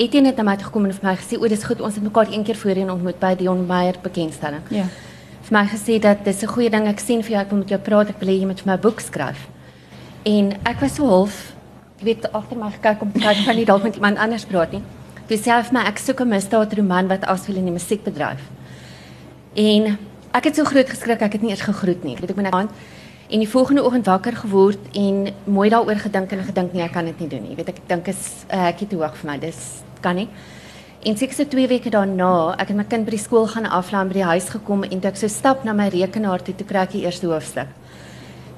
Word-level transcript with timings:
Etienne 0.00 0.30
het 0.30 0.38
na 0.40 0.46
my 0.48 0.54
toe 0.56 0.64
gekom 0.70 0.86
en 0.88 0.94
vir 0.96 1.04
my 1.04 1.12
gesê, 1.20 1.36
"O, 1.36 1.48
dis 1.48 1.64
goed, 1.64 1.80
ons 1.80 1.94
het 1.94 2.02
mekaar 2.02 2.32
een 2.32 2.44
keer 2.44 2.56
voorheen 2.56 2.90
ontmoet 2.90 3.18
by 3.18 3.34
Dion 3.36 3.66
Meyer 3.66 3.94
bekendstelling." 4.02 4.62
Ja. 4.70 4.84
Vir 5.42 5.52
my 5.52 5.66
gesê 5.66 6.00
dat 6.00 6.24
dis 6.24 6.42
'n 6.42 6.46
goeie 6.46 6.70
ding. 6.70 6.86
Ek 6.86 6.98
sien 6.98 7.22
vir 7.22 7.30
jou, 7.30 7.40
ek 7.40 7.50
wil 7.50 7.58
met 7.58 7.68
jou 7.68 7.80
praat. 7.80 8.08
Ek 8.08 8.18
wil 8.18 8.28
hê 8.28 8.38
jy 8.40 8.46
moet 8.46 8.60
vir 8.60 8.72
my 8.72 8.78
boek 8.78 9.00
skryf. 9.00 9.48
En 10.24 10.52
ek 10.64 10.80
was 10.80 10.94
so 10.94 11.06
half, 11.06 11.52
jy 11.98 12.04
weet, 12.04 12.32
agter 12.32 12.56
my 12.56 12.70
gekyk 12.70 13.02
om 13.02 13.12
te 13.12 13.18
kyk 13.18 13.48
ek 13.48 13.56
nie 13.56 13.64
dalk 13.64 13.82
met 13.82 13.94
iemand 13.94 14.18
anders 14.18 14.44
praat 14.44 14.72
nie. 14.72 14.82
Toe 15.26 15.36
sê 15.36 15.50
hy 15.50 15.62
vir 15.62 15.72
my, 15.72 15.86
"Ek 15.86 15.98
soek 15.98 16.20
'n 16.20 16.28
misdaadroman 16.28 17.08
wat 17.08 17.26
afspeel 17.26 17.56
in 17.56 17.64
die 17.64 17.72
musiekbedryf." 17.72 18.40
En 19.54 19.98
ek 20.32 20.44
het 20.44 20.56
so 20.56 20.64
groot 20.64 20.88
geskrik, 20.88 21.20
ek 21.20 21.32
het 21.32 21.42
nie 21.42 21.50
eers 21.50 21.60
gegroet 21.60 22.04
nie. 22.04 22.16
Weet 22.16 22.30
ek 22.30 22.36
moet 22.36 22.52
aan 22.52 22.68
en 23.30 23.38
die 23.38 23.48
volgende 23.48 23.84
oggend 23.84 24.06
wakker 24.06 24.36
geword 24.36 24.78
en 24.92 25.28
mooi 25.44 25.68
daaroor 25.70 25.96
gedink 25.96 26.32
en 26.32 26.42
gedink 26.44 26.72
nee, 26.72 26.82
ek 26.82 26.92
kan 26.92 27.04
dit 27.04 27.18
nie 27.20 27.28
doen 27.28 27.42
nie. 27.42 27.54
Weet 27.54 27.68
ek 27.68 27.76
ek 27.76 27.88
dink 27.88 28.08
is 28.08 28.44
uh, 28.48 28.64
hekkie 28.64 28.88
te 28.90 28.96
hoog 28.96 29.14
vir 29.16 29.30
my. 29.30 29.38
Dis 29.38 29.82
kan 30.00 30.16
nie. 30.16 30.28
En 31.00 31.16
seker 31.16 31.34
so 31.34 31.44
2 31.48 31.68
weke 31.68 31.90
daarna, 31.90 32.54
ek 32.60 32.68
het 32.68 32.76
my 32.76 32.84
kind 32.84 33.06
by 33.06 33.14
die 33.14 33.22
skool 33.22 33.46
gaan 33.48 33.64
aflaai 33.64 34.08
by 34.10 34.18
die 34.18 34.26
huis 34.34 34.50
gekom 34.52 34.82
en 34.84 35.00
toe 35.00 35.08
ek 35.08 35.16
so 35.16 35.28
stap 35.32 35.64
na 35.64 35.72
my 35.72 35.88
rekenaar 35.88 36.42
toe, 36.44 36.54
toe 36.54 36.66
kry 36.68 36.82
ek 36.84 36.92
die 36.92 37.04
eerste 37.06 37.26
hoofstuk. 37.30 37.70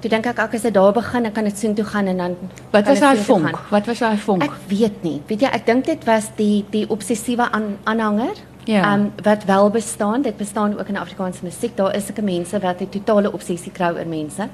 Toe 0.02 0.10
dink 0.10 0.26
ek 0.26 0.40
ek 0.42 0.56
as 0.58 0.64
dit 0.66 0.74
daar 0.74 0.90
begin, 0.92 1.28
ek 1.28 1.36
kan 1.36 1.46
dit 1.46 1.58
soontoe 1.58 1.84
gaan 1.86 2.08
en 2.10 2.22
dan 2.24 2.32
Wat 2.72 2.88
was 2.90 3.02
daai 3.04 3.22
vonk? 3.22 3.60
Wat 3.70 3.86
was 3.86 4.02
daai 4.02 4.18
vonk? 4.18 4.42
Ek 4.42 4.56
weet 4.66 5.04
nie. 5.06 5.20
Weet 5.28 5.44
jy, 5.46 5.52
ek 5.54 5.66
dink 5.66 5.86
dit 5.86 6.06
was 6.08 6.32
die 6.36 6.64
die 6.72 6.82
obsessiewe 6.90 7.46
aan, 7.54 7.76
aanhanger. 7.86 8.34
Ja. 8.66 8.94
Um, 8.94 9.12
wat 9.22 9.44
wel 9.46 9.70
bestaan, 9.70 10.22
dit 10.22 10.36
bestaan 10.36 10.78
ook 10.78 10.90
in 10.90 10.98
Afrikaanse 10.98 11.44
musiek. 11.46 11.76
Daar 11.76 11.94
is 11.94 12.06
sulke 12.06 12.22
mense 12.22 12.58
wat 12.58 12.82
'n 12.82 12.90
totale 12.90 13.32
obsessie 13.32 13.72
kry 13.72 13.94
oor 13.94 14.06
mense. 14.06 14.48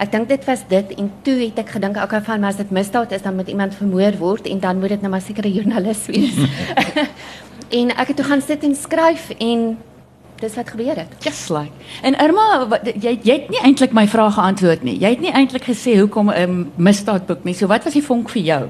Ek 0.00 0.12
dink 0.12 0.30
dit 0.30 0.44
was 0.48 0.62
dit 0.68 0.94
en 0.96 1.10
toe 1.26 1.34
het 1.42 1.58
ek 1.60 1.74
gedink 1.76 1.98
okay 2.00 2.22
van 2.24 2.40
maar 2.40 2.54
as 2.54 2.56
dit 2.56 2.70
misdaad 2.72 3.12
is 3.12 3.22
dan 3.22 3.36
moet 3.36 3.48
iemand 3.52 3.74
vermoor 3.76 4.16
word 4.18 4.46
en 4.48 4.60
dan 4.62 4.78
moet 4.80 4.94
dit 4.94 5.02
nou 5.04 5.10
maar 5.12 5.20
seker 5.20 5.44
'n 5.44 5.52
joernalis 5.52 6.06
wees. 6.06 6.36
en 7.78 7.90
ek 7.96 8.08
het 8.08 8.16
toe 8.16 8.24
gaan 8.24 8.40
sit 8.42 8.64
en 8.64 8.74
skryf 8.74 9.30
en 9.38 9.76
dis 10.40 10.54
wat 10.56 10.70
gebeur 10.70 10.96
het. 10.96 11.12
Just 11.20 11.50
like. 11.50 11.72
En 12.02 12.16
Irma, 12.16 12.66
wat- 12.68 12.86
jy 12.96 13.18
jy 13.22 13.32
het 13.32 13.50
nie 13.50 13.60
eintlik 13.60 13.92
my 13.92 14.06
vrae 14.08 14.30
geantwoord 14.30 14.82
nie. 14.82 14.96
Jy 14.98 15.08
het 15.10 15.20
nie 15.20 15.32
eintlik 15.32 15.64
gesê 15.68 15.98
hoekom 16.00 16.30
'n 16.30 16.40
um, 16.42 16.70
misdaadboek 16.76 17.44
nie. 17.44 17.54
So 17.54 17.66
wat 17.66 17.84
was 17.84 17.92
die 17.92 18.02
vonk 18.04 18.28
vir 18.28 18.42
jou? 18.42 18.68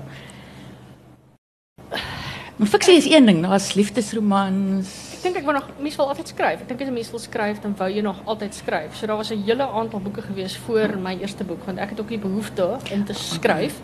Maar 2.57 2.69
fiksie 2.69 2.97
is 2.97 3.07
een 3.09 3.25
ding, 3.27 3.43
daar's 3.43 3.75
liefdesromans. 3.75 5.10
Dink 5.23 5.37
ek 5.37 5.45
wou 5.45 5.53
nog 5.53 5.67
mens 5.79 5.97
wil 5.97 6.09
altyd 6.09 6.29
skryf. 6.29 6.61
Ek 6.61 6.69
dink 6.69 6.81
as 6.81 6.89
'n 6.89 6.93
mens 6.93 7.11
wil 7.11 7.19
skryf, 7.19 7.61
dan 7.61 7.75
wou 7.77 7.91
jy 7.91 8.01
nog 8.01 8.21
altyd 8.25 8.55
skryf. 8.55 8.97
So 8.97 9.07
daar 9.07 9.17
was 9.17 9.31
'n 9.31 9.43
hele 9.45 9.69
aantal 9.69 10.01
boeke 10.01 10.23
gewees 10.23 10.57
voor 10.57 10.99
my 10.99 11.19
eerste 11.21 11.45
boek 11.45 11.65
want 11.65 11.79
ek 11.79 11.91
het 11.91 12.01
ook 12.01 12.09
die 12.09 12.19
behoefte 12.19 12.77
om 12.93 13.05
te 13.05 13.13
skryf. 13.13 13.75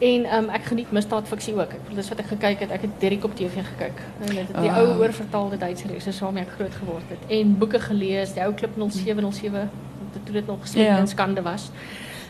En 0.00 0.34
um, 0.34 0.48
ek 0.48 0.64
geniet 0.64 0.90
misdaadfiksie 0.92 1.54
ook. 1.54 1.72
Ek 1.72 1.94
dis 1.94 2.08
wat 2.08 2.18
ek 2.18 2.26
gekyk 2.26 2.60
het. 2.60 2.70
Ek 2.70 2.80
het 2.80 2.90
Derrick 2.98 3.24
op 3.24 3.36
TV 3.36 3.52
gekyk. 3.54 3.98
En 4.20 4.34
dit 4.34 4.46
die 4.60 4.70
Ah. 4.70 4.76
ou 4.78 4.98
oorvertaalde 4.98 5.56
Duitse 5.58 5.84
is 5.96 6.18
waarmee 6.20 6.42
ek 6.42 6.50
groot 6.50 6.74
geword 6.74 7.04
het. 7.08 7.18
En 7.30 7.58
boeke 7.58 7.80
gelees, 7.80 8.32
die 8.32 8.42
ou 8.42 8.52
Klip 8.54 8.70
0707 8.76 9.70
dit 10.12 10.24
toe 10.24 10.34
dit 10.34 10.46
nog 10.46 10.60
gesien 10.60 10.82
Ja. 10.82 10.98
in 10.98 11.06
skande 11.06 11.42
was. 11.42 11.70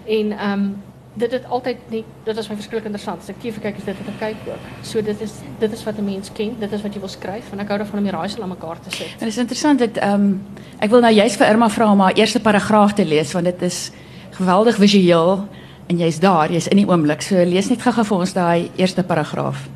En 0.06 0.32
ehm 0.32 0.52
um, 0.52 0.82
dit 1.14 1.32
het 1.32 1.44
altyd 1.48 1.76
net 1.90 2.04
dit 2.24 2.36
was 2.36 2.48
my 2.48 2.54
verskriklik 2.56 2.84
interessant. 2.88 3.20
As 3.20 3.28
ek 3.28 3.40
TV 3.42 3.60
kyk 3.60 3.76
is 3.76 3.84
dit 3.84 3.96
wat 3.98 4.08
ek 4.14 4.18
kyk 4.20 4.52
ook. 4.54 4.68
So 4.82 5.02
dit 5.02 5.20
is 5.20 5.32
dit 5.60 5.72
is 5.72 5.84
wat 5.84 5.98
'n 5.98 6.04
mens 6.04 6.32
ken, 6.32 6.56
dit 6.58 6.72
is 6.72 6.82
wat 6.82 6.94
jy 6.94 7.00
wil 7.00 7.08
skryf 7.08 7.52
en 7.52 7.60
ek 7.60 7.68
hou 7.68 7.78
daarvan 7.78 7.98
om 7.98 8.04
die 8.04 8.12
raaisel 8.12 8.42
aan 8.42 8.48
mekaar 8.48 8.80
te 8.80 8.90
sit. 8.96 9.06
En 9.12 9.18
dit 9.18 9.28
is 9.28 9.38
interessant 9.38 9.78
dat 9.78 9.96
ehm 9.96 10.14
um, 10.14 10.42
ek 10.80 10.90
wil 10.90 11.00
nou 11.00 11.12
juist 11.12 11.36
vir 11.36 11.46
Irma 11.48 11.68
vra 11.68 11.92
om 11.92 12.00
haar 12.00 12.12
eerste 12.14 12.40
paragraaf 12.40 12.92
te 12.92 13.04
lees 13.04 13.32
want 13.32 13.44
dit 13.44 13.62
is 13.62 13.90
geweldig 14.30 14.76
visueel 14.76 15.46
en 15.88 15.98
jy's 15.98 16.18
daar, 16.20 16.50
jy's 16.50 16.68
in 16.68 16.76
die 16.76 16.86
oomblik. 16.88 17.22
So 17.22 17.34
lees 17.44 17.68
net 17.68 17.82
gou-gou 17.82 18.04
vir 18.04 18.18
ons 18.18 18.32
daai 18.32 18.70
eerste 18.76 19.02
paragraaf. 19.02 19.68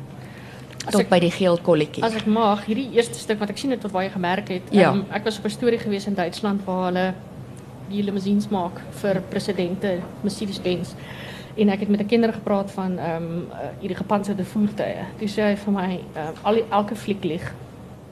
As 0.85 0.91
Tot 0.93 1.01
ek- 1.01 1.09
by 1.09 1.19
die 1.19 1.31
geel 1.31 1.57
kolletjie. 1.57 2.03
As 2.03 2.15
ek 2.15 2.25
mag, 2.25 2.65
hierdie 2.65 2.89
eerste 2.93 3.19
stuk 3.19 3.39
wat 3.39 3.49
ek 3.49 3.57
sien 3.57 3.71
het 3.71 3.81
tot 3.81 3.91
waar 3.91 4.03
jy 4.03 4.09
gemerk 4.09 4.47
het. 4.49 4.61
Ja. 4.71 4.91
ehm, 4.91 5.03
ek 5.11 5.23
was 5.23 5.37
op 5.37 5.45
'n 5.45 5.49
storie 5.49 5.77
gewees 5.79 6.07
in 6.07 6.13
Duitsland 6.15 6.65
waar 6.65 6.85
hulle 6.85 7.13
die 7.89 8.03
limousines 8.03 8.47
maak 8.49 8.81
vir 9.01 9.21
presidente 9.29 9.99
Mercedes-Benz. 10.23 10.89
En 11.57 11.69
ek 11.69 11.79
het 11.79 11.89
met 11.89 12.01
'n 12.01 12.05
kinder 12.05 12.33
gepraat 12.33 12.71
van 12.71 12.97
ehm 12.99 13.23
um, 13.23 13.47
uh, 13.49 13.57
hierdie 13.79 13.97
gepantserde 13.97 14.43
voertuie. 14.45 15.05
Toe 15.17 15.27
sê 15.27 15.41
hy 15.41 15.55
vir 15.55 15.73
my, 15.73 15.99
ehm 16.13 16.33
al 16.41 16.53
die, 16.53 16.63
elke 16.69 16.95
fliek 16.95 17.23
lieg. 17.23 17.53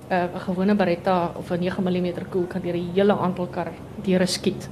Uh, 0.10 0.24
'n 0.36 0.40
gewone 0.40 0.76
Beretta 0.76 1.32
of 1.36 1.52
'n 1.52 1.60
9 1.60 1.84
mm 1.84 2.14
koel 2.30 2.48
kan 2.48 2.62
deur 2.62 2.76
'n 2.76 2.92
hele 2.94 3.18
aantal 3.18 3.48
kar 3.48 3.72
deure 4.04 4.26
skiet. 4.26 4.70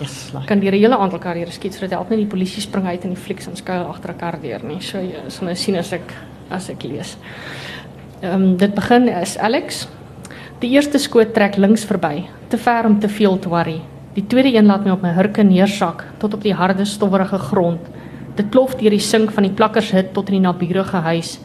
Yes, 0.00 0.30
like. 0.32 0.46
Kan 0.46 0.60
deur 0.60 0.72
'n 0.72 0.78
hele 0.78 0.96
aantal 0.96 1.18
kar 1.18 1.34
deure 1.34 1.50
skiet 1.50 1.74
sodat 1.74 1.90
help 1.90 2.08
net 2.08 2.18
die 2.18 2.26
polisie 2.26 2.62
spring 2.62 2.86
uit 2.86 3.04
in 3.04 3.10
die 3.10 3.22
flieks 3.22 3.46
en 3.46 3.56
skuil 3.56 3.84
agter 3.84 4.10
'n 4.10 4.16
kar 4.16 4.40
deur 4.40 4.64
nie. 4.64 4.80
So 4.80 4.98
jy 4.98 5.14
sal 5.28 5.44
nou 5.44 5.56
sien 5.56 5.76
as 5.76 5.92
ek 5.92 6.12
as 6.50 6.68
ek 6.70 6.82
lees. 6.82 7.16
Ehm 8.20 8.42
um, 8.42 8.56
dit 8.56 8.74
begin 8.74 9.08
is 9.08 9.38
Alex. 9.38 9.88
Die 10.58 10.70
eerste 10.70 10.98
skoot 10.98 11.34
trek 11.34 11.56
links 11.56 11.84
verby, 11.84 12.24
te 12.48 12.58
ver 12.58 12.86
om 12.86 13.00
te 13.00 13.08
veel 13.08 13.38
te 13.38 13.48
worry. 13.48 13.80
Die 14.14 14.26
tweede 14.26 14.54
een 14.56 14.66
laat 14.66 14.84
my 14.84 14.90
op 14.90 15.02
my 15.02 15.10
hurke 15.12 15.42
neersak 15.42 16.04
tot 16.18 16.34
op 16.34 16.42
die 16.42 16.54
harde 16.54 16.84
stowwerige 16.84 17.38
grond. 17.38 17.80
Dit 18.36 18.50
plof 18.50 18.74
deur 18.76 18.92
die 18.92 19.00
sink 19.00 19.32
van 19.32 19.46
die 19.46 19.54
plakkershut 19.56 20.12
tot 20.14 20.28
in 20.28 20.38
die 20.38 20.44
naburige 20.44 21.00
huis. 21.08 21.38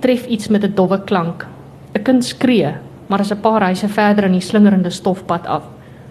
Tref 0.00 0.26
iets 0.26 0.48
met 0.48 0.64
'n 0.64 0.74
dowwe 0.74 1.04
klank. 1.04 1.46
'n 1.94 2.02
Kind 2.02 2.24
skree, 2.24 2.74
maar 3.08 3.20
is 3.20 3.32
'n 3.32 3.40
paar 3.40 3.62
huise 3.62 3.88
verder 3.88 4.24
in 4.24 4.32
die 4.32 4.40
slingerende 4.40 4.90
stofpad 4.90 5.46
af. 5.46 5.62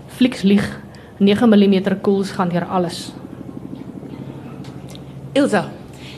Flieks 0.08 0.42
lieg. 0.42 0.80
9 1.18 1.50
mm 1.50 2.02
koels 2.02 2.32
gaan 2.32 2.50
deur 2.50 2.66
alles. 2.66 3.14
Ilse, 5.34 5.64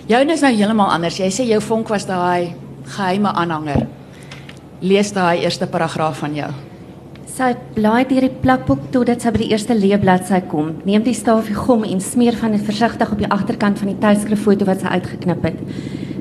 joune 0.05 0.33
is 0.33 0.41
nou 0.41 0.53
heeltemal 0.53 0.91
anders. 0.91 1.17
Jy 1.17 1.29
sê 1.29 1.45
jou 1.45 1.61
vonk 1.61 1.87
was 1.87 2.05
daai 2.05 2.55
geheime 2.83 3.33
aanhanger. 3.33 3.87
Lees 4.79 5.13
daai 5.13 5.43
eerste 5.43 5.67
paragraaf 5.67 6.17
van 6.17 6.35
jou. 6.35 6.51
Sy 7.37 7.51
blaai 7.75 8.07
deur 8.09 8.23
die 8.25 8.33
plakboek 8.41 8.87
totdat 8.89 9.21
sy 9.21 9.29
by 9.29 9.43
die 9.43 9.51
eerste 9.51 9.75
leebladsy 9.77 10.39
kom. 10.49 10.71
Neem 10.89 11.03
die 11.05 11.13
stafie 11.13 11.53
gom 11.53 11.83
en 11.85 11.99
smeer 12.01 12.33
van 12.39 12.55
dit 12.55 12.63
versigtig 12.65 13.11
op 13.13 13.19
die 13.21 13.29
agterkant 13.35 13.77
van 13.77 13.91
die 13.91 13.99
tydskriffoto 14.01 14.65
wat 14.65 14.81
sy 14.81 14.95
uitgeknip 14.95 15.45
het. 15.45 15.59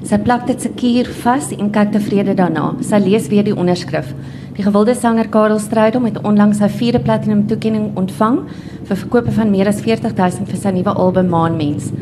Sy 0.05 0.19
plak 0.27 0.45
dit 0.51 0.61
seker 0.67 1.09
vas 1.23 1.49
en 1.57 1.73
kyk 1.73 1.95
tevrede 1.95 2.35
daarna. 2.37 2.67
Sy 2.85 3.01
lees 3.01 3.31
weer 3.33 3.49
die 3.49 3.57
onderskrif. 3.57 4.13
Die 4.59 4.67
gewilde 4.67 4.93
sanger 4.93 5.33
Karel 5.33 5.57
Strydom 5.57 6.05
het 6.05 6.21
onlangs 6.21 6.61
sy 6.61 6.69
vierde 6.77 7.01
platinum 7.09 7.47
toekenning 7.49 7.95
ontvang 7.97 8.43
vir 8.85 9.01
verkope 9.07 9.33
van 9.39 9.55
meer 9.57 9.73
as 9.73 9.81
40000 9.89 10.53
vir 10.53 10.65
sy 10.67 10.75
nuwe 10.77 10.99
album 11.01 11.33
Maanmens. 11.33 11.95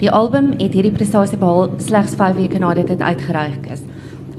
Die 0.00 0.08
album 0.08 0.54
het 0.56 0.72
hierdie 0.72 0.96
prestasie 0.96 1.36
behaal 1.36 1.76
slegs 1.76 2.16
5 2.16 2.40
weke 2.40 2.64
nadat 2.64 2.88
dit 2.88 3.04
uitgereik 3.04 3.68
is. 3.76 3.84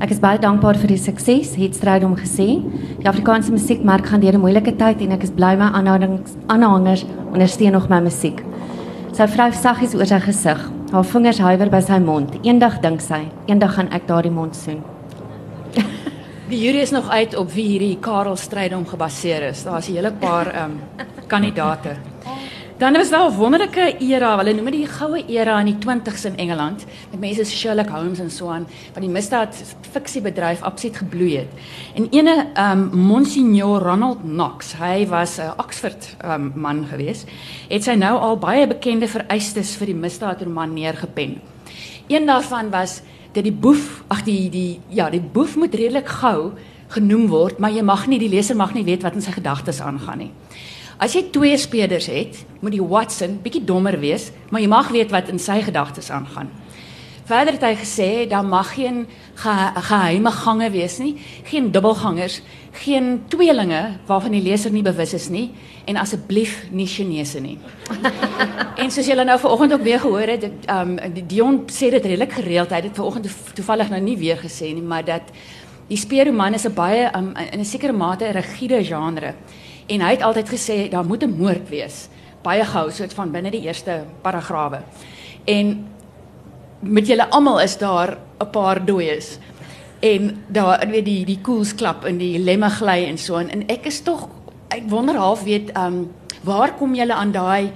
Ek 0.04 0.12
is 0.12 0.20
baie 0.20 0.36
dankbaar 0.36 0.76
vir 0.82 0.92
die 0.92 1.00
sukses, 1.00 1.54
het 1.56 1.78
Strydom 1.78 2.18
gesê. 2.20 2.58
Die 3.00 3.08
Afrikaanse 3.08 3.54
musiekmark 3.56 4.10
gaan 4.12 4.20
deur 4.20 4.36
'n 4.36 4.42
moeilike 4.44 4.76
tyd 4.76 5.00
en 5.00 5.14
ek 5.14 5.24
is 5.24 5.32
bly 5.32 5.56
my 5.56 5.72
aanhangers 5.72 7.06
ondersteun 7.32 7.72
nog 7.72 7.88
my 7.88 8.02
musiek. 8.02 8.44
Sy 9.14 9.28
vryf 9.28 9.56
saggies 9.56 9.96
oor 9.96 10.06
sy 10.06 10.20
gesig. 10.20 10.60
Haar 10.92 11.04
vingers 11.06 11.40
huiwer 11.40 11.70
by 11.70 11.80
sy 11.80 12.00
mond. 12.00 12.36
Eendag 12.44 12.82
dink 12.82 13.00
sy, 13.00 13.32
eendag 13.48 13.76
gaan 13.76 13.88
ek 13.94 14.06
daardie 14.06 14.32
mond 14.32 14.56
soen. 14.56 14.84
Die 16.50 16.60
jury 16.60 16.82
is 16.82 16.92
nog 16.92 17.10
uit 17.10 17.36
op 17.36 17.50
wie 17.54 17.68
hierdie 17.68 17.98
Karel 18.02 18.36
Strydom 18.36 18.86
gebaseer 18.86 19.42
is. 19.52 19.64
Daar's 19.64 19.88
'n 19.88 19.96
hele 19.96 20.12
paar 20.12 20.48
ehm 20.48 20.72
um, 20.72 20.80
kandidate. 21.28 22.13
Dan 22.78 22.94
was 22.94 23.10
daar 23.10 23.32
'n 23.32 23.36
wonderlike 23.36 23.96
era, 24.00 24.38
hulle 24.38 24.54
noem 24.54 24.66
dit 24.66 24.74
die 24.74 24.88
goue 24.88 25.24
era 25.28 25.60
in 25.60 25.66
die 25.66 25.78
20s 25.78 26.26
in 26.26 26.38
Engeland, 26.38 26.86
met 27.12 27.20
mense 27.20 27.44
soos 27.44 27.60
Sherlock 27.60 27.90
Holmes 27.90 28.20
en 28.20 28.32
so 28.32 28.48
aan, 28.48 28.68
wat 28.94 29.02
die 29.02 29.10
misdaad 29.10 29.76
fiksiebedryf 29.92 30.62
absoluut 30.62 30.98
gebloei 30.98 31.38
het. 31.38 31.48
En 31.96 32.08
ene 32.10 32.48
um, 32.58 32.90
Monsignor 32.94 33.82
Ronald 33.82 34.18
Knox, 34.22 34.74
hy 34.74 35.08
was 35.08 35.38
'n 35.38 35.54
Oxford 35.58 36.16
um, 36.26 36.52
man 36.56 36.86
gewees, 36.86 37.26
het 37.70 37.84
sy 37.84 37.94
nou 37.94 38.18
al 38.20 38.38
baie 38.38 38.68
bekende 38.68 39.08
vereistes 39.08 39.76
vir 39.76 39.86
die 39.86 39.96
misdaadroman 39.96 40.74
neergepen. 40.74 41.42
Een 42.08 42.26
daarvan 42.26 42.70
was 42.70 43.02
dat 43.32 43.44
die 43.44 43.54
boef, 43.54 44.04
ag 44.08 44.24
die 44.24 44.50
die 44.50 44.80
ja, 44.90 45.10
die 45.10 45.22
boef 45.22 45.56
moet 45.56 45.74
redelik 45.74 46.08
gou 46.08 46.52
genoem 46.88 47.28
word, 47.28 47.60
maar 47.60 47.72
jy 47.72 47.82
mag 47.82 48.08
nie 48.08 48.20
die 48.20 48.30
leser 48.30 48.56
mag 48.56 48.74
nie 48.74 48.84
weet 48.84 49.04
wat 49.04 49.14
in 49.14 49.22
sy 49.22 49.32
gedagtes 49.32 49.82
aangaan 49.82 50.18
nie. 50.18 50.32
As 50.98 51.14
jy 51.14 51.24
twee 51.32 51.58
spelers 51.58 52.06
het, 52.06 52.46
moet 52.62 52.76
die 52.76 52.84
Watson 52.84 53.40
bietjie 53.44 53.64
dommer 53.66 54.00
wees, 54.00 54.32
maar 54.50 54.62
jy 54.62 54.68
mag 54.68 54.92
weet 54.94 55.12
wat 55.12 55.30
in 55.30 55.40
sy 55.40 55.62
gedagtes 55.62 56.12
aangaan. 56.14 56.52
Verder 57.24 57.56
het 57.56 57.64
hy 57.64 57.76
gesê 57.80 58.08
daar 58.28 58.44
mag 58.44 58.74
geen 58.76 59.06
ge 59.40 59.54
geheime 59.88 60.32
gange 60.32 60.68
wees 60.74 60.98
nie, 61.00 61.16
geen 61.48 61.72
dubbelgangers, 61.72 62.42
geen 62.84 63.24
tweelinge 63.32 64.00
waarvan 64.10 64.36
die 64.36 64.42
leser 64.44 64.72
nie 64.76 64.84
bewus 64.84 65.14
is 65.16 65.30
nie 65.32 65.54
en 65.88 65.98
asseblief 66.02 66.66
nie 66.72 66.88
Chinese 66.88 67.40
nie. 67.40 67.56
en 68.82 68.92
soos 68.92 69.08
julle 69.08 69.24
nou 69.24 69.40
vanoggend 69.40 69.74
ook 69.74 69.88
weer 69.88 70.04
gehoor 70.04 70.36
het, 70.36 70.50
ehm 70.68 70.98
um, 71.00 71.14
die 71.16 71.26
Dion 71.26 71.64
sê 71.72 71.94
dit 71.96 72.06
redelik 72.06 72.36
gereeld. 72.36 72.70
Hy 72.70 72.82
het 72.82 72.90
dit 72.92 73.00
vanoggend 73.00 73.30
to 73.30 73.56
toevallig 73.56 73.90
nou 73.90 74.02
nie 74.04 74.18
weer 74.20 74.38
gesê 74.44 74.74
nie, 74.76 74.84
maar 74.84 75.06
dat 75.08 75.32
die 75.88 75.98
speerroman 75.98 76.54
is 76.60 76.68
'n 76.68 76.74
baie 76.76 77.08
um, 77.16 77.32
in 77.52 77.60
'n 77.60 77.66
sekere 77.66 77.94
mate 77.94 78.26
'n 78.26 78.36
rigiede 78.36 78.84
genre. 78.84 79.34
En 79.88 80.02
hy 80.02 80.12
het 80.12 80.22
altyd 80.22 80.50
gesê 80.50 80.90
daar 80.90 81.06
moet 81.06 81.24
'n 81.24 81.38
moord 81.38 81.70
wees. 81.70 82.10
Baie 82.42 82.66
gou 82.66 82.92
soort 82.92 83.14
van 83.14 83.32
binne 83.32 83.52
die 83.52 83.62
eerste 83.62 84.04
paragrawe. 84.22 84.82
En 85.46 85.88
met 86.80 87.08
julle 87.08 87.30
almal 87.30 87.62
is 87.62 87.78
daar 87.78 88.18
'n 88.40 88.50
paar 88.50 88.86
dooies. 88.86 89.40
en 90.04 90.44
daar 90.48 90.84
weet 90.90 91.06
die 91.06 91.24
die 91.26 91.40
koelsklap 91.42 92.04
in 92.06 92.20
die 92.20 92.36
lemmeglei 92.40 93.06
en 93.08 93.18
so 93.18 93.40
en, 93.40 93.50
en 93.56 93.64
ek 93.72 93.88
is 93.88 94.02
tog 94.04 94.28
ek 94.74 94.90
wonder 94.92 95.16
half 95.16 95.46
weet 95.48 95.72
um 95.80 96.06
waar 96.44 96.74
kom 96.76 96.96
julle 96.98 97.16
aan 97.16 97.32
daai 97.32 97.72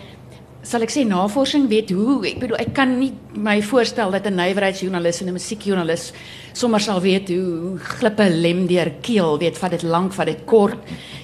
sal 0.67 0.83
ek 0.83 0.91
sê 0.91 1.05
navorsing 1.07 1.69
weet 1.71 1.93
hoe 1.95 2.19
ek 2.27 2.41
bedoel 2.41 2.59
ek 2.65 2.73
kan 2.75 2.97
nie 2.99 3.13
my 3.31 3.61
voorstel 3.63 4.11
dat 4.11 4.27
'n 4.27 4.35
nywerheidsjoernalis 4.35 5.21
en 5.21 5.29
'n 5.29 5.37
musiekjoernalis 5.39 6.11
sommer 6.53 6.81
sal 6.81 6.99
weet 6.99 7.29
hoe, 7.29 7.77
glippe 7.79 8.27
lem 8.29 8.67
deur 8.67 8.91
keel 9.01 9.39
weet 9.39 9.57
vat 9.57 9.71
dit 9.71 9.83
lank 9.83 10.13
vat 10.13 10.27
dit 10.27 10.45
kort 10.45 10.79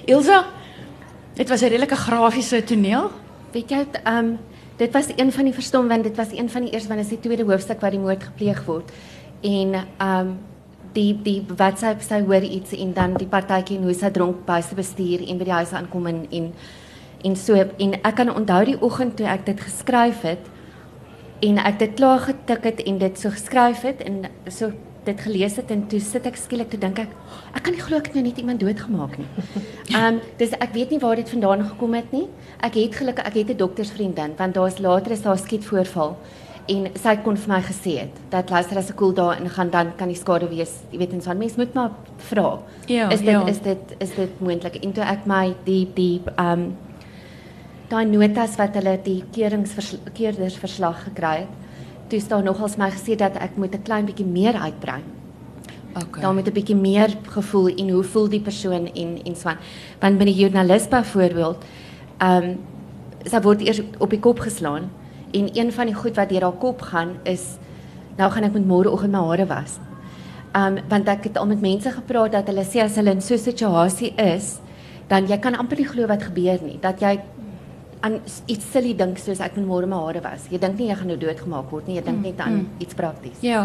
Ilse 0.06 0.44
dit 1.34 1.48
was 1.48 1.60
'n 1.60 1.68
redelike 1.68 1.96
grafiese 1.96 2.64
toneel 2.64 3.10
Weet 3.54 3.70
jy, 3.70 3.84
ehm 4.02 4.16
um, 4.18 4.38
dit 4.76 4.90
was 4.92 5.06
een 5.14 5.30
van 5.32 5.44
die 5.46 5.54
verstom 5.54 5.88
want 5.88 6.02
dit 6.02 6.16
was 6.16 6.32
een 6.32 6.50
van 6.50 6.64
die 6.66 6.72
eerste 6.72 6.88
want 6.88 7.00
dit 7.00 7.10
is 7.12 7.18
die 7.18 7.28
tweede 7.28 7.44
hoofstuk 7.46 7.80
waar 7.80 7.90
die 7.94 8.00
moord 8.02 8.24
gepleeg 8.24 8.64
word. 8.64 8.90
En 9.40 9.74
ehm 9.74 10.18
um, 10.18 10.38
die 10.94 11.12
die 11.22 11.44
wat 11.56 11.78
sy 11.78 11.92
sy 12.02 12.20
hoor 12.26 12.42
iets 12.42 12.72
en 12.72 12.92
dan 12.94 13.14
die 13.18 13.30
partytjie 13.30 13.78
en 13.78 13.86
hoe 13.86 13.94
sy 13.94 14.10
dronk 14.14 14.42
by 14.46 14.60
sy 14.62 14.74
bestuur 14.78 15.22
en 15.22 15.38
by 15.38 15.46
die 15.46 15.56
huis 15.58 15.74
aankom 15.74 16.06
en 16.10 16.20
en 16.30 16.50
en 17.24 17.36
so 17.36 17.54
en 17.58 17.94
ek 17.94 18.14
kan 18.14 18.30
onthou 18.34 18.64
die 18.64 18.80
oggend 18.80 19.16
toe 19.16 19.26
ek 19.26 19.46
dit 19.46 19.60
geskryf 19.60 20.22
het 20.26 20.50
en 21.42 21.58
ek 21.58 21.78
dit 21.78 21.94
klaar 21.98 22.22
getik 22.26 22.64
het 22.64 22.82
en 22.86 22.98
dit 22.98 23.18
so 23.18 23.30
geskryf 23.30 23.82
het 23.82 24.02
en 24.06 24.26
so 24.48 24.70
dit 25.04 25.20
gelees 25.20 25.56
het 25.56 25.70
en 25.70 25.86
toe 25.88 26.00
sit 26.00 26.26
ek 26.26 26.36
skielik 26.36 26.70
toe 26.70 26.80
dink 26.80 26.98
ek 26.98 27.10
ek 27.54 27.62
kan 27.66 27.74
nie 27.76 27.82
glo 27.82 27.96
ek 27.96 28.06
het 28.10 28.14
nou 28.18 28.24
net 28.26 28.38
iemand 28.38 28.60
doodgemaak 28.60 29.18
nie. 29.18 29.28
Ehm 29.94 30.14
um, 30.14 30.20
dis 30.38 30.52
ek 30.58 30.72
weet 30.76 30.90
nie 30.90 31.00
waar 31.02 31.16
dit 31.16 31.30
vandaan 31.30 31.64
gekom 31.68 31.94
het 31.94 32.12
nie. 32.12 32.28
Ek 32.60 32.74
het 32.74 32.96
gelukkig 33.00 33.26
ek 33.26 33.34
het 33.34 33.50
'n 33.50 33.56
doktersvriendin 33.56 34.36
want 34.38 34.54
daar's 34.54 34.78
later 34.78 35.12
is 35.12 35.22
daar 35.22 35.38
skiet 35.38 35.64
voorval 35.64 36.16
en 36.68 36.86
sy 36.96 37.16
kon 37.24 37.36
vir 37.36 37.48
my 37.48 37.60
gesê 37.60 37.98
het 37.98 38.20
dat 38.32 38.50
luister 38.50 38.78
as 38.78 38.90
ek 38.90 38.96
cool 38.96 39.12
daar 39.12 39.36
in 39.40 39.48
gaan 39.48 39.70
dan 39.70 39.92
kan 39.96 40.08
die 40.08 40.16
skade 40.16 40.48
wees. 40.48 40.72
Jy 40.90 40.98
weet 40.98 41.12
ens 41.12 41.24
van 41.28 41.38
mens 41.38 41.56
moet 41.56 41.74
maar 41.74 41.90
vra. 42.30 42.58
Ja, 42.86 43.10
is 43.10 43.20
dit 43.20 43.28
ja. 43.28 43.44
is 43.46 43.60
dit 43.60 43.94
is 43.98 44.14
dit 44.14 44.40
moontlik 44.40 44.80
en 44.82 44.92
toe 44.92 45.04
ek 45.04 45.26
my 45.26 45.54
die 45.64 45.86
die 45.94 46.22
ehm 46.36 46.52
um, 46.52 46.76
daai 47.88 48.06
notas 48.06 48.56
wat 48.56 48.74
hulle 48.74 48.98
die 49.04 49.22
keuringsverslag 49.32 51.04
gekry 51.04 51.36
het. 51.44 51.63
Toe 52.14 52.22
is 52.22 52.28
daar 52.30 52.44
nogals 52.46 52.76
my 52.78 52.86
gesê 52.94 53.16
dat 53.18 53.34
ek 53.42 53.56
moet 53.58 53.74
'n 53.74 53.82
klein 53.82 54.04
bietjie 54.06 54.26
meer 54.26 54.54
uitbrei. 54.54 55.02
okay 55.96 56.22
Daar 56.22 56.34
moet 56.34 56.46
'n 56.46 56.52
bietjie 56.52 56.76
meer 56.76 57.10
gevoel 57.26 57.74
en 57.74 57.90
hoe 57.90 58.02
voel 58.02 58.28
die 58.28 58.40
persoon 58.40 58.86
en 58.86 59.18
en 59.24 59.36
so 59.36 59.48
aan. 59.48 59.58
Want 60.00 60.18
by 60.18 60.24
die 60.24 60.34
joernalis 60.34 60.88
byvoorbeeld, 60.88 61.64
ehm 62.18 62.44
um, 62.44 62.58
sy 63.24 63.40
word 63.40 63.60
eers 63.60 63.80
op 63.98 64.10
die 64.10 64.20
kop 64.20 64.38
geslaan 64.38 64.90
en 65.32 65.58
een 65.58 65.72
van 65.72 65.86
die 65.86 65.94
goed 65.94 66.16
wat 66.16 66.28
deur 66.28 66.42
haar 66.42 66.58
kop 66.58 66.82
gaan 66.82 67.08
is 67.24 67.58
nou 68.16 68.30
gaan 68.30 68.44
ek 68.44 68.52
met 68.52 68.66
môreoggend 68.66 69.12
my 69.12 69.18
hare 69.18 69.46
was. 69.46 69.78
Ehm 70.52 70.76
um, 70.76 70.84
want 70.88 71.08
ek 71.08 71.24
het 71.24 71.36
al 71.36 71.46
met 71.46 71.60
mense 71.60 71.90
gepraat 71.90 72.32
dat 72.32 72.46
hulle 72.46 72.64
sê 72.64 72.78
as 72.78 72.94
hulle 72.94 73.10
in 73.10 73.20
so 73.22 73.34
'n 73.34 73.38
situasie 73.38 74.14
is, 74.14 74.60
dan 75.08 75.26
jy 75.26 75.38
kan 75.38 75.54
amper 75.54 75.76
nie 75.78 75.88
glo 75.88 76.06
wat 76.06 76.22
gebeur 76.22 76.62
nie, 76.62 76.78
dat 76.80 77.00
jy 77.00 77.20
aan 78.04 78.18
iets 78.52 78.66
silly 78.72 78.92
dink 78.96 79.18
soos 79.18 79.40
ek 79.40 79.54
moet 79.56 79.66
môre 79.66 79.86
my 79.88 79.96
hare 79.96 80.20
was. 80.24 80.44
Jy 80.52 80.58
dink 80.60 80.78
nie 80.78 80.88
jy 80.90 80.96
gaan 80.98 81.08
nou 81.08 81.16
doodgemaak 81.20 81.70
word 81.72 81.86
nie, 81.88 81.96
jy 81.96 82.02
dink 82.04 82.20
net 82.22 82.40
aan 82.44 82.58
iets 82.84 82.94
prakties. 82.98 83.38
Ja. 83.40 83.62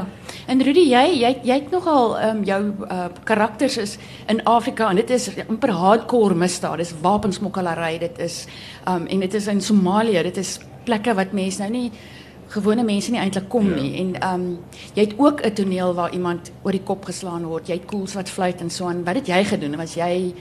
En 0.48 0.64
Rudy, 0.64 0.86
jy 0.90 1.02
jy 1.20 1.32
jy 1.44 1.58
het 1.60 1.72
nogal 1.76 2.16
ehm 2.18 2.38
um, 2.38 2.44
jou 2.48 2.62
uh, 2.88 3.08
karakters 3.28 3.78
is 3.78 3.98
in 4.32 4.40
Afrika 4.48 4.90
en 4.90 4.96
dit 4.96 5.10
is 5.10 5.28
amper 5.48 5.74
hardcore 5.76 6.36
misdaad. 6.36 6.78
Dis 6.78 6.94
wapensmokkelary, 7.04 7.98
dit 8.00 8.20
is 8.20 8.46
ehm 8.86 9.02
um, 9.02 9.08
en 9.08 9.20
dit 9.20 9.34
is 9.34 9.48
in 9.48 9.62
Somalië. 9.62 10.24
Dit 10.24 10.38
is 10.38 10.60
plekke 10.86 11.14
wat 11.14 11.34
mense 11.34 11.60
nou 11.62 11.70
nie 11.72 11.92
gewone 12.50 12.84
mense 12.84 13.12
nie 13.12 13.20
eintlik 13.20 13.50
kom 13.50 13.68
nie. 13.76 13.92
En 14.00 14.16
ehm 14.16 14.34
um, 14.34 14.58
jy 14.96 15.02
het 15.04 15.14
ook 15.20 15.42
'n 15.46 15.54
toneel 15.54 15.94
waar 15.94 16.14
iemand 16.14 16.52
oor 16.64 16.72
die 16.72 16.84
kop 16.84 17.06
geslaan 17.06 17.46
word. 17.46 17.68
Jy 17.68 17.74
het 17.74 17.86
koels 17.86 18.14
wat 18.14 18.30
fluit 18.30 18.62
en 18.62 18.70
so 18.70 18.86
aan. 18.88 19.04
Wat 19.04 19.16
het 19.16 19.28
jy 19.28 19.44
gedoen? 19.44 19.76
Was 19.76 19.94
jy 19.96 20.34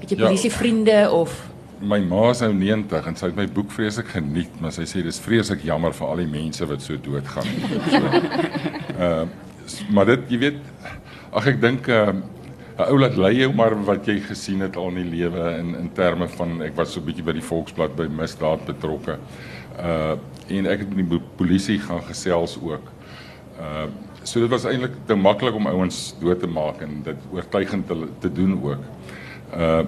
met 0.00 0.08
jou 0.10 0.20
Ja. 0.20 0.26
polisievriende 0.26 1.10
of 1.12 1.51
My 1.82 1.98
ma 1.98 2.30
is 2.30 2.40
nou 2.44 2.52
90 2.54 3.06
en 3.10 3.16
sy 3.18 3.30
het 3.30 3.38
my 3.38 3.46
boek 3.50 3.72
vreeslik 3.74 4.12
geniet, 4.14 4.52
maar 4.62 4.74
sy 4.74 4.84
sê 4.86 5.02
dis 5.02 5.18
vreeslik 5.22 5.64
jammer 5.66 5.94
vir 5.96 6.06
al 6.08 6.20
die 6.22 6.30
mense 6.30 6.66
wat 6.70 6.84
so 6.84 6.98
doodgaan. 7.02 7.48
So, 7.90 8.02
uh, 9.02 9.24
maar 9.90 10.06
dit 10.06 10.30
jy 10.30 10.38
weet 10.38 10.60
ag 11.32 11.48
ek 11.54 11.58
dink 11.62 11.88
'n 11.88 11.92
uh, 11.92 12.32
'n 12.72 12.88
ou 12.88 12.98
laat 12.98 13.16
lei 13.16 13.32
jou 13.36 13.50
maar 13.54 13.74
wat 13.84 14.06
jy 14.08 14.20
gesien 14.24 14.62
het 14.64 14.76
al 14.76 14.88
in 14.92 15.02
die 15.02 15.18
lewe 15.18 15.42
in 15.58 15.74
in 15.76 15.90
terme 15.96 16.28
van 16.28 16.62
ek 16.62 16.76
was 16.76 16.92
so 16.92 17.00
'n 17.00 17.06
bietjie 17.06 17.24
by 17.24 17.32
die 17.32 17.48
Volksblad 17.50 17.96
by 17.96 18.06
misdaad 18.08 18.64
betrokke. 18.66 19.18
Uh 19.78 20.16
en 20.48 20.66
ek 20.66 20.78
het 20.84 20.94
met 20.94 21.08
die 21.08 21.20
polisie 21.36 21.78
gaan 21.78 22.02
gesels 22.02 22.58
ook. 22.62 22.86
Uh 23.58 23.86
so 24.22 24.40
dit 24.40 24.50
was 24.50 24.64
eintlik 24.64 24.94
te 25.06 25.14
maklik 25.14 25.54
om 25.54 25.66
ouens 25.66 26.14
dood 26.20 26.40
te 26.40 26.46
maak 26.46 26.80
en 26.80 27.02
dit 27.02 27.16
oortuigend 27.32 27.86
te, 27.86 27.96
te 28.20 28.32
doen 28.32 28.62
ook. 28.62 28.82
Uh 29.56 29.84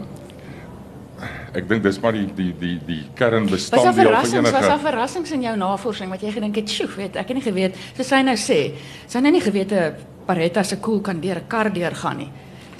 ek 1.55 1.69
dink 1.69 1.83
dis 1.83 2.01
maar 2.03 2.17
die 2.17 2.27
die 2.37 2.53
die 2.61 2.79
die 2.87 3.03
kernbestanddeel 3.19 3.93
van 3.93 4.01
verrassings, 4.01 4.51
was 4.51 4.53
enige 4.53 4.73
daar 4.73 4.83
verrassings 4.87 5.35
in 5.37 5.45
jou 5.47 5.57
navorsing 5.57 6.11
wat 6.11 6.23
jy 6.23 6.33
gedink 6.35 6.57
het, 6.57 6.71
"Sjoe, 6.71 6.89
weet, 6.97 7.17
ek 7.17 7.29
het 7.29 7.37
nie 7.37 7.47
geweet." 7.47 7.77
Soos 7.97 8.09
sy 8.09 8.23
nou 8.23 8.37
sê, 8.37 8.73
sy 9.07 9.21
nou 9.21 9.33
nie 9.33 9.41
geweet 9.41 9.73
'n 9.73 9.95
Baretta 10.27 10.63
se 10.63 10.77
koel 10.77 11.01
kan 11.01 11.21
deur 11.21 11.37
'n 11.37 11.47
kar 11.49 11.73
deurgaan 11.73 12.17
nie. 12.17 12.31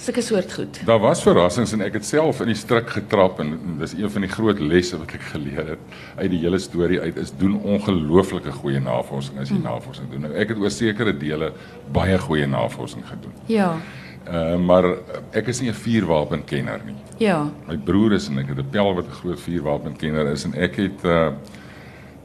Sulke 0.05 0.21
soort 0.21 0.53
goed. 0.53 0.81
Daar 0.85 0.99
was 1.01 1.23
verrassings 1.23 1.73
en 1.73 1.81
ek 1.81 1.93
het 1.93 2.05
self 2.05 2.41
in 2.41 2.47
die 2.47 2.59
struik 2.59 2.91
getrap 2.91 3.39
en, 3.41 3.55
en 3.55 3.79
dis 3.79 3.95
een 3.97 4.11
van 4.11 4.21
die 4.27 4.31
groot 4.31 4.59
lesse 4.61 4.99
wat 4.99 5.15
ek 5.17 5.23
geleer 5.33 5.67
het 5.67 5.79
uit 6.19 6.31
die 6.31 6.41
hele 6.43 6.59
storie 6.59 7.01
uit 7.01 7.17
is 7.17 7.33
doen 7.39 7.55
ongelooflike 7.63 8.53
goeie 8.53 8.81
navorsing 8.81 9.39
as 9.39 9.49
jy 9.49 9.57
hmm. 9.57 9.65
navorsing 9.65 10.11
doen. 10.11 10.27
Nou 10.27 10.35
ek 10.35 10.53
het 10.53 10.59
oor 10.59 10.71
sekere 10.71 11.15
dele 11.17 11.53
baie 11.93 12.19
goeie 12.19 12.47
navorsing 12.47 13.07
gedoen. 13.09 13.33
Ja. 13.47 13.79
Uh 14.25 14.57
maar 14.57 14.85
ek 15.33 15.49
is 15.53 15.61
nie 15.61 15.71
'n 15.71 15.75
vuurwapenkenner 15.75 16.81
nie. 16.87 16.97
Ja. 17.19 17.51
My 17.69 17.77
broer 17.77 18.13
is 18.13 18.29
en 18.29 18.39
ek 18.39 18.49
het 18.49 18.59
'n 18.59 18.71
pel 18.71 18.95
wat 18.95 19.07
'n 19.07 19.21
groot 19.21 19.41
vuurwapenkenner 19.41 20.33
is 20.33 20.45
en 20.45 20.55
ek 20.55 20.77
het 20.77 21.05
uh 21.05 21.33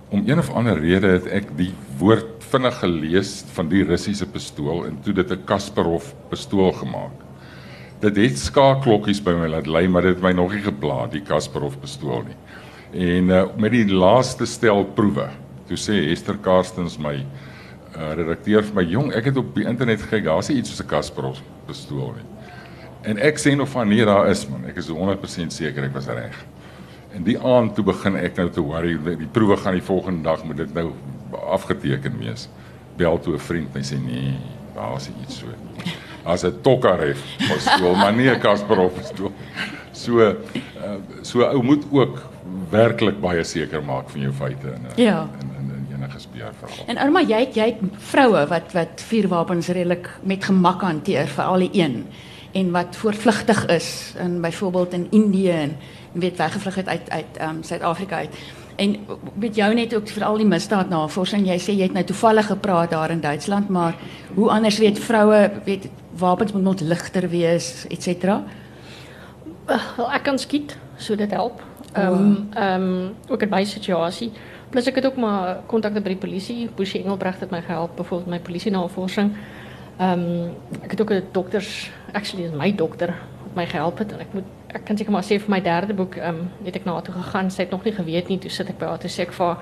om 0.09 0.23
een 0.25 0.39
of 0.39 0.49
ander 0.49 0.79
rede 0.79 1.07
het 1.07 1.27
ek 1.27 1.57
die 1.57 1.73
woord 1.99 2.43
vinnig 2.49 2.79
gelees 2.79 3.43
van 3.53 3.67
die 3.69 3.83
Russiese 3.83 4.25
pistool 4.25 4.85
en 4.85 4.97
toe 5.03 5.13
dit 5.13 5.31
'n 5.31 5.45
Kasparov 5.45 6.13
pistool 6.29 6.71
gemaak. 6.71 7.13
Dit 7.99 8.15
het 8.15 8.37
skaakklokkies 8.37 9.21
by 9.23 9.31
my 9.31 9.47
laat 9.47 9.67
lei, 9.67 9.87
maar 9.87 10.01
dit 10.01 10.15
het 10.15 10.23
my 10.23 10.31
nog 10.31 10.53
nie 10.53 10.61
gepla 10.61 11.07
die 11.07 11.21
Kasparov 11.21 11.75
pistool 11.81 12.23
nie. 12.23 12.37
En 12.91 13.29
uh, 13.29 13.45
met 13.57 13.71
die 13.71 13.93
laaste 13.93 14.45
stel 14.45 14.85
proewe, 14.85 15.29
toe 15.67 15.77
sê 15.77 16.11
Esther 16.11 16.37
Karstens 16.37 16.97
my 16.97 17.25
uh, 17.97 18.13
redakteur 18.15 18.63
vir 18.63 18.75
my 18.75 18.83
jong, 18.83 19.13
ek 19.13 19.25
het 19.25 19.37
op 19.37 19.55
die 19.55 19.65
internet 19.65 20.01
gekyk, 20.01 20.23
daar's 20.25 20.49
iets 20.49 20.69
soos 20.69 20.81
'n 20.83 20.87
Kasparov 20.87 21.37
pistool 21.65 22.13
nie. 22.15 22.25
En 23.01 23.17
ek 23.17 23.37
sê 23.39 23.55
nog 23.55 23.69
van 23.69 23.87
nee 23.87 24.05
daar 24.05 24.27
is 24.29 24.47
man, 24.47 24.65
ek 24.65 24.77
is 24.77 24.89
100% 24.89 25.47
seker 25.53 25.83
ek 25.83 25.93
was 25.93 26.07
reg. 26.07 26.35
En 27.15 27.23
die 27.23 27.39
aand 27.39 27.75
toe 27.75 27.83
begin 27.83 28.15
ek 28.15 28.35
nou 28.37 28.49
te 28.49 28.61
worry, 28.61 28.97
die 29.17 29.27
proewe 29.31 29.57
gaan 29.57 29.73
die 29.73 29.81
volgende 29.81 30.23
dag 30.23 30.43
moet 30.43 30.57
dit 30.57 30.73
nou 30.73 30.91
afgeteken 31.49 32.17
wees. 32.19 32.49
Bel 32.97 33.19
toe 33.19 33.33
'n 33.33 33.39
vriend 33.39 33.75
en 33.75 33.83
sê 33.83 33.97
nee, 34.05 34.35
daar's 34.75 35.09
iets 35.23 35.39
so. 35.39 35.45
As 36.25 36.43
'n 36.43 36.61
Tokarev 36.61 37.17
pistool, 37.37 37.95
maar 37.95 38.13
nie 38.13 38.29
'n 38.29 38.39
Kasparov 38.39 38.93
pistool. 38.93 39.31
So 39.91 40.19
uh, 40.19 40.33
so 41.21 41.41
ou 41.43 41.63
moet 41.63 41.83
ook 41.91 42.21
werklik 42.71 43.19
baie 43.21 43.43
seker 43.43 43.81
maak 43.83 44.09
van 44.09 44.21
jou 44.21 44.31
feite 44.33 44.67
in 44.67 44.85
'n 44.85 45.01
Ja. 45.01 45.27
in 45.41 45.49
enige 45.99 46.19
speurverhaal. 46.19 46.85
En 46.87 46.97
Irma, 46.97 47.21
jy 47.21 47.39
het, 47.45 47.55
jy 47.55 47.67
het 47.73 48.01
vroue 48.11 48.45
wat 48.47 48.73
wat 48.77 49.05
vuurwapens 49.11 49.67
redelik 49.67 50.09
met 50.23 50.45
gemak 50.45 50.81
hanteer, 50.81 51.27
veral 51.27 51.67
die 51.67 51.71
een 51.73 52.05
en 52.51 52.71
wat 52.71 52.95
voortvlugtig 52.95 53.65
is 53.65 54.13
in 54.17 54.41
byvoorbeeld 54.41 54.93
in 54.93 55.07
Indië 55.09 55.49
en 55.49 55.77
weet 56.11 56.37
weggevlug 56.37 56.75
het 56.75 56.87
uit 56.87 57.09
uit 57.09 57.37
ehm 57.37 57.49
um, 57.49 57.63
Suid-Afrika 57.63 58.15
uit. 58.15 58.35
En 58.75 58.95
met 59.33 59.55
jou 59.55 59.73
net 59.73 59.95
ook 59.95 60.07
vir 60.07 60.23
al 60.23 60.37
die 60.37 60.47
misdaadnavorsing, 60.47 61.47
jy 61.47 61.57
sê 61.59 61.73
jy 61.75 61.89
het 61.89 61.93
nou 61.93 62.03
toevallig 62.03 62.47
gepraat 62.47 62.89
daar 62.89 63.11
in 63.11 63.19
Duitsland, 63.19 63.69
maar 63.69 63.95
hoe 64.33 64.49
anders 64.49 64.77
weet 64.77 64.99
vroue 64.99 65.51
weet 65.65 65.89
wapens 66.17 66.51
moet 66.51 66.63
moet 66.63 66.81
ligter 66.81 67.29
wees, 67.29 67.85
et 67.89 68.03
cetera. 68.03 68.43
Wel, 69.65 70.11
ek 70.11 70.23
kan 70.23 70.39
skiet, 70.39 70.77
so 70.97 71.15
dit 71.15 71.31
help. 71.31 71.61
Ehm 71.93 72.13
um, 72.13 72.47
ehm 72.53 72.81
um, 72.81 73.15
ook 73.27 73.41
in 73.41 73.49
my 73.49 73.65
situasie. 73.65 74.31
Plus 74.69 74.85
ek 74.85 74.99
het 74.99 75.05
ook 75.05 75.15
maar 75.17 75.63
kontakte 75.65 76.01
by 76.01 76.13
die 76.13 76.21
polisie. 76.21 76.69
Boesie 76.75 77.01
Engelbrecht 77.01 77.39
het 77.41 77.49
my 77.49 77.61
gehelp 77.65 77.95
byvoorbeeld 77.97 78.29
my 78.29 78.39
polisienavorsing. 78.39 79.31
Ehm 79.97 80.19
um, 80.19 80.51
ek 80.83 80.91
het 80.91 81.01
ook 81.01 81.11
'n 81.11 81.23
dokters, 81.31 81.91
actually 82.13 82.45
is 82.45 82.53
my 82.53 82.75
dokter 82.75 83.07
wat 83.43 83.55
my 83.55 83.65
gehelp 83.65 83.97
het 83.97 84.11
en 84.11 84.19
ek 84.19 84.33
moet 84.33 84.43
ek 84.67 84.85
kan 84.85 84.97
seker 84.97 85.11
maar 85.11 85.23
sê 85.23 85.39
vir 85.39 85.49
my 85.49 85.61
derde 85.61 85.93
boek 85.93 86.15
ehm 86.15 86.35
um, 86.35 86.51
het 86.63 86.75
ek 86.75 86.85
na 86.85 87.01
toe 87.01 87.13
gegaan. 87.13 87.51
Sy 87.51 87.61
het 87.61 87.71
nog 87.71 87.83
nie 87.83 87.93
geweet 87.93 88.27
nie. 88.27 88.37
Toe 88.39 88.49
sit 88.49 88.69
ek 88.69 88.77
by 88.77 88.85
haar 88.85 88.99
toe 88.99 89.09
sê 89.09 89.21
ek 89.21 89.31
vir 89.31 89.45
haar 89.45 89.57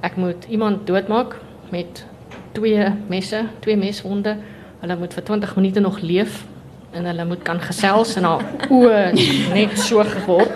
ek 0.00 0.16
moet 0.16 0.44
iemand 0.48 0.86
doodmaak 0.86 1.36
met 1.70 2.06
twee 2.52 2.92
messe, 3.08 3.46
twee 3.60 3.76
meswonde. 3.76 4.36
Hulle 4.80 4.96
moet 4.96 5.14
vir 5.14 5.22
20 5.22 5.56
minute 5.56 5.80
nog 5.80 6.00
leef 6.00 6.46
en 6.94 7.04
hulle 7.10 7.24
moet 7.24 7.42
kan 7.42 7.60
gesels 7.60 8.16
en 8.16 8.24
haar 8.28 8.42
oë 8.70 9.12
net 9.54 9.78
so 9.78 10.04
geword. 10.04 10.50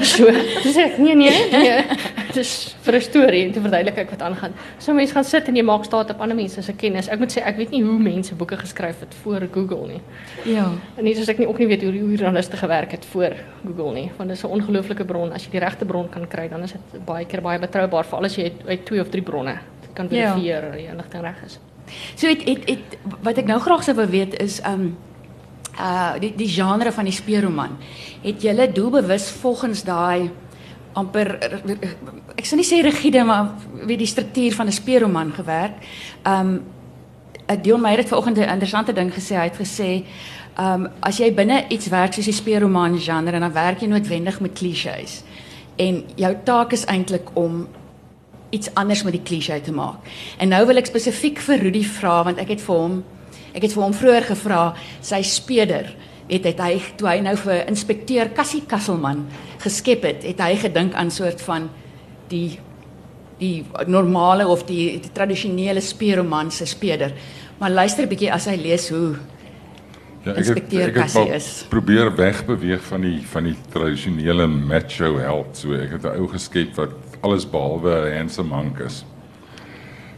So, 0.00 0.30
dis 0.64 0.76
ek 0.80 0.98
nee 0.98 1.14
nee 1.14 1.32
nee. 1.52 1.82
dit 2.34 2.36
is 2.42 2.74
vir 2.84 2.96
'n 2.96 3.00
storie 3.00 3.42
en 3.46 3.52
te 3.52 3.60
verduidelik 3.60 3.98
ek 3.98 4.10
wat 4.10 4.22
aangaan. 4.22 4.52
So 4.78 4.94
mense 4.94 5.12
gaan 5.14 5.24
sit 5.24 5.48
en 5.48 5.56
jy 5.56 5.62
maak 5.62 5.84
staat 5.84 6.10
op 6.10 6.20
ander 6.20 6.36
mense 6.36 6.62
se 6.62 6.72
kennis. 6.72 7.08
Ek 7.08 7.18
moet 7.18 7.32
sê 7.32 7.42
ek 7.44 7.56
weet 7.56 7.70
nie 7.70 7.82
hoe 7.84 7.98
mense 7.98 8.34
boeke 8.34 8.56
geskryf 8.56 9.00
het 9.00 9.14
voor 9.22 9.46
Google 9.52 9.86
nie. 9.86 10.00
Ja. 10.44 10.70
En 10.96 11.04
nie 11.04 11.14
soos 11.14 11.28
ek 11.28 11.38
nie 11.38 11.46
ook 11.48 11.58
nie 11.58 11.66
weet 11.68 11.82
hoe 11.82 11.92
die 11.92 12.00
joernaliste 12.16 12.56
gewerk 12.56 12.90
het 12.92 13.04
voor 13.04 13.32
Google 13.66 13.92
nie, 13.94 14.10
want 14.16 14.28
dit 14.28 14.38
is 14.38 14.44
'n 14.44 14.50
ongelooflike 14.50 15.04
bron. 15.04 15.32
As 15.32 15.44
jy 15.44 15.50
die 15.50 15.60
regte 15.60 15.84
bron 15.84 16.08
kan 16.08 16.26
kry, 16.28 16.48
dan 16.48 16.62
is 16.62 16.72
dit 16.72 17.04
baie 17.04 17.24
keer 17.24 17.40
baie 17.40 17.58
betroubaar 17.58 18.04
vir 18.04 18.18
alles 18.18 18.36
jy 18.36 18.44
uit, 18.44 18.66
uit 18.66 18.84
twee 18.86 19.00
of 19.00 19.08
drie 19.08 19.22
bronne 19.22 19.58
kan 19.94 20.06
Ja. 20.10 20.32
verifieer 20.32 20.60
dat 20.60 20.72
die 20.72 20.88
inligting 20.88 21.22
reg 21.22 21.42
is. 21.46 21.58
So 22.16 22.28
het, 22.28 22.42
het, 22.48 22.68
het 22.68 22.98
wat 23.22 23.38
ek 23.38 23.46
nou 23.46 23.60
graag 23.60 23.82
sou 23.84 23.94
wou 23.96 24.06
weet 24.10 24.40
is 24.40 24.60
um 24.66 24.96
uh 25.78 26.14
die 26.20 26.32
die 26.36 26.48
genre 26.48 26.92
van 26.92 27.04
die 27.04 27.12
speurroman. 27.12 27.76
Het 28.22 28.42
julle 28.42 28.72
doelbewus 28.72 29.30
volgens 29.30 29.82
daai 29.84 30.30
amper 30.92 31.38
ek 32.36 32.46
sou 32.46 32.58
nie 32.58 32.66
sê 32.66 32.82
rigiede 32.84 33.24
maar 33.24 33.54
wie 33.86 33.96
die 33.96 34.06
struktuur 34.06 34.54
van 34.54 34.66
'n 34.66 34.72
speurroman 34.72 35.32
gewerk. 35.32 35.82
Um 36.26 36.62
uh, 37.50 37.56
Dion 37.62 37.80
Meyer 37.80 37.98
het 37.98 38.08
vanoggend 38.08 38.38
'n 38.38 38.48
interessante 38.48 38.92
ding 38.92 39.12
gesê. 39.12 39.34
Hy 39.34 39.48
het 39.50 39.58
gesê 39.58 40.04
um 40.58 40.88
as 41.00 41.18
jy 41.18 41.34
binne 41.34 41.64
iets 41.68 41.88
werk 41.88 42.12
soos 42.12 42.24
die 42.24 42.32
speurroman 42.32 42.98
genre 42.98 43.38
dan 43.38 43.52
werk 43.52 43.80
jy 43.80 43.86
noodwendig 43.86 44.40
met 44.40 44.52
klisjées. 44.52 45.22
En 45.76 46.04
jou 46.14 46.36
taak 46.44 46.72
is 46.72 46.84
eintlik 46.84 47.28
om 47.32 47.68
iets 48.50 48.74
anders 48.74 49.02
met 49.02 49.12
die 49.12 49.22
klise 49.22 49.60
te 49.60 49.72
maak. 49.72 50.06
En 50.38 50.48
nou 50.48 50.66
wil 50.66 50.76
ek 50.76 50.86
spesifiek 50.86 51.38
vir 51.38 51.58
Rudy 51.58 51.82
vra 51.84 52.22
want 52.24 52.38
ek 52.38 52.54
het 52.54 52.62
vir 52.62 52.76
hom 52.76 53.02
ek 53.54 53.62
het 53.62 53.72
vir 53.72 53.82
hom 53.82 53.94
vroeër 53.94 54.22
gevra 54.22 54.74
sy 55.00 55.22
speder 55.22 55.94
weet 56.28 56.44
het 56.44 56.60
hy 56.60 56.80
toe 56.96 57.08
hy 57.08 57.20
nou 57.20 57.36
vir 57.36 57.66
inspekteur 57.68 58.32
Cassie 58.34 58.62
Kasselman 58.66 59.26
geskep 59.62 60.04
het, 60.04 60.24
het 60.24 60.40
hy 60.40 60.56
gedink 60.56 60.94
aan 60.94 61.10
soort 61.10 61.40
van 61.44 61.68
die 62.28 62.58
die 63.38 63.64
normale 63.90 64.46
of 64.46 64.62
die, 64.68 64.98
die 65.02 65.10
tradisionele 65.12 65.82
speerroman 65.82 66.52
se 66.54 66.66
speder. 66.70 67.12
Maar 67.58 67.70
luister 67.70 68.04
'n 68.04 68.08
bietjie 68.08 68.32
as 68.32 68.46
hy 68.46 68.56
lees 68.56 68.88
hoe 68.88 69.16
Ja, 70.24 70.32
ek 70.32 70.46
het, 70.46 70.72
ek 70.72 70.94
het 70.96 71.28
is. 71.36 71.66
probeer 71.68 72.08
wegbeweeg 72.16 72.80
van 72.80 73.00
die 73.00 73.20
van 73.26 73.44
die 73.44 73.56
tradisionele 73.72 74.46
macho 74.46 75.18
held. 75.18 75.56
So 75.56 75.74
ek 75.74 75.90
het 75.90 76.04
'n 76.04 76.16
ou 76.16 76.28
geskep 76.28 76.74
wat 76.76 76.90
alles 77.20 77.44
behalwe 77.44 78.08
'n 78.08 78.16
handsome 78.16 78.54
hunk 78.54 78.78
is. 78.78 79.04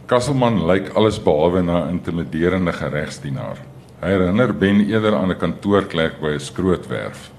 Kasselman 0.07 0.61
lyk 0.63 0.93
alles 0.95 1.17
behalwe 1.19 1.59
na 1.61 1.81
'n 1.83 1.97
intimiderende 1.97 2.71
geregsdienaar. 2.71 3.57
Hy 3.99 4.07
herinner 4.07 4.53
Ben 4.53 4.79
eerder 4.79 5.15
aan 5.15 5.31
'n 5.31 5.37
kantoorklerk 5.37 6.21
by 6.21 6.31
'n 6.31 6.39
skrootwerf. 6.39 7.29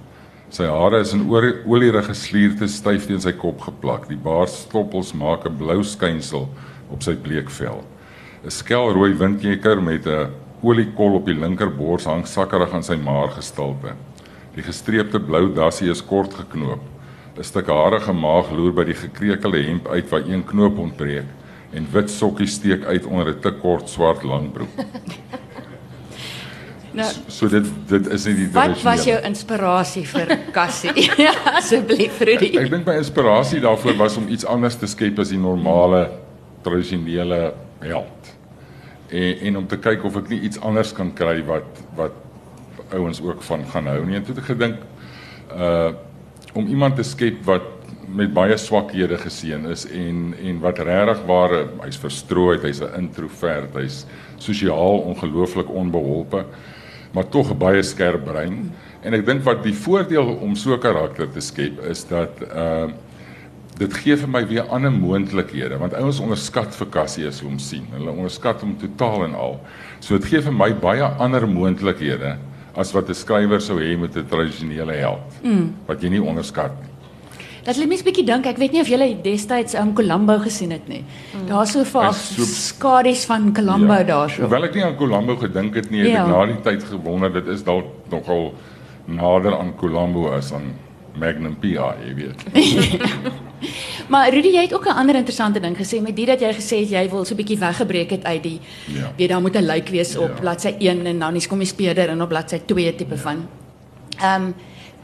Sy 0.51 0.65
hare 0.65 1.01
is 1.01 1.15
in 1.15 1.31
olie- 1.31 1.65
olierige 1.65 2.15
slierte 2.15 2.69
styf 2.69 3.07
teen 3.07 3.21
sy 3.21 3.33
kop 3.33 3.61
geplak. 3.61 4.09
Die 4.09 4.21
baardstoppels 4.23 5.15
maak 5.15 5.47
'n 5.47 5.57
blou 5.57 5.83
skynsel 5.83 6.49
op 6.91 7.03
sy 7.03 7.15
bleek 7.17 7.49
vel. 7.49 7.85
'n 8.45 8.51
Skelrooi 8.51 9.15
windjekker 9.15 9.83
met 9.83 10.07
'n 10.07 10.29
oliekol 10.63 11.15
op 11.15 11.25
die 11.25 11.41
linkerbors 11.41 12.05
hang 12.05 12.27
sakkerig 12.27 12.75
aan 12.75 12.85
sy 12.85 12.97
maar 12.97 13.29
gestalte. 13.29 13.95
Die 14.55 14.63
gestreepte 14.63 15.21
blou 15.21 15.55
dassie 15.55 15.91
is 15.91 16.05
kort 16.05 16.35
geknoop. 16.35 16.83
'n 17.39 17.43
Stuk 17.43 17.67
harige 17.69 18.13
maag 18.13 18.51
loer 18.53 18.73
by 18.73 18.85
die 18.85 18.95
gekrekelde 18.95 19.63
hemp 19.63 19.89
uit 19.89 20.11
waar 20.11 20.29
een 20.29 20.45
knoop 20.45 20.79
ontbreek 20.79 21.38
en 21.77 21.87
wit 21.93 22.11
sokkies 22.11 22.55
steek 22.59 22.85
uit 22.85 23.07
onder 23.07 23.29
'n 23.35 23.41
te 23.41 23.53
kort 23.53 23.89
swart 23.89 24.23
langbroek. 24.23 24.69
nou 26.99 27.11
So 27.27 27.49
dit 27.49 27.67
dit 27.89 28.07
is 28.07 28.25
nie 28.27 28.35
die 28.35 28.49
wat 28.53 28.83
was 28.83 29.05
jou 29.05 29.19
inspirasie 29.23 30.07
vir 30.07 30.39
Cassie? 30.53 30.93
Ja, 31.27 31.35
Asseblief 31.59 32.21
Rudy. 32.21 32.57
Ek 32.59 32.71
dink 32.71 32.87
my 32.87 32.97
inspirasie 32.97 33.61
daarvoor 33.61 33.97
was 33.97 34.17
om 34.17 34.29
iets 34.29 34.45
anders 34.45 34.77
te 34.77 34.87
skep 34.87 35.19
as 35.19 35.29
die 35.29 35.39
normale 35.41 36.09
tradisionele 36.63 37.53
held. 37.85 38.33
En 39.09 39.39
en 39.41 39.57
om 39.57 39.67
te 39.67 39.79
kyk 39.79 40.05
of 40.05 40.17
ek 40.17 40.29
nie 40.29 40.41
iets 40.41 40.61
anders 40.61 40.93
kan 40.93 41.13
kry 41.15 41.45
wat 41.45 41.85
wat 41.97 42.13
ouens 42.93 43.21
ook 43.21 43.43
van 43.43 43.65
gaan 43.69 43.87
hou 43.87 44.05
nie. 44.07 44.17
En 44.17 44.25
toe 44.25 44.35
het 44.35 44.45
ek 44.45 44.53
gedink 44.57 44.77
uh 45.55 45.93
om 46.57 46.67
iemand 46.67 46.97
te 46.97 47.05
skep 47.05 47.45
wat 47.45 47.78
met 48.15 48.33
baie 48.35 48.57
swakhede 48.57 49.19
geseën 49.19 49.67
is 49.71 49.85
en 49.87 50.35
en 50.39 50.61
wat 50.61 50.79
regtig 50.79 51.21
waar 51.27 51.55
hy's 51.83 51.99
verstrooid, 52.01 52.63
hy's 52.63 52.81
'n 52.81 52.95
introvert, 52.97 53.75
hy's 53.75 54.07
sosiaal 54.37 55.03
ongelooflik 55.13 55.71
onbeholpe, 55.71 56.45
maar 57.13 57.29
tog 57.29 57.51
'n 57.51 57.59
baie 57.59 57.83
skerp 57.83 58.25
brein. 58.25 58.73
En 59.03 59.15
ek 59.15 59.27
dink 59.27 59.43
wat 59.43 59.63
die 59.63 59.75
voordeel 59.75 60.39
om 60.41 60.55
so 60.55 60.75
'n 60.75 60.81
karakter 60.81 61.31
te 61.31 61.41
skep 61.41 61.81
is 61.85 62.05
dat 62.05 62.31
uh 62.55 62.89
dit 63.79 63.95
gee 63.95 64.17
vir 64.17 64.29
my 64.29 64.47
weer 64.47 64.67
ander 64.75 64.91
moontlikhede 64.91 65.79
want 65.79 65.95
ouens 65.95 66.19
onderskat 66.21 66.75
vir 66.75 66.89
Cassie 66.91 67.27
as 67.27 67.39
hulle 67.41 67.51
hom 67.51 67.59
sien. 67.59 67.87
Hulle 67.93 68.11
onderskat 68.11 68.61
hom 68.61 68.77
totaal 68.77 69.25
en 69.25 69.35
al. 69.35 69.61
So 70.01 70.19
dit 70.19 70.27
gee 70.27 70.41
vir 70.41 70.53
my 70.53 70.73
baie 70.75 71.03
ander 71.03 71.47
moontlikhede 71.47 72.37
as 72.75 72.93
wat 72.93 73.09
'n 73.09 73.15
skrywer 73.15 73.61
sou 73.61 73.79
hê 73.79 73.97
met 73.99 74.17
'n 74.17 74.27
tradisionele 74.27 74.93
held 74.93 75.43
mm. 75.43 75.75
wat 75.87 76.03
jy 76.03 76.09
nie 76.09 76.23
onderskat 76.23 76.73
nie. 76.83 76.98
Dat 77.69 77.77
laat 77.77 77.89
mens 77.91 78.03
bietjie 78.07 78.25
dink, 78.25 78.47
ek 78.49 78.57
weet 78.57 78.73
nie 78.73 78.81
of 78.81 78.89
julle 78.89 79.07
destyds 79.23 79.75
um, 79.77 79.91
Columbo 79.97 80.39
gesien 80.41 80.71
het 80.73 80.87
nie. 80.89 81.03
Daar's 81.51 81.73
so 81.77 81.85
vaak 81.85 82.15
Hy's 82.15 82.35
so- 82.37 82.47
skadu's 82.49 83.27
van 83.29 83.51
Columbo 83.53 83.93
ja. 83.99 84.05
daarso. 84.09 84.41
Hoewel 84.47 84.65
ek 84.71 84.75
nie 84.79 84.85
aan 84.87 84.97
Columbo 84.97 85.37
gedink 85.37 85.75
het 85.77 85.91
nie, 85.93 86.01
het 86.01 86.11
Ja. 86.15 86.23
ek 86.25 86.29
na 86.33 86.47
die 86.47 86.61
tyd 86.65 86.85
gewonder 86.89 87.33
dit 87.33 87.47
is 87.53 87.63
dalk 87.67 87.85
nogal 88.11 88.55
nader 89.05 89.59
aan 89.59 89.75
Columbo 89.77 90.31
as 90.33 90.53
aan 90.53 90.73
Magnum 91.19 91.57
PI, 91.61 91.75
jy 92.07 92.15
weet. 92.15 92.41
Maar 94.09 94.31
Rudy, 94.33 94.49
jy 94.55 94.63
het 94.63 94.75
ook 94.75 94.87
'n 94.87 94.97
ander 94.97 95.15
interessante 95.17 95.61
ding 95.61 95.77
gesê 95.77 96.01
met 96.01 96.17
dit 96.17 96.27
dat 96.27 96.41
jy 96.41 96.53
gesê 96.55 96.79
het 96.81 96.89
jy 96.91 97.09
wil 97.11 97.25
so 97.25 97.35
'n 97.35 97.37
bietjie 97.37 97.59
weggebreek 97.59 98.11
het 98.11 98.25
uit 98.25 98.43
die 98.43 98.61
Ja. 98.87 99.13
weet 99.17 99.29
daar 99.29 99.41
moet 99.41 99.57
'n 99.57 99.67
lijk 99.67 99.89
wees 99.89 100.17
op 100.17 100.29
Ja. 100.29 100.41
bladsy 100.41 100.75
1 100.79 101.07
en 101.07 101.19
dan 101.19 101.35
is 101.37 101.47
kom 101.49 101.59
die 101.59 101.67
speeder 101.67 102.09
en 102.09 102.23
op 102.23 102.29
bladsy 102.29 102.61
2 102.67 102.95
tipe 102.95 103.17
van. 103.19 103.47
Ehm 104.21 104.43
um, 104.43 104.55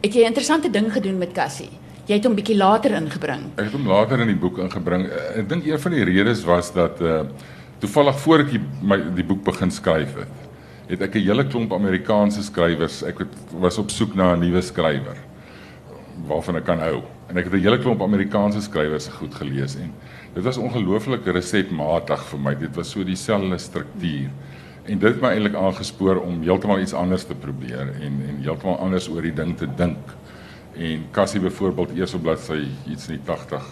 het 0.00 0.14
jy 0.14 0.20
'n 0.22 0.26
interessante 0.26 0.70
ding 0.70 0.92
gedoen 0.92 1.18
met 1.18 1.32
Cassie. 1.32 1.68
Jy 2.04 2.18
het 2.18 2.26
hom 2.28 2.34
bietjie 2.36 2.56
later 2.56 2.92
ingebring. 2.98 3.46
Ek 3.56 3.70
het 3.70 3.72
hom 3.72 3.86
later 3.88 4.20
in 4.20 4.28
die 4.28 4.36
boek 4.36 4.58
ingebring. 4.60 5.06
Eh, 5.08 5.38
Ek 5.40 5.48
dink 5.48 5.64
een 5.64 5.80
van 5.80 5.94
die 5.96 6.04
redes 6.04 6.42
was 6.44 6.72
dat 6.72 7.00
uh 7.00 7.22
toevallig 7.80 8.16
voor 8.20 8.40
ek 8.44 8.50
die, 8.54 8.60
my 8.82 8.96
die 9.16 9.24
boek 9.28 9.42
begin 9.44 9.68
skryf 9.70 10.14
het, 10.16 10.44
het 10.88 11.02
ek 11.02 11.14
'n 11.16 11.24
hele 11.26 11.44
klomp 11.44 11.72
Amerikaanse 11.72 12.42
skrywers, 12.42 13.02
ek 13.02 13.18
het, 13.18 13.32
was 13.60 13.78
op 13.78 13.90
soek 13.90 14.14
na 14.14 14.34
'n 14.34 14.40
nuwe 14.40 14.62
skrywer 14.62 15.18
waarvan 16.28 16.56
ek 16.56 16.64
kan 16.64 16.78
hou. 16.78 17.02
En 17.28 17.36
ek 17.36 17.44
het 17.44 17.52
'n 17.54 17.60
hele 17.64 17.78
klomp 17.78 18.00
Amerikaanse 18.02 18.62
skrywers 18.62 19.08
goed 19.08 19.34
gelees 19.34 19.76
en 19.76 19.92
dit 20.34 20.44
was 20.44 20.56
ongelooflik 20.56 21.26
resepmatig 21.26 22.24
vir 22.24 22.38
my. 22.40 22.54
Dit 22.54 22.76
was 22.76 22.90
so 22.90 23.04
dieselfde 23.04 23.58
struktuur. 23.58 24.30
En 24.86 24.98
dit 24.98 25.08
het 25.12 25.20
my 25.20 25.28
eintlik 25.28 25.54
aangespoor 25.54 26.16
om 26.22 26.42
heeltemal 26.42 26.78
iets 26.80 26.94
anders 26.94 27.24
te 27.24 27.34
probeer 27.34 27.80
en 28.00 28.22
en 28.28 28.38
heeltemal 28.40 28.78
anders 28.78 29.08
oor 29.08 29.22
die 29.22 29.34
ding 29.34 29.56
te 29.56 29.66
dink. 29.76 29.98
En 30.78 31.06
Cassie 31.10 31.40
byvoorbeeld 31.40 31.90
eers 31.96 32.14
op 32.14 32.22
bladsy 32.22 32.66
iets 32.90 33.08
in 33.08 33.14
die 33.14 33.24
80. 33.24 33.62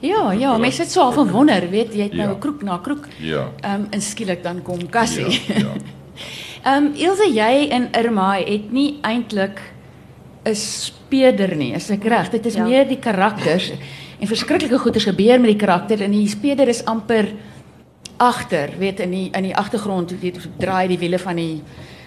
Ja, 0.00 0.32
ja, 0.32 0.58
mense 0.58 0.82
het 0.82 0.90
so 0.90 1.00
al 1.00 1.12
verwonder, 1.12 1.70
weet 1.70 1.94
jy, 1.94 2.02
het 2.02 2.12
nou 2.12 2.28
Ja. 2.28 2.34
'n 2.34 2.38
kroek 2.38 2.62
na 2.62 2.78
kroek. 2.78 3.06
Ja. 3.18 3.48
Ehm 3.60 3.74
um, 3.80 3.86
en 3.90 4.02
skielik 4.02 4.42
dan 4.42 4.62
kom 4.62 4.88
Cassie. 4.88 5.40
Ja, 5.46 5.58
ja. 5.58 5.72
Ehm 6.62 6.84
um, 6.84 6.92
Ilse, 6.94 7.32
jy 7.32 7.68
en 7.70 7.88
Irma 7.92 8.34
het 8.36 8.72
nie 8.72 8.98
eintlik 9.00 9.60
'n 10.44 10.54
speeder 10.54 11.56
nie, 11.56 11.72
is 11.72 11.90
ek 11.90 12.04
reg? 12.04 12.30
Dit 12.30 12.46
is 12.46 12.54
ja. 12.54 12.60
Ja. 12.60 12.68
meer 12.68 12.88
die 12.88 12.98
karakters 12.98 13.72
en 14.18 14.26
verskriklike 14.26 14.78
goeders 14.78 15.04
gebeur 15.04 15.40
met 15.40 15.50
die 15.50 15.66
karakter 15.66 16.02
en 16.02 16.10
die 16.10 16.28
speeder 16.28 16.68
is 16.68 16.84
amper 16.84 17.28
agter, 18.16 18.70
weet 18.78 19.00
in 19.00 19.10
die 19.10 19.28
in 19.32 19.42
die 19.42 19.56
agtergrond, 19.56 20.12
weet 20.20 20.48
draai 20.58 20.88
die 20.88 20.98
wiele 20.98 21.18
van 21.18 21.36
die 21.36 21.62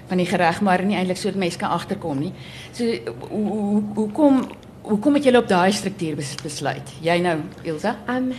van 0.07 0.17
die 0.17 0.25
gereg, 0.25 0.62
maar 0.62 0.83
nie 0.86 0.95
eintlik 0.95 1.17
so 1.17 1.29
dat 1.29 1.38
mense 1.39 1.57
kan 1.57 1.69
agterkom 1.69 2.19
nie. 2.19 2.33
So 2.72 2.83
hoe 3.29 3.48
hoe 3.50 3.83
hoe 3.95 4.12
kom 4.12 4.43
hoe 4.81 5.00
kom 5.00 5.13
het 5.13 5.24
julle 5.24 5.38
op 5.38 5.48
daai 5.48 5.72
struktuur 5.72 6.15
bes- 6.15 6.36
besluit? 6.43 6.91
Jy 7.01 7.19
nou, 7.19 7.38
Ilse? 7.63 7.95
Um 8.10 8.31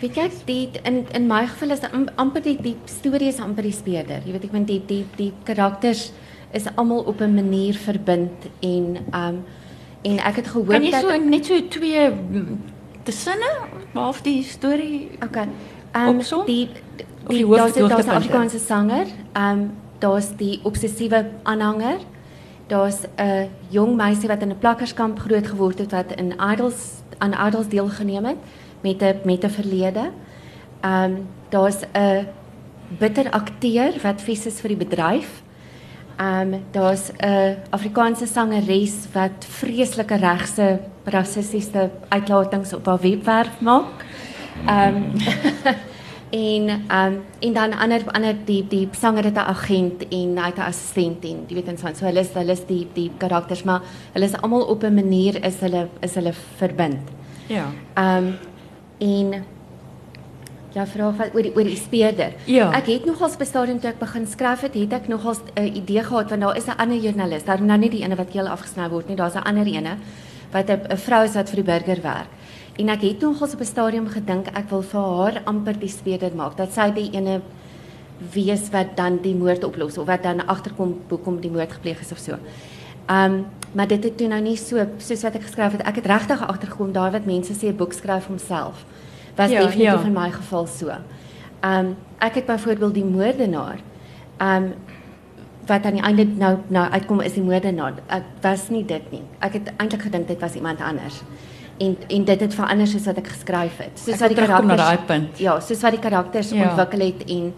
weet 0.00 0.14
jy 0.14 0.30
die 0.46 0.68
in 0.84 1.06
in 1.14 1.26
my 1.26 1.46
geval 1.46 1.70
is 1.70 1.80
am- 1.92 2.08
amper 2.16 2.42
die 2.42 2.56
die 2.62 2.76
storie 2.84 3.28
is 3.28 3.38
amper 3.40 3.62
die 3.62 3.72
speeder. 3.72 4.20
Jy 4.24 4.32
weet 4.32 4.44
ek 4.44 4.52
meen 4.52 4.64
die 4.64 4.82
die 4.86 5.04
die 5.16 5.32
karakters 5.44 6.12
is 6.52 6.66
almal 6.76 7.00
op 7.06 7.20
'n 7.20 7.34
manier 7.34 7.74
verbind 7.74 8.30
en 8.60 8.96
um 9.14 9.44
en 10.02 10.18
ek 10.18 10.36
het 10.36 10.46
gehoor 10.48 10.66
Kan 10.72 10.82
jy 10.82 10.90
dat 10.90 11.00
so 11.00 11.16
net 11.18 11.46
so 11.46 11.68
twee 11.68 12.10
mm, 12.10 12.60
tussinne 13.04 13.50
half 13.94 14.22
die 14.22 14.42
storie 14.42 15.10
Okay. 15.24 15.48
Um 15.94 16.16
Opsom? 16.18 16.46
die 16.46 16.68
Of 17.24 17.28
die 17.28 17.36
die 17.38 17.44
hoof- 17.44 17.72
daar's 17.74 18.06
'n? 18.06 18.10
Afrikaanse 18.10 18.58
sanger. 18.58 19.06
Um 19.36 19.70
daar's 19.98 20.36
die 20.36 20.60
obsessiewe 20.62 21.26
aanhanger. 21.42 21.98
Daar's 22.66 23.00
'n 23.16 23.48
jong 23.68 23.96
meisie 23.96 24.28
wat 24.28 24.42
in 24.42 24.50
'n 24.50 24.58
plakkerskamp 24.58 25.18
groot 25.18 25.46
geword 25.46 25.78
het 25.78 25.90
wat 25.90 26.12
in 26.12 26.34
Idols 26.52 27.02
aan 27.18 27.46
Idols 27.46 27.68
deelgeneem 27.68 28.24
het 28.24 28.36
met 28.80 29.02
'n 29.02 29.20
met 29.24 29.44
'n 29.44 29.50
verlede. 29.50 30.10
Um 30.84 31.26
daar's 31.48 31.80
'n 31.92 32.26
bitter 32.98 33.30
akteur 33.30 33.92
wat 34.02 34.22
vies 34.22 34.46
is 34.46 34.60
vir 34.60 34.68
die 34.68 34.86
bedryf. 34.86 35.42
Um 36.20 36.64
daar's 36.70 37.10
'n 37.18 37.56
Afrikaanse 37.70 38.26
sangeres 38.26 39.06
wat 39.12 39.44
vreeslike 39.48 40.14
regse 40.16 40.80
rassistiese 41.04 41.90
uitlatings 42.08 42.72
op 42.72 42.86
haar 42.86 43.00
webwerf 43.00 43.60
maak. 43.60 44.04
Ehm 44.66 44.96
um, 44.96 45.12
en 46.30 46.68
ehm 46.68 47.12
um, 47.12 47.22
en 47.40 47.52
dan 47.52 47.72
ander 47.72 48.02
ander 48.12 48.36
die 48.44 48.66
die 48.68 48.88
sanger 48.92 49.24
het 49.24 49.34
'n 49.34 49.48
agent 49.54 50.08
en 50.08 50.38
hy 50.38 50.46
het 50.46 50.58
'n 50.58 50.60
assistent 50.60 51.24
en 51.24 51.44
jy 51.48 51.54
weet 51.54 51.68
en 51.68 51.78
so 51.78 51.88
so 51.94 52.04
hulle 52.04 52.20
is 52.20 52.32
hulle 52.34 52.52
is 52.52 52.66
die 52.66 52.86
die 52.94 53.10
karakters 53.16 53.62
maar 53.62 53.82
hulle 54.12 54.24
is 54.24 54.40
almal 54.40 54.62
op 54.62 54.82
'n 54.82 54.94
manier 54.94 55.44
is 55.44 55.60
hulle 55.60 55.88
is 56.00 56.14
hulle 56.14 56.32
verbind. 56.56 57.08
Ja. 57.46 57.66
Ehm 57.94 58.26
um, 58.26 58.38
en 58.98 59.44
ja 60.72 60.86
vra 60.86 61.12
van 61.12 61.30
oor 61.34 61.42
die 61.42 61.54
oor 61.56 61.64
die 61.64 61.76
speurder. 61.76 62.32
Ja. 62.44 62.70
Ek 62.72 62.86
het 62.86 63.04
nogals 63.04 63.36
by 63.36 63.44
stadium 63.44 63.80
toe 63.80 63.90
ek 63.90 63.98
begin 63.98 64.26
skryf 64.26 64.60
het, 64.60 64.74
het 64.74 64.92
ek 64.92 65.08
nogals 65.08 65.40
'n 65.54 65.60
uh, 65.60 65.76
idee 65.76 66.02
gehad 66.02 66.30
want 66.30 66.42
daar 66.42 66.56
is 66.56 66.66
'n 66.66 66.78
ander 66.78 66.98
joernalis, 66.98 67.44
daar 67.44 67.62
nou 67.62 67.78
nie 67.78 67.90
die 67.90 68.02
ene 68.02 68.16
wat 68.16 68.30
heel 68.30 68.46
afgesny 68.46 68.88
word 68.88 69.08
nie, 69.08 69.16
daar's 69.16 69.34
'n 69.34 69.48
ander 69.48 69.66
ene 69.66 69.96
wat 70.52 70.70
'n 70.70 70.96
vrou 70.96 71.24
is 71.24 71.34
wat 71.34 71.50
vir 71.50 71.62
die 71.62 71.72
burger 71.72 72.02
werk. 72.02 72.28
En 72.78 72.88
ek 72.88 73.00
het 73.02 73.20
nogals 73.20 73.52
op 73.54 73.60
'n 73.60 73.64
stadium 73.64 74.06
gedink 74.08 74.46
ek 74.54 74.70
wil 74.70 74.82
vir 74.82 75.00
haar 75.00 75.42
amper 75.44 75.78
die 75.78 75.88
speurder 75.88 76.34
maak 76.34 76.56
dat 76.56 76.72
sy 76.72 76.90
die 76.94 77.10
ene 77.12 77.40
wees 78.32 78.70
wat 78.70 78.96
dan 78.96 79.18
die 79.22 79.34
moord 79.34 79.64
oplos 79.64 79.98
of 79.98 80.06
wat 80.06 80.22
dan 80.22 80.46
agterkom 80.46 80.96
hoekom 81.08 81.40
die 81.40 81.50
moord 81.50 81.72
gepleeg 81.72 82.00
is 82.00 82.12
of 82.12 82.18
so. 82.18 82.38
Um 83.10 83.46
maar 83.74 83.86
dit 83.86 84.04
het 84.04 84.16
toe 84.16 84.28
nou 84.28 84.40
nie 84.40 84.56
so 84.56 84.86
soos 84.96 85.22
wat 85.22 85.34
ek 85.34 85.42
geskryf 85.42 85.72
het. 85.72 85.82
Ek 85.82 85.96
het 85.96 86.06
regtig 86.06 86.46
agtergekom 86.46 86.92
daar 86.92 87.10
wat 87.10 87.26
mense 87.26 87.52
sê 87.52 87.68
'n 87.68 87.76
boek 87.76 87.92
skryf 87.92 88.26
homself. 88.26 88.84
Was 89.36 89.50
Ja, 89.50 89.60
definitief 89.60 90.02
ja. 90.02 90.06
in 90.06 90.12
my 90.12 90.30
geval 90.30 90.66
so. 90.66 90.90
Um 91.62 91.96
ek 92.18 92.34
het 92.34 92.46
byvoorbeeld 92.46 92.94
die 92.94 93.04
moordenaar 93.04 93.78
um 94.40 94.74
wat 95.66 95.84
aan 95.84 95.92
die 95.94 96.02
einde 96.02 96.24
nou 96.24 96.56
nou 96.68 96.90
uitkom 96.90 97.20
is 97.20 97.32
die 97.32 97.42
moordenaar. 97.42 97.94
Ek 98.06 98.22
was 98.40 98.68
nie 98.68 98.84
dit 98.84 99.10
nie. 99.10 99.22
Ek 99.38 99.52
het 99.52 99.72
eintlik 99.76 100.02
gedink 100.02 100.28
dit 100.28 100.40
was 100.40 100.54
iemand 100.54 100.80
anders. 100.80 101.22
En 101.78 101.96
en 102.08 102.24
dit 102.24 102.40
het 102.40 102.54
verander 102.54 102.86
soos 102.86 103.04
wat 103.06 103.16
ek 103.18 103.28
geskryf 103.28 103.76
het. 103.78 103.98
Soos 103.98 104.18
wat 104.18 104.28
die 104.28 104.36
karakters 104.38 105.04
punt. 105.06 105.38
Ja, 105.38 105.60
soos 105.60 105.80
wat 105.80 105.90
die 105.94 106.00
karakters 106.00 106.50
Ja. 106.50 106.68
ontwikkel 106.68 107.00
het 107.06 107.24
en 107.28 107.52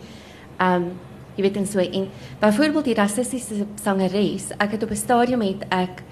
um 0.61 0.91
jy 1.37 1.43
weet 1.43 1.57
en 1.57 1.67
so 1.67 1.79
en 1.79 2.09
byvoorbeeld 2.41 2.85
die 2.85 2.95
rassistiese 2.95 3.65
sangeres, 3.83 4.51
ek 4.59 4.71
het 4.73 4.83
op 4.83 4.91
'n 4.91 4.97
stadium 4.97 5.41
het 5.41 5.65
ek 5.71 6.03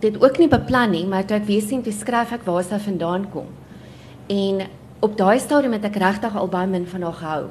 dit 0.00 0.22
ook 0.22 0.38
nie 0.38 0.48
beplan 0.48 0.90
nie, 0.90 1.06
maar 1.06 1.24
toe 1.24 1.36
ek 1.36 1.46
weer 1.46 1.62
sien 1.62 1.82
toe 1.82 1.92
skryf 1.92 2.32
ek 2.32 2.44
waar 2.44 2.62
sy 2.64 2.78
vandaan 2.78 3.30
kom. 3.30 3.46
En 4.28 4.66
op 5.00 5.16
daai 5.16 5.38
stadium 5.38 5.72
het 5.72 5.84
ek 5.84 5.96
regtig 5.96 6.36
al 6.36 6.48
baie 6.48 6.66
min 6.66 6.86
van 6.86 7.02
haar 7.02 7.12
gehou. 7.12 7.44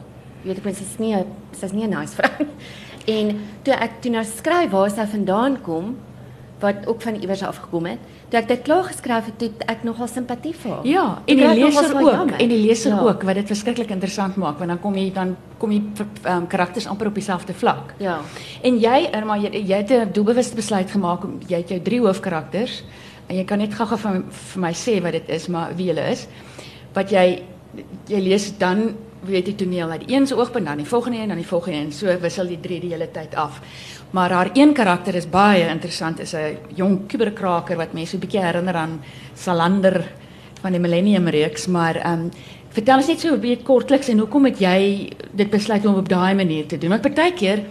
Jy 0.44 0.48
weet 0.48 0.58
ek 0.58 0.64
mens 0.66 0.78
sy's 0.78 0.98
nie 1.00 1.16
sy's 1.52 1.72
nie 1.72 1.84
'n 1.88 1.90
nice 1.90 2.14
vrou. 2.16 2.48
En 3.08 3.40
toe 3.64 3.74
ek 3.74 4.02
toe 4.02 4.12
nou 4.12 4.24
skryf 4.24 4.70
waar 4.72 4.90
sy 4.90 5.06
vandaan 5.06 5.62
kom, 5.62 5.98
wat 6.60 6.88
ook 6.88 7.02
van 7.02 7.16
iewers 7.16 7.44
af 7.44 7.58
gekom 7.58 7.86
het, 7.86 7.98
toe 8.30 8.40
ek 8.40 8.48
dit 8.48 8.62
klaar 8.62 8.84
geskryf 8.84 9.26
het, 9.26 9.38
toe 9.40 9.48
het 9.48 9.64
ek 9.70 9.84
nogal 9.84 10.08
simpatie 10.08 10.54
vir 10.56 10.72
haar. 10.72 10.86
Ja, 10.86 11.04
en 11.26 11.36
die 11.38 11.46
nogal 11.46 11.56
leser 11.56 11.96
ook, 11.96 12.12
jammer. 12.12 12.40
en 12.40 12.48
die 12.50 12.58
leser 12.68 12.92
Ja. 12.92 13.00
ook 13.00 13.24
wat 13.24 13.36
dit 13.36 13.48
verskriklik 13.48 13.90
interessant 13.90 14.36
maak 14.36 14.58
want 14.58 14.70
dan 14.70 14.80
kom 14.80 14.96
jy 14.96 15.12
dan 15.14 15.36
kom 15.58 15.72
jy 15.72 15.82
um, 16.28 16.48
karakters 16.48 16.88
amper 16.88 17.08
op 17.08 17.14
dieselfde 17.16 17.54
vlak. 17.54 17.94
Ja. 17.98 18.20
En 18.62 18.78
jy 18.80 19.10
Irma, 19.14 19.36
jy, 19.38 19.50
jy 19.68 19.76
het 19.78 19.92
'n 19.92 20.12
doelbewuste 20.14 20.56
besluit 20.56 20.92
gemaak 20.92 21.24
om 21.24 21.40
jy 21.48 21.58
het 21.58 21.70
jou 21.70 21.80
drie 21.82 22.00
hoofkarakters 22.00 22.84
en 23.28 23.36
jy 23.36 23.44
kan 23.46 23.58
net 23.58 23.74
gou-gou 23.74 23.98
vir, 23.98 24.24
vir 24.30 24.62
my 24.62 24.74
sê 24.74 25.02
wat 25.02 25.12
dit 25.12 25.30
is, 25.30 25.48
maar 25.48 25.76
wie 25.76 25.88
hulle 25.88 26.10
is. 26.12 26.28
Wat 26.94 27.10
jy 27.12 27.44
jy 28.08 28.20
lees 28.20 28.58
dan 28.58 28.96
weet 29.26 29.48
jy 29.48 29.56
toneel 29.56 29.90
uit 29.90 30.08
die 30.08 30.16
een 30.16 30.28
se 30.28 30.36
oogpunt 30.36 30.66
dan 30.66 30.78
die 30.78 30.88
volgende 30.88 31.18
een 31.18 31.28
dan 31.28 31.38
die 31.38 31.48
volgende 31.48 31.78
en 31.78 31.92
so 31.92 32.20
wissel 32.20 32.48
die 32.48 32.60
drie 32.60 32.80
die 32.80 32.92
hele 32.92 33.12
tyd 33.12 33.36
af. 33.36 33.62
Maar 34.12 34.32
haar 34.32 34.50
een 34.54 34.74
karakter 34.74 35.16
is 35.16 35.30
baie 35.30 35.68
interessant, 35.68 36.20
is 36.20 36.34
'n 36.34 36.58
jong 36.76 37.08
kuberkraker 37.08 37.78
wat 37.78 37.94
mense 37.94 38.12
so 38.12 38.18
'n 38.18 38.20
bietjie 38.20 38.42
herinner 38.42 38.76
aan 38.76 39.02
Salander 39.36 40.04
van 40.62 40.72
die 40.72 40.80
Millennium 40.80 41.28
reeks, 41.28 41.68
maar 41.68 41.96
ehm 41.96 42.30
vertel 42.70 42.98
ons 42.98 43.08
net 43.08 43.20
so 43.20 43.34
'n 43.34 43.40
bietjie 43.40 43.66
kortliks 43.66 44.08
en 44.08 44.20
hoekom 44.20 44.46
het 44.46 44.60
jy 44.60 45.10
dit 45.32 45.50
besluit 45.50 45.86
om 45.86 45.96
op 45.96 46.10
daai 46.10 46.36
manier 46.36 46.66
te 46.66 46.78
doen? 46.78 46.90
Want 46.90 47.02
partykeer 47.02 47.64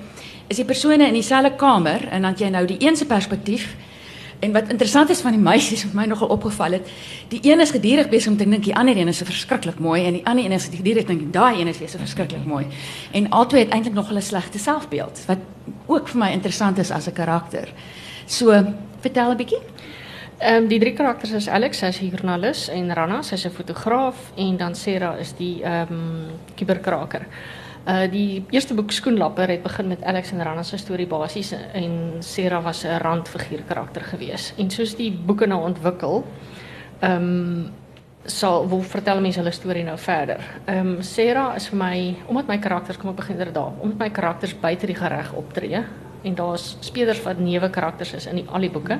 is 0.49 0.57
die 0.57 0.65
persone 0.65 1.07
in 1.07 1.15
dieselfde 1.15 1.57
kamer 1.57 2.09
en 2.11 2.23
dan 2.23 2.35
jy 2.37 2.49
nou 2.49 2.67
die 2.67 2.81
een 2.81 2.97
se 2.97 3.07
perspektief 3.07 3.77
En 4.39 4.53
wat 4.53 4.69
interessant 4.69 5.11
is 5.11 5.21
van 5.21 5.35
die 5.35 5.41
meisies 5.41 5.85
wat 5.85 5.95
my 5.99 6.05
nogal 6.07 6.29
opgeval 6.29 6.73
het, 6.79 6.91
die 7.29 7.41
een 7.43 7.61
is 7.61 7.71
gedurig 7.71 8.09
besig 8.09 8.31
om 8.31 8.37
te 8.37 8.49
dink 8.49 8.65
die 8.65 8.77
ander 8.77 8.97
een 8.97 9.09
is 9.09 9.19
so 9.19 9.25
verskriklik 9.25 9.79
mooi 9.79 10.05
en 10.07 10.13
die 10.13 10.27
ander 10.27 10.45
een 10.45 10.53
is 10.53 10.69
gedurig 10.75 11.05
dink 11.05 11.33
daai 11.33 11.61
een 11.61 11.69
is 11.69 11.79
weer 11.79 11.89
so 11.89 11.99
verskriklik 11.99 12.45
mooi. 12.47 12.67
En 13.13 13.31
albei 13.31 13.65
het 13.65 13.73
eintlik 13.75 13.95
nogal 13.95 14.17
'n 14.17 14.23
slegte 14.23 14.59
selfbeeld 14.59 15.25
wat 15.27 15.39
ook 15.87 16.09
vir 16.09 16.19
my 16.19 16.31
interessant 16.31 16.79
is 16.79 16.91
as 16.91 17.09
'n 17.09 17.13
karakter. 17.13 17.69
So, 18.27 18.65
vertel 19.01 19.31
'n 19.31 19.37
bietjie. 19.37 19.61
Ehm 20.39 20.63
um, 20.63 20.69
die 20.69 20.79
drie 20.79 20.93
karakters 20.93 21.33
is 21.33 21.49
Alex, 21.49 21.79
sy's 21.79 22.01
'n 22.01 22.09
joernalis 22.09 22.69
en 22.69 22.95
Rana, 22.95 23.23
sy's 23.23 23.45
'n 23.45 23.51
fotograaf 23.51 24.33
en 24.37 24.57
dan 24.57 24.75
Sarah 24.75 25.19
is 25.19 25.35
die 25.37 25.63
ehm 25.63 25.93
um. 25.93 26.27
Uh 27.89 28.05
die 28.13 28.45
eerste 28.53 28.75
boek 28.77 28.91
Skoenlapper 28.93 29.49
het 29.49 29.63
begin 29.65 29.87
met 29.89 30.03
Alex 30.05 30.35
en 30.35 30.43
Rana 30.45 30.63
se 30.63 30.77
storie 30.77 31.07
basies 31.09 31.55
en 31.57 32.17
Sarah 32.21 32.65
was 32.65 32.85
'n 32.85 32.99
randfiguur 33.01 33.63
karakter 33.69 34.03
gewees. 34.03 34.53
En 34.59 34.71
soos 34.71 34.97
die 34.97 35.11
boeke 35.13 35.47
nou 35.47 35.63
ontwikkel, 35.63 36.25
ehm 37.01 37.23
um, 37.23 37.73
sal 38.25 38.69
wil 38.69 38.83
vertel 38.83 39.21
mense 39.21 39.39
hulle 39.39 39.51
storie 39.51 39.85
nou 39.85 39.99
verder. 39.99 40.41
Ehm 40.65 40.87
um, 40.87 41.03
Sarah 41.03 41.57
is 41.57 41.69
vir 41.69 41.79
my 41.79 42.17
omdat 42.27 42.47
my 42.47 42.59
karakters 42.59 42.99
kom 42.99 43.11
ek 43.11 43.17
begin 43.17 43.39
inderdaad, 43.39 43.73
omdat 43.81 43.99
my 43.99 44.11
karakters 44.11 44.61
buite 44.61 44.87
die 44.87 44.97
gereg 44.97 45.33
optree 45.33 45.83
en 46.23 46.35
daar's 46.35 46.77
spelers 46.81 47.23
wat 47.23 47.39
neuwe 47.39 47.71
karakters 47.71 48.13
is 48.13 48.27
in 48.27 48.37
die 48.37 48.47
al 48.49 48.61
die 48.61 48.71
boeke. 48.71 48.99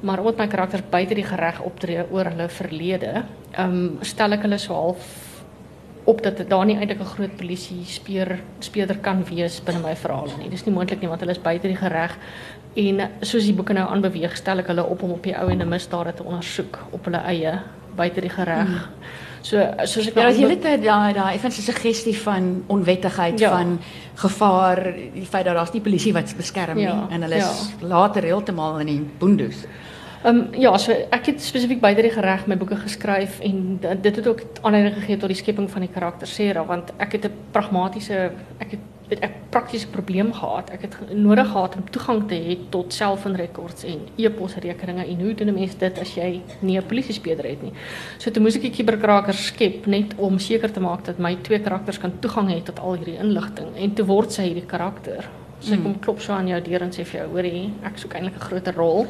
Maar 0.00 0.18
omdat 0.18 0.36
my 0.36 0.46
karakters 0.46 0.82
buite 0.90 1.14
die 1.14 1.24
gereg 1.24 1.60
optree 1.60 2.04
oor 2.10 2.24
hulle 2.24 2.48
verlede, 2.48 3.24
ehm 3.52 3.70
um, 3.70 3.98
stel 4.00 4.32
ek 4.32 4.42
hulle 4.42 4.58
so 4.58 4.74
half 4.74 5.27
op 6.08 6.22
dat 6.24 6.40
daar 6.48 6.64
nie 6.66 6.76
eintlik 6.76 7.00
'n 7.00 7.14
groot 7.14 7.36
polisie 7.36 7.84
speer 7.84 8.38
speurder 8.58 8.98
kan 8.98 9.24
wees 9.24 9.60
binne 9.64 9.80
my 9.80 9.96
verhale 9.96 10.30
nie. 10.38 10.48
Dis 10.48 10.64
nie 10.64 10.74
moontlik 10.74 11.00
nie 11.00 11.08
want 11.08 11.20
hulle 11.20 11.32
is 11.32 11.42
buite 11.42 11.68
die 11.68 11.76
gereg 11.76 12.16
en 12.76 13.10
soos 13.20 13.44
die 13.44 13.52
boeke 13.52 13.72
nou 13.72 13.88
aanbeweeg, 13.88 14.36
stel 14.36 14.58
ek 14.58 14.66
hulle 14.66 14.84
op 14.86 15.02
om 15.02 15.10
op 15.10 15.22
die 15.22 15.36
ou 15.36 15.48
en 15.50 15.62
'n 15.62 15.68
misdade 15.68 16.14
te 16.14 16.22
ondersoek 16.24 16.78
op 16.90 17.04
hulle 17.04 17.18
eie 17.26 17.58
buite 17.96 18.20
die 18.20 18.30
gereg. 18.30 18.66
Hmm. 18.66 18.80
So 19.42 19.56
soos 19.84 20.06
ek 20.06 20.14
Ja, 20.14 20.22
nou 20.22 20.32
die 20.32 20.46
hele 20.46 20.58
tyd 20.58 20.82
daai 20.84 21.12
daai 21.14 21.34
effens 21.34 21.58
'n 21.58 21.62
suggestie 21.62 22.16
van 22.16 22.64
onwettigheid, 22.66 23.38
Ja. 23.40 23.50
van 23.50 23.78
gevaar, 24.14 24.94
die 25.14 25.26
feit 25.26 25.44
dat 25.44 25.54
daar's 25.54 25.72
nie 25.72 25.80
polisie 25.82 26.12
wat 26.12 26.36
beskerm 26.36 26.78
Ja, 26.78 26.94
nie 26.94 27.14
en 27.14 27.22
hulle 27.22 27.36
is 27.36 27.70
later 27.80 28.22
heeltemal 28.22 28.78
in 28.80 28.86
die 28.86 29.06
boondoes. 29.18 29.66
Ehm 30.24 30.36
um, 30.36 30.48
ja, 30.58 30.72
so 30.78 30.92
ek 30.92 31.26
het 31.30 31.42
spesifiek 31.42 31.80
buite 31.80 32.02
die 32.02 32.10
gereg 32.10 32.46
my 32.50 32.56
boeke 32.58 32.76
geskryf 32.76 33.38
en 33.40 33.78
dit 33.78 34.16
het 34.16 34.26
ook 34.26 34.40
aanleiding 34.66 34.96
gegee 34.96 35.16
tot 35.16 35.30
die 35.30 35.38
skepping 35.38 35.70
van 35.70 35.84
die 35.86 35.92
karakter 35.94 36.26
Sarah 36.26 36.66
want 36.66 36.90
ek 36.98 37.12
het 37.12 37.26
'n 37.26 37.34
pragmatiese 37.52 38.30
ek 38.58 38.70
het 38.70 38.80
ek 39.22 39.36
praktiese 39.50 39.88
probleem 39.88 40.32
gehad. 40.32 40.70
Ek 40.70 40.82
het 40.84 40.96
nodig 41.14 41.46
gehad 41.48 41.76
om 41.76 41.90
toegang 41.90 42.28
te 42.28 42.34
hê 42.34 42.56
tot 42.70 42.92
selfoonrekords 42.92 43.84
en 43.84 44.00
e-posrekeninge 44.16 45.06
en 45.06 45.20
hoe 45.20 45.34
doen 45.34 45.48
'n 45.48 45.54
mens 45.54 45.78
dit 45.78 45.98
as 45.98 46.14
jy 46.14 46.42
nie 46.60 46.78
'n 46.78 46.86
polisiespeurder 46.86 47.46
het 47.46 47.62
nie. 47.62 47.72
So 48.18 48.30
toe 48.30 48.42
moes 48.42 48.56
ek 48.56 48.62
die 48.62 48.70
kuberkrakers 48.70 49.46
skep 49.46 49.86
net 49.86 50.14
om 50.16 50.38
seker 50.38 50.72
te 50.72 50.80
maak 50.80 51.04
dat 51.04 51.18
my 51.18 51.36
twee 51.42 51.60
karakters 51.60 51.98
kan 51.98 52.12
toegang 52.20 52.48
hê 52.50 52.62
tot 52.62 52.78
al 52.78 52.96
hierdie 52.96 53.18
inligting 53.18 53.76
en 53.76 53.94
toe 53.94 54.04
word 54.04 54.32
sy 54.32 54.42
hierdie 54.42 54.66
karakter. 54.66 55.28
So 55.60 55.74
ek 55.74 55.80
kom 55.82 55.94
klop 55.98 56.20
so 56.22 56.32
aan 56.32 56.46
jou 56.46 56.58
deur 56.62 56.84
en 56.86 56.92
sê 56.94 57.02
vir 57.08 57.18
jou, 57.18 57.24
hoorie, 57.32 57.62
ek 57.86 57.96
soek 57.98 58.12
eintlik 58.14 58.36
'n 58.38 58.44
groter 58.46 58.76
rol. 58.78 59.06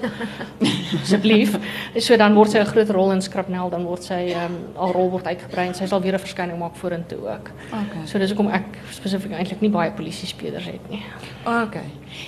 Asseblief. 1.02 1.58
So 2.00 2.16
dan 2.16 2.34
word 2.34 2.50
sy 2.50 2.58
'n 2.58 2.70
groot 2.72 2.90
rol 2.90 3.12
in 3.12 3.20
Skrapnel, 3.20 3.68
dan 3.70 3.84
word 3.84 4.02
sy 4.02 4.32
ehm 4.32 4.46
um, 4.46 4.56
haar 4.78 4.94
rol 4.96 5.10
word 5.10 5.26
uitgebrei 5.26 5.66
en 5.68 5.74
sy 5.74 5.86
sal 5.86 6.00
weer 6.00 6.14
'n 6.14 6.24
verskyning 6.24 6.58
maak 6.58 6.76
vorentoe 6.76 7.20
ook. 7.20 7.50
Okay. 7.68 8.06
So 8.06 8.18
dis 8.18 8.32
hoekom 8.32 8.48
ek 8.48 8.80
spesifiek 8.90 9.32
eintlik 9.32 9.60
nie 9.60 9.70
baie 9.70 9.90
polisie 9.90 10.28
spelers 10.28 10.64
het 10.64 10.88
nie. 10.88 11.02
Okay. 11.44 11.84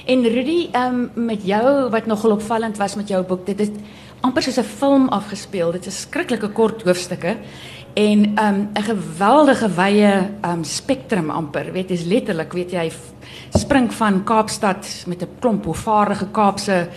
En 0.07 0.23
Rudy, 0.23 0.69
ehm 0.73 1.11
um, 1.17 1.27
met 1.27 1.43
jou 1.43 1.91
wat 1.91 2.07
nogal 2.07 2.33
opvallend 2.33 2.77
was 2.77 2.97
met 2.97 3.09
jou 3.09 3.23
boek, 3.25 3.47
dit 3.47 3.61
is 3.61 3.71
amper 4.21 4.43
soos 4.43 4.59
'n 4.59 4.65
film 4.65 5.09
afgespeel. 5.09 5.73
Dit 5.73 5.87
is 5.87 6.01
skrikkelike 6.01 6.53
kort 6.53 6.83
hoofstukke 6.83 7.37
en 8.01 8.25
ehm 8.35 8.55
um, 8.55 8.69
'n 8.75 8.83
geweldige 8.83 9.69
wye 9.77 10.13
ehm 10.41 10.51
um, 10.51 10.65
spektrum 10.65 11.31
amper. 11.31 11.73
Weet 11.73 11.89
jy's 11.89 12.05
letterlik, 12.05 12.53
weet 12.53 12.71
jy, 12.71 12.91
spring 13.59 13.93
van 13.93 14.25
Kaapstad 14.25 15.05
met 15.07 15.23
'n 15.23 15.29
klomp 15.41 15.65
hoofvaardige 15.65 16.27
Kaapse 16.33 16.89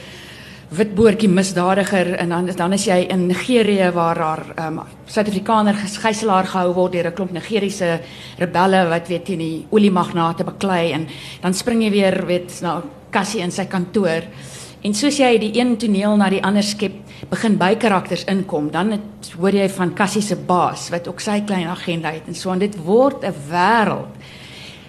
witboortjie 0.69 1.29
misdadiger 1.29 2.15
en 2.15 2.29
dan 2.29 2.45
dan 2.55 2.73
is 2.73 2.85
jy 2.85 3.05
in 3.09 3.27
Nigerië 3.27 3.91
waar 3.93 4.15
daar 4.15 4.43
ehm 4.55 4.77
um, 4.77 4.81
Suid-Afrikaner 5.05 5.75
gijslaar 5.75 6.45
gehou 6.45 6.73
word 6.73 6.91
deur 6.91 7.07
'n 7.07 7.13
klomp 7.13 7.31
Nigeriese 7.31 7.99
rebelle 8.37 8.87
wat 8.89 9.07
weet 9.07 9.25
teen 9.25 9.39
die 9.39 9.65
oliemagnate 9.69 10.43
baklei 10.43 10.91
en 10.91 11.07
dan 11.41 11.53
spring 11.53 11.83
jy 11.83 11.91
weer 11.91 12.25
weet 12.25 12.61
na 12.61 12.81
Cassie 13.09 13.41
in 13.41 13.51
sy 13.51 13.65
kantoor. 13.65 14.23
En 14.83 14.91
soos 14.91 15.15
jy 15.15 15.37
die 15.39 15.53
een 15.55 15.77
toneel 15.79 16.17
na 16.19 16.27
die 16.29 16.41
ander 16.43 16.63
skep, 16.65 16.95
begin 17.31 17.55
by 17.59 17.71
karakters 17.79 18.25
inkom, 18.27 18.67
dan 18.71 18.91
het, 18.97 19.29
hoor 19.39 19.55
jy 19.55 19.69
van 19.71 19.93
Cassie 19.95 20.21
se 20.21 20.35
baas 20.35 20.89
wat 20.91 21.07
ook 21.07 21.23
sy 21.23 21.37
klein 21.47 21.69
agenda 21.71 22.11
het 22.11 22.27
en 22.27 22.35
so 22.35 22.51
en 22.51 22.59
dit 22.59 22.75
word 22.83 23.23
'n 23.23 23.33
wêreld. 23.49 24.11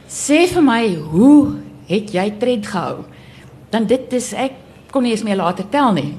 Sê 0.09 0.47
vir 0.51 0.63
my, 0.63 0.95
hoe 0.95 1.59
het 1.87 2.11
jy 2.11 2.31
tred 2.39 2.67
gehou? 2.67 3.05
Dan 3.71 3.87
dit 3.87 4.13
is 4.13 4.33
ek 4.33 4.53
kon 4.91 5.03
nie 5.03 5.13
eens 5.13 5.23
meer 5.23 5.37
later 5.37 5.65
tel 5.71 5.93
nie. 5.93 6.15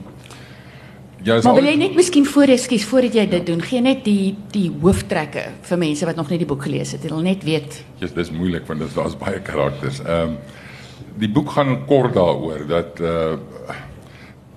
Ja, 1.24 1.40
Maar 1.44 1.56
wil 1.56 1.64
jy 1.64 1.76
net 1.76 1.96
miskien 1.96 2.26
voor 2.26 2.48
ekskuus 2.54 2.86
voordat 2.86 3.14
jy 3.14 3.26
dit 3.30 3.46
doen, 3.46 3.62
gee 3.62 3.82
net 3.82 4.04
die 4.06 4.36
die 4.52 4.72
hooftrekke 4.82 5.44
vir 5.62 5.78
mense 5.78 6.06
wat 6.06 6.16
nog 6.16 6.30
nie 6.30 6.38
die 6.38 6.46
boek 6.46 6.64
gelees 6.64 6.92
het. 6.92 7.04
Hulle 7.04 7.22
net 7.22 7.44
weet. 7.44 7.84
Ja, 8.00 8.08
dis 8.08 8.32
moeilik 8.32 8.68
want 8.68 8.80
dis 8.80 8.94
daar's 8.94 9.18
baie 9.18 9.42
karakters. 9.42 10.00
Ehm 10.00 10.22
um, 10.22 10.38
die 11.18 11.30
boek 11.30 11.50
gaan 11.50 11.86
kort 11.88 12.14
daaroor 12.14 12.68
dat 12.68 13.00
uh 13.00 13.34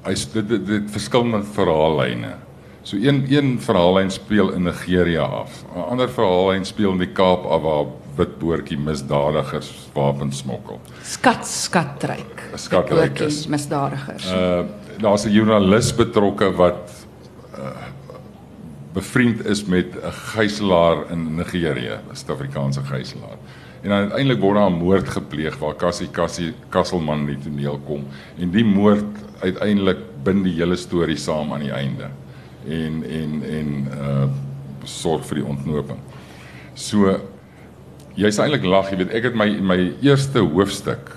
hy 0.04 0.14
dit 0.32 0.48
dit, 0.48 0.66
dit 0.66 0.90
verskillende 0.90 1.42
verhaallyne. 1.54 2.34
So 2.82 2.96
een 2.96 3.26
een 3.28 3.61
verhaallyn 3.61 4.11
speel 4.11 4.52
in 4.52 4.62
Nigeria 4.62 5.22
af. 5.22 5.64
'n 5.74 5.80
Ander 5.90 6.08
verhaallyn 6.08 6.64
speel 6.64 6.92
in 6.92 6.98
die 6.98 7.12
Kaap 7.12 7.44
af 7.44 7.62
waar 7.62 7.87
witboortjie 8.16 8.78
misdadigers 8.78 9.70
wapens 9.94 10.38
smokkel. 10.38 10.80
Skat 11.02 11.46
skatryk. 11.46 12.42
Skatryk 12.54 13.20
is. 13.20 13.46
misdadigers. 13.46 14.32
Uh 14.32 14.64
daar's 14.98 15.24
'n 15.26 15.30
joernalis 15.30 15.92
betrokke 15.94 16.50
wat 16.56 17.06
uh 17.58 17.87
bevriend 18.92 19.46
is 19.46 19.64
met 19.64 19.87
'n 19.94 20.12
gijslaer 20.12 21.11
in 21.11 21.34
Nigerië, 21.34 21.98
'n 22.11 22.16
Suid-Afrikaanse 22.16 22.82
gijslaer. 22.82 23.38
En 23.88 23.94
uiteindelik 23.94 24.40
word 24.40 24.57
daar 24.57 24.70
'n 24.70 24.79
moord 24.85 25.09
gepleeg 25.09 25.59
waar 25.59 25.77
Cassie 25.77 26.11
Cassie 26.11 26.53
Kasselman 26.68 27.18
in 27.18 27.27
die 27.27 27.38
toneel 27.38 27.81
kom 27.87 28.05
en 28.38 28.51
die 28.51 28.64
moord 28.64 29.05
uiteindelik 29.40 29.98
bind 30.22 30.44
die 30.44 30.53
hele 30.53 30.77
storie 30.77 31.16
saam 31.16 31.53
aan 31.53 31.61
die 31.61 31.72
einde. 31.72 32.11
En 32.68 33.03
en 33.09 33.42
en 33.42 33.88
uh 33.92 34.29
sorg 34.85 35.27
vir 35.27 35.35
die 35.35 35.44
ontknoping. 35.44 35.98
So 36.74 37.20
jy's 38.14 38.38
eintlik 38.38 38.64
lag, 38.64 38.90
jy 38.90 38.96
weet 38.96 39.14
ek 39.14 39.22
het 39.22 39.35
my 39.35 39.48
my 39.61 39.92
eerste 40.01 40.38
hoofstuk 40.38 41.16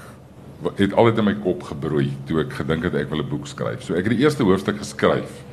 het 0.77 0.93
altyd 0.93 1.17
in 1.17 1.25
my 1.25 1.35
kop 1.43 1.63
gebroei 1.63 2.11
toe 2.25 2.39
ek 2.39 2.53
gedink 2.53 2.83
het 2.83 2.95
ek 2.95 3.09
wil 3.09 3.19
'n 3.19 3.29
boek 3.29 3.47
skryf. 3.47 3.83
So 3.83 3.95
ek 3.95 4.03
het 4.07 4.17
die 4.17 4.23
eerste 4.23 4.43
hoofstuk 4.43 4.77
geskryf. 4.77 5.43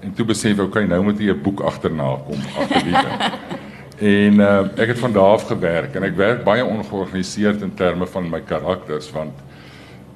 En 0.00 0.14
toe 0.14 0.24
besef 0.24 0.58
ek, 0.58 0.64
okay, 0.64 0.84
nou 0.86 1.02
moet 1.02 1.18
jy 1.18 1.32
'n 1.32 1.42
boek 1.42 1.60
agterna 1.60 2.16
kom 2.26 2.40
agter 2.56 2.82
die 2.84 2.92
ding. 2.92 3.20
En 3.96 4.40
uh, 4.40 4.66
ek 4.76 4.92
het 4.92 4.98
van 4.98 5.12
daar 5.12 5.38
af 5.38 5.46
gewerk 5.48 5.94
en 5.96 6.04
ek 6.04 6.16
werk 6.16 6.42
baie 6.44 6.64
ongeorganiseerd 6.64 7.62
in 7.64 7.72
terme 7.74 8.06
van 8.06 8.28
my 8.28 8.42
karakters 8.44 9.08
want 9.14 9.32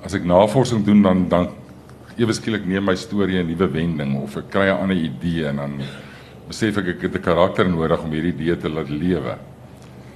as 0.04 0.12
ek 0.16 0.26
navorsing 0.28 0.84
doen 0.84 1.00
dan 1.02 1.22
dan 1.32 1.48
ewe 2.20 2.34
skielik 2.36 2.66
neem 2.68 2.84
my 2.84 2.94
storie 2.94 3.40
'n 3.40 3.48
nuwe 3.48 3.70
wending 3.72 4.18
of 4.20 4.36
ek 4.36 4.50
kry 4.52 4.68
'n 4.68 4.82
ander 4.84 4.96
idee 4.96 5.46
en 5.48 5.56
dan 5.56 5.80
besef 6.48 6.76
ek 6.76 6.88
ek 6.88 7.02
het 7.02 7.14
'n 7.16 7.24
karakter 7.24 7.68
nodig 7.68 8.02
om 8.02 8.10
hierdie 8.10 8.34
idee 8.34 8.56
te 8.56 8.68
laat 8.68 8.90
lewe. 8.90 9.38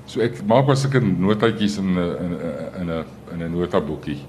So 0.07 0.21
ek 0.21 0.45
maak 0.45 0.67
maar 0.67 0.77
sulke 0.77 1.01
notaatjies 1.01 1.79
in 1.79 1.95
'n 1.95 1.99
in 2.21 2.33
'n 2.33 2.61
in 2.81 2.91
'n 2.91 3.05
in 3.33 3.43
'n 3.43 3.53
notaboekie. 3.53 4.21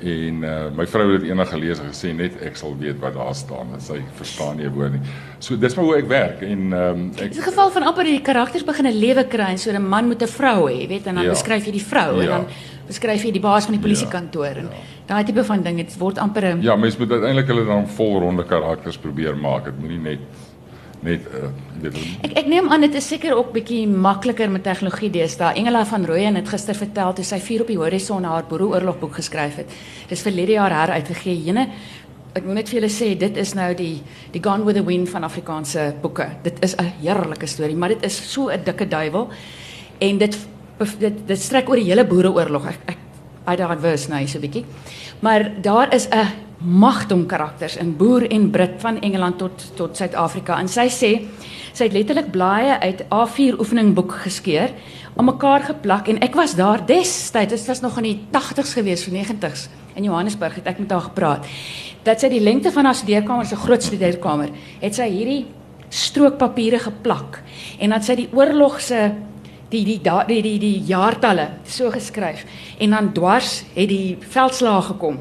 En 0.00 0.42
uh, 0.46 0.70
my 0.76 0.86
vrou 0.86 1.12
het 1.12 1.22
eendag 1.26 1.48
gelees 1.50 1.80
en 1.82 1.88
gesê 1.90 2.12
net 2.14 2.36
ek 2.46 2.56
sal 2.56 2.76
weet 2.78 3.00
wat 3.02 3.14
daar 3.14 3.34
staan 3.34 3.72
en 3.74 3.80
sy 3.80 3.98
verstaan 4.14 4.56
nie 4.56 4.66
'n 4.66 4.72
woord 4.74 4.92
nie. 4.92 5.00
So 5.38 5.56
dis 5.56 5.74
maar 5.74 5.84
hoe 5.84 5.96
ek 5.96 6.06
werk 6.08 6.42
en 6.42 6.72
um, 6.72 7.10
ek 7.16 7.16
Dit 7.16 7.30
is 7.32 7.38
'n 7.38 7.48
geval 7.50 7.70
van 7.70 7.82
amper 7.82 8.04
die 8.04 8.20
karakters 8.22 8.64
begin 8.64 8.86
'n 8.86 8.94
lewe 8.94 9.24
kry 9.26 9.50
en 9.50 9.58
so 9.58 9.70
'n 9.72 9.82
man 9.88 10.06
moet 10.06 10.22
'n 10.22 10.26
vrou 10.28 10.68
hê, 10.70 10.86
weet 10.88 11.06
en 11.06 11.14
dan 11.14 11.24
Ja. 11.24 11.30
beskryf 11.30 11.64
jy 11.66 11.72
die 11.72 11.82
vrou 11.86 12.20
en 12.20 12.26
Ja. 12.28 12.36
dan 12.38 12.46
beskryf 12.86 13.22
jy 13.24 13.32
die 13.32 13.40
baas 13.40 13.64
van 13.64 13.74
die 13.74 13.82
polisiekantoor 13.82 14.56
en 14.56 14.68
daai 15.06 15.24
tipe 15.24 15.44
van 15.44 15.62
ding, 15.62 15.76
dit 15.76 15.98
word 15.98 16.18
amper 16.18 16.44
'n 16.44 16.62
ja, 16.62 16.76
mens 16.76 16.96
moet 16.96 17.10
uiteindelik 17.10 17.46
hulle 17.48 17.64
dan 17.66 17.88
volronde 17.88 18.44
karakters 18.44 18.96
probeer 18.98 19.36
maak. 19.36 19.64
Dit 19.64 19.78
moenie 19.80 19.98
net 19.98 20.18
weet 21.00 21.20
hulle- 21.82 22.34
Ek 22.34 22.46
neem 22.46 22.68
aan 22.72 22.80
dit 22.80 22.94
is 22.94 23.06
seker 23.08 23.36
ook 23.36 23.52
bietjie 23.52 23.86
makliker 23.88 24.50
met 24.50 24.62
tegnologie 24.62 25.10
deesdae. 25.10 25.54
Engela 25.54 25.84
van 25.86 26.04
Rooyen 26.06 26.34
het 26.34 26.48
gister 26.48 26.74
vertel 26.74 27.12
toe 27.12 27.24
sy 27.24 27.38
vuur 27.38 27.60
op 27.60 27.66
die 27.66 27.76
horison 27.78 28.24
haar 28.24 28.44
boereoorlog 28.48 28.98
boek 28.98 29.14
geskryf 29.14 29.56
het. 29.56 29.70
Dis 30.08 30.22
verlede 30.22 30.52
jaar 30.52 30.70
heruitgegee. 30.70 31.44
Jene 31.44 31.68
ek 32.34 32.44
moet 32.44 32.54
net 32.60 32.68
vir 32.68 32.80
julle 32.80 32.90
sê 32.92 33.16
dit 33.18 33.36
is 33.36 33.54
nou 33.54 33.74
die 33.74 34.02
die 34.32 34.42
Gone 34.44 34.64
with 34.64 34.76
the 34.76 34.84
Wind 34.84 35.08
van 35.08 35.24
Afrikaanse 35.24 35.94
boeke. 36.02 36.28
Dit 36.42 36.58
is 36.62 36.74
'n 36.76 36.92
heerlike 37.02 37.46
storie, 37.46 37.76
maar 37.76 37.88
dit 37.88 38.02
is 38.04 38.32
so 38.32 38.48
'n 38.48 38.64
dikke 38.64 38.88
duiwel 38.88 39.28
en 40.00 40.18
dit 40.18 40.38
dit 40.98 41.26
dit 41.26 41.38
strek 41.40 41.68
oor 41.68 41.76
die 41.76 41.84
hele 41.90 42.04
boereoorlog. 42.04 42.66
Ek 42.66 42.78
ek 42.86 42.96
I 43.48 43.56
verse 43.80 44.08
nou 44.10 44.26
so 44.26 44.38
'n 44.38 44.40
bietjie. 44.40 44.64
Maar 45.20 45.50
daar 45.62 45.94
is 45.94 46.08
'n 46.10 46.47
magdom 46.58 47.26
karakters 47.26 47.76
in 47.78 47.92
boer 47.96 48.26
en 48.30 48.50
Brit 48.50 48.80
van 48.82 49.00
Engeland 49.00 49.38
tot 49.38 49.62
tot 49.78 49.96
Suid-Afrika. 49.96 50.58
En 50.58 50.68
sy 50.68 50.88
sê 50.90 51.10
sy 51.72 51.86
het 51.86 51.94
letterlik 51.94 52.32
blaaie 52.34 52.78
uit 52.82 53.04
A4 53.14 53.58
oefeningboek 53.60 54.16
geskeur, 54.24 54.72
aan 55.14 55.28
mekaar 55.28 55.68
geplak 55.68 56.08
en 56.10 56.18
ek 56.24 56.34
was 56.34 56.56
daar 56.58 56.82
destyds, 56.86 57.54
dit 57.54 57.70
was 57.70 57.82
nog 57.84 57.98
in 58.02 58.08
die 58.08 58.16
80s 58.34 58.74
gewees, 58.74 59.06
of 59.06 59.14
90s. 59.14 59.68
In 59.94 60.08
Johannesburg 60.08 60.58
het 60.58 60.66
ek 60.66 60.82
met 60.82 60.90
haar 60.90 61.06
gepraat. 61.06 61.46
Dat 62.02 62.20
sy 62.22 62.30
die 62.32 62.42
lengte 62.42 62.72
van 62.74 62.86
haar 62.86 62.98
studeerkamer, 62.98 63.46
sy 63.46 63.58
groot 63.58 63.82
studeerkamer, 63.82 64.50
het 64.82 64.98
sy 64.98 65.06
hierdie 65.10 65.40
strookpapiere 65.88 66.82
geplak 66.82 67.40
en 67.78 67.94
dan 67.94 68.04
sy 68.04 68.18
die 68.18 68.28
oorlog 68.36 68.80
se 68.84 69.06
die 69.70 69.84
die 69.84 70.00
die 70.00 70.42
die 70.42 70.58
die 70.60 70.76
jaartalle 70.88 71.48
so 71.64 71.90
geskryf 71.92 72.44
en 72.80 72.92
dan 72.96 73.12
dwars 73.16 73.62
het 73.74 73.88
die 73.88 74.16
veldslae 74.20 74.82
gekom. 74.90 75.18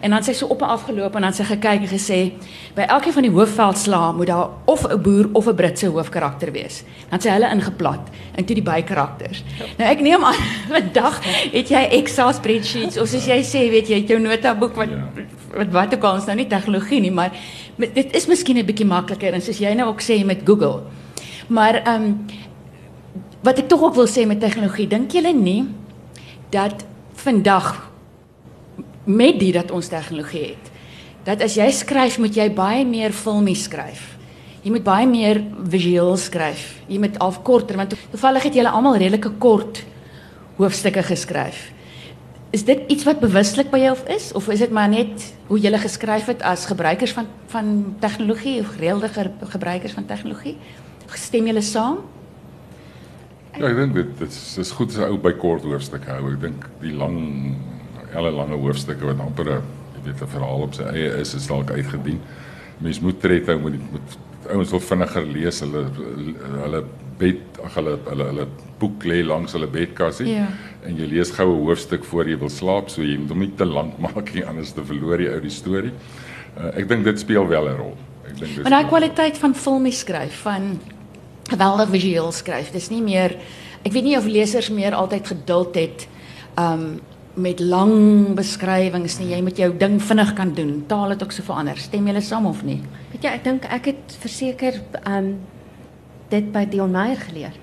En 0.00 0.10
dan 0.10 0.22
sy 0.22 0.32
so 0.32 0.46
op 0.46 0.62
en 0.62 0.68
af 0.68 0.82
geloop 0.86 1.14
en 1.14 1.22
dan 1.22 1.32
sy 1.34 1.44
gekyk 1.44 1.80
en 1.80 1.88
gesê 1.90 2.32
by 2.74 2.86
elkeen 2.86 3.12
van 3.12 3.22
die 3.22 3.32
hoofveldslae 3.32 4.12
moet 4.14 4.26
daar 4.26 4.48
of 4.64 4.84
'n 4.86 5.02
boer 5.02 5.28
of 5.32 5.46
'n 5.46 5.54
Britse 5.54 5.86
hoofkarakter 5.86 6.52
wees. 6.52 6.84
Dan 7.10 7.20
sy 7.20 7.28
hulle 7.30 7.50
ingeplat 7.50 8.00
in 8.36 8.44
toe 8.44 8.54
die 8.54 8.62
bykarakters. 8.62 9.42
Nou 9.78 9.90
ek 9.90 10.00
neem 10.00 10.24
aan 10.24 10.34
vandag 10.74 11.20
het 11.52 11.68
jy 11.68 11.82
Excel 11.90 12.32
spreadsheets 12.32 12.98
of 12.98 13.08
soos 13.08 13.26
jy 13.26 13.42
sê 13.42 13.70
weet 13.70 13.88
jy 13.88 13.94
het 14.00 14.08
jou 14.08 14.20
notaboek 14.20 14.74
wat 14.74 14.88
Ja. 14.88 15.08
wat 15.56 15.68
wat 15.72 15.94
ook 15.94 16.04
al 16.04 16.16
is 16.16 16.24
nou 16.24 16.36
nie 16.36 16.46
tegnologie 16.46 17.00
nie, 17.00 17.10
maar 17.10 17.30
dit 17.76 18.14
is 18.14 18.26
miskien 18.26 18.58
'n 18.58 18.66
bietjie 18.66 18.86
makliker 18.86 19.32
en 19.34 19.40
soos 19.42 19.58
jy 19.58 19.74
nou 19.74 19.88
ook 19.88 20.00
sê 20.00 20.24
met 20.24 20.40
Google. 20.44 20.82
Maar 21.48 21.74
ehm 21.74 22.02
um, 22.02 22.26
wat 23.42 23.58
ek 23.58 23.68
tog 23.68 23.82
ook 23.82 23.94
wil 23.94 24.06
sê 24.06 24.26
met 24.26 24.40
tegnologie, 24.40 24.86
dink 24.86 25.12
julle 25.12 25.32
nie 25.32 25.64
dat 26.50 26.84
vandag 27.14 27.87
met 29.08 29.38
die 29.40 29.52
dat 29.56 29.70
ons 29.74 29.88
tegnologie 29.88 30.50
het, 30.52 30.70
dat 31.24 31.42
as 31.44 31.56
jy 31.58 31.66
skryf, 31.72 32.18
moet 32.20 32.36
jy 32.36 32.46
baie 32.54 32.84
meer 32.88 33.12
filmies 33.16 33.64
skryf. 33.68 34.04
Jy 34.64 34.72
moet 34.74 34.84
baie 34.84 35.06
meer 35.08 35.40
visueel 35.70 36.16
skryf. 36.20 36.80
Jy 36.90 36.98
moet 37.00 37.16
half 37.22 37.42
korter 37.46 37.76
want 37.78 37.94
toevallig 38.12 38.48
het 38.48 38.54
julle 38.58 38.72
almal 38.74 38.98
redelike 39.00 39.30
kort 39.40 39.82
hoofstukke 40.58 41.02
geskryf. 41.06 41.70
Is 42.50 42.64
dit 42.64 42.80
iets 42.88 43.04
wat 43.04 43.20
bewuslik 43.20 43.70
by 43.70 43.78
jou 43.78 43.92
of 43.92 44.04
is 44.08 44.32
of 44.32 44.48
is 44.48 44.58
dit 44.64 44.70
maar 44.72 44.88
net 44.88 45.24
hoe 45.48 45.58
jy 45.60 45.72
geskryf 45.78 46.26
het 46.32 46.42
as 46.42 46.66
gebruikers 46.66 47.12
van 47.12 47.26
van 47.52 47.94
tegnologie 48.00 48.60
of 48.60 48.74
gereelde 48.74 49.08
ge- 49.08 49.30
gebruikers 49.52 49.92
van 49.92 50.06
tegnologie? 50.06 50.56
Stem 51.14 51.46
julle 51.46 51.62
saam? 51.62 51.98
Ja, 53.58 53.68
ek 53.68 53.76
dink 53.76 53.94
dit 53.94 54.18
dit 54.18 54.28
is 54.28 54.54
dis 54.56 54.70
goed 54.70 54.90
as 54.90 54.98
'n 54.98 55.08
ou 55.10 55.18
by 55.18 55.32
kort 55.32 55.62
hoofstukke 55.62 56.10
hou. 56.10 56.32
Ek 56.32 56.40
dink 56.40 56.68
die 56.80 56.92
lang 56.92 57.56
hele 58.14 58.30
lange 58.30 58.56
hoofstukke 58.56 59.04
wat 59.06 59.20
amper 59.20 59.44
'n 59.44 59.62
jy 59.96 60.04
weet 60.04 60.22
'n 60.22 60.26
verhaal 60.36 60.62
op 60.62 60.74
sy 60.74 60.82
eie 60.82 61.10
is, 61.20 61.34
is 61.34 61.46
dalk 61.46 61.70
uitgedien. 61.70 62.20
Mens 62.80 63.00
moet 63.00 63.20
tred 63.20 63.46
hou 63.46 63.58
met 63.58 63.72
die 63.72 63.82
met 63.92 64.18
ouens 64.50 64.70
wil 64.70 64.80
vinniger 64.80 65.26
lees. 65.26 65.60
Hulle 65.60 65.84
hulle 66.62 66.84
bed 67.18 67.40
ag 67.64 67.74
hulle 67.74 67.98
hulle 68.08 68.24
hulle 68.24 68.46
boek 68.78 69.04
lê 69.04 69.24
langs 69.26 69.52
hulle 69.52 69.66
bedkassie 69.66 70.28
Ja. 70.28 70.46
en 70.86 70.96
jy 70.96 71.06
lees 71.06 71.30
gou 71.30 71.48
'n 71.52 71.64
hoofstuk 71.66 72.04
voor 72.04 72.28
jy 72.28 72.38
wil 72.38 72.48
slaap, 72.48 72.88
so 72.90 73.02
jy 73.02 73.18
moet 73.18 73.28
hom 73.30 73.38
nie 73.38 73.52
te 73.56 73.64
lank 73.64 73.98
maak 74.06 74.34
nie 74.34 74.44
anders 74.44 74.72
te 74.72 74.82
verloor 74.84 75.20
jy 75.20 75.30
uit 75.32 75.42
die 75.42 75.50
storie. 75.50 75.92
Uh, 76.58 76.78
ek 76.78 76.88
dink 76.88 77.04
dit 77.04 77.18
speel 77.18 77.46
wel 77.48 77.68
'n 77.68 77.76
rol. 77.76 77.96
Ek 78.24 78.38
dink 78.38 78.54
dit 78.54 78.62
Maar 78.62 78.70
daai 78.82 78.88
kwaliteit 78.88 79.38
van 79.38 79.54
filmies 79.54 79.98
skryf, 79.98 80.40
van 80.42 80.80
geweldig 81.50 81.88
visueel 81.88 82.32
skryf. 82.32 82.70
Dis 82.72 82.90
nie 82.90 83.02
meer 83.02 83.36
ek 83.84 83.92
weet 83.92 84.04
nie 84.04 84.16
of 84.16 84.26
lesers 84.26 84.70
meer 84.70 84.94
altyd 84.94 85.26
geduld 85.26 85.74
het 85.74 86.08
um 86.58 87.00
met 87.38 87.60
lang 87.60 88.34
beskrywings 88.38 89.18
nie. 89.20 89.30
Jy 89.32 89.40
moet 89.46 89.60
jou 89.60 89.70
ding 89.78 89.98
vinnig 90.02 90.32
kan 90.38 90.52
doen. 90.54 90.84
Taal 90.90 91.14
het 91.14 91.22
ook 91.22 91.32
so 91.32 91.46
verander. 91.46 91.78
Stem 91.78 92.06
julle 92.06 92.22
saam 92.24 92.46
of 92.46 92.64
nie? 92.66 92.80
Weet 93.12 93.22
jy, 93.22 93.34
ek 93.38 93.44
dink 93.44 93.68
ek 93.78 93.90
het 93.92 94.16
verseker 94.22 94.80
um 95.06 95.36
dit 96.28 96.50
by 96.52 96.66
Dion 96.68 96.92
Meyer 96.92 97.16
geleer. 97.16 97.54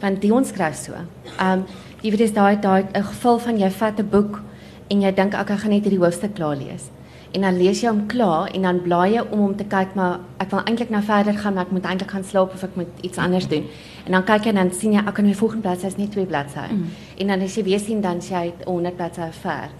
Want 0.00 0.20
Dion 0.22 0.44
skryf 0.44 0.78
so. 0.80 1.04
Um 1.38 1.66
jy 2.00 2.10
weet 2.14 2.24
dis 2.24 2.32
daai 2.32 2.56
daai 2.60 2.86
'n 2.94 3.04
geval 3.12 3.38
van 3.38 3.58
jy 3.58 3.70
vat 3.70 4.00
'n 4.00 4.08
boek 4.08 4.42
en 4.90 5.02
jy 5.02 5.12
dink 5.14 5.34
ek 5.34 5.48
gaan 5.48 5.70
net 5.70 5.84
hierdie 5.84 6.00
hoofstuk 6.00 6.34
klaar 6.34 6.56
lees. 6.56 6.90
En 7.30 7.44
dan 7.46 7.56
lees 7.56 7.80
jy 7.80 7.90
hom 7.92 8.06
klaar 8.10 8.48
en 8.50 8.64
dan 8.66 8.80
blaai 8.82 9.12
jy 9.14 9.22
om 9.30 9.44
om 9.44 9.52
te 9.56 9.64
kyk 9.70 9.92
maar 9.94 10.18
ek 10.42 10.50
wil 10.50 10.64
eintlik 10.66 10.90
nou 10.90 11.02
verder 11.06 11.36
gaan 11.38 11.54
maar 11.54 11.68
ek 11.68 11.74
moet 11.76 11.86
eintlik 11.86 12.10
gaan 12.10 12.24
slaap 12.26 12.54
of 12.56 12.62
ek 12.66 12.78
moet 12.78 13.04
iets 13.06 13.18
anders 13.22 13.46
doen. 13.48 13.68
En 14.06 14.16
dan 14.16 14.24
kyk 14.26 14.48
jy 14.48 14.54
en 14.54 14.58
dan 14.64 14.72
sien 14.74 14.96
jy 14.96 15.02
ek 15.04 15.14
kan 15.14 15.28
my 15.28 15.34
volgende 15.38 15.62
bladsy 15.68 15.86
is 15.86 15.98
net 15.98 16.10
twee 16.10 16.26
bladsye. 16.26 16.66
Mm. 16.72 16.88
En 17.22 17.30
dan 17.32 17.44
as 17.46 17.54
jy 17.54 17.62
weer 17.68 17.82
sien 17.82 18.00
dan 18.02 18.22
sê 18.24 18.34
jy 18.34 18.54
100 18.66 18.96
bladsye 18.98 19.28
ver. 19.42 19.70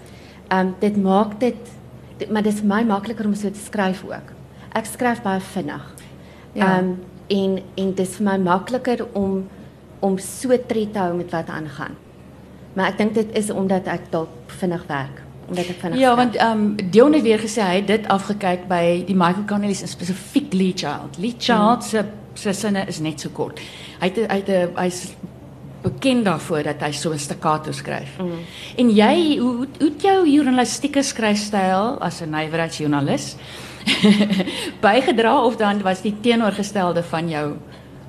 Um 0.51 0.75
dit 0.79 0.99
maak 1.03 1.39
dit, 1.41 1.73
dit 2.21 2.31
maar 2.31 2.45
dit 2.47 2.53
is 2.53 2.63
my 2.63 2.83
makliker 2.87 3.27
om 3.27 3.35
so 3.35 3.51
te 3.51 3.59
skryf 3.59 4.03
ook. 4.07 4.31
Ek 4.71 4.87
skryf 4.87 5.19
baie 5.25 5.43
vinnig. 5.51 5.89
Ja. 6.53 6.77
Ehm 6.77 6.85
um, 6.85 6.99
en 7.31 7.57
en 7.79 7.91
dit 7.95 8.07
is 8.07 8.15
vir 8.15 8.25
my 8.27 8.37
makliker 8.37 9.05
om 9.11 9.43
om 9.99 10.17
so 10.17 10.55
tred 10.67 10.93
te 10.93 10.99
hou 10.99 11.13
met 11.15 11.31
wat 11.31 11.51
aangaan. 11.51 11.99
Maar 12.73 12.93
ek 12.93 12.97
dink 12.97 13.13
dit 13.13 13.35
is 13.35 13.51
omdat 13.51 13.87
ek 13.91 14.07
dalk 14.11 14.55
vinnig 14.61 14.87
werk 14.87 15.21
omdat 15.51 15.67
ek 15.73 15.79
vinnig 15.83 15.99
Ja, 15.99 16.13
skryf. 16.13 16.17
want 16.23 16.35
ehm 16.35 16.61
um, 16.61 16.91
Dion 16.91 17.13
het 17.13 17.23
weer 17.27 17.39
gesê 17.43 17.61
hy 17.65 17.75
het 17.81 17.87
dit 17.87 18.07
afgekyk 18.07 18.67
by 18.71 19.03
die 19.07 19.15
Michael 19.15 19.45
Connelly's 19.49 19.81
en 19.83 19.91
spesifiek 19.91 20.53
Lee 20.53 20.73
Child. 20.75 21.17
Lee 21.19 21.35
Child 21.37 21.83
se 21.83 22.05
se 22.33 22.53
sinne 22.55 22.85
is 22.87 22.99
net 23.03 23.19
so 23.19 23.29
kort. 23.29 23.59
Hy 23.99 24.07
het 24.07 24.17
hy 24.31 24.37
het 24.39 24.49
'n 24.49 24.77
hy's 24.79 25.11
bekend 25.83 26.25
daarvoor 26.25 26.63
dat 26.63 26.81
hy 26.81 26.91
so 26.91 27.11
'n 27.11 27.19
staccato 27.19 27.71
skryf. 27.71 28.17
Mm. 28.19 28.31
En 28.77 28.89
jy 28.95 29.37
hoe 29.39 29.67
hoe 29.79 29.91
jou 29.97 30.27
journalistieke 30.29 31.03
skryfstyl 31.03 31.97
as 31.99 32.21
'n 32.21 32.29
nywerheidsjoernalis 32.29 33.35
bygedra 34.81 35.43
of 35.45 35.55
dan 35.57 35.81
was 35.81 36.01
die 36.01 36.15
teenoorgestelde 36.21 37.03
van 37.03 37.29
jou 37.29 37.53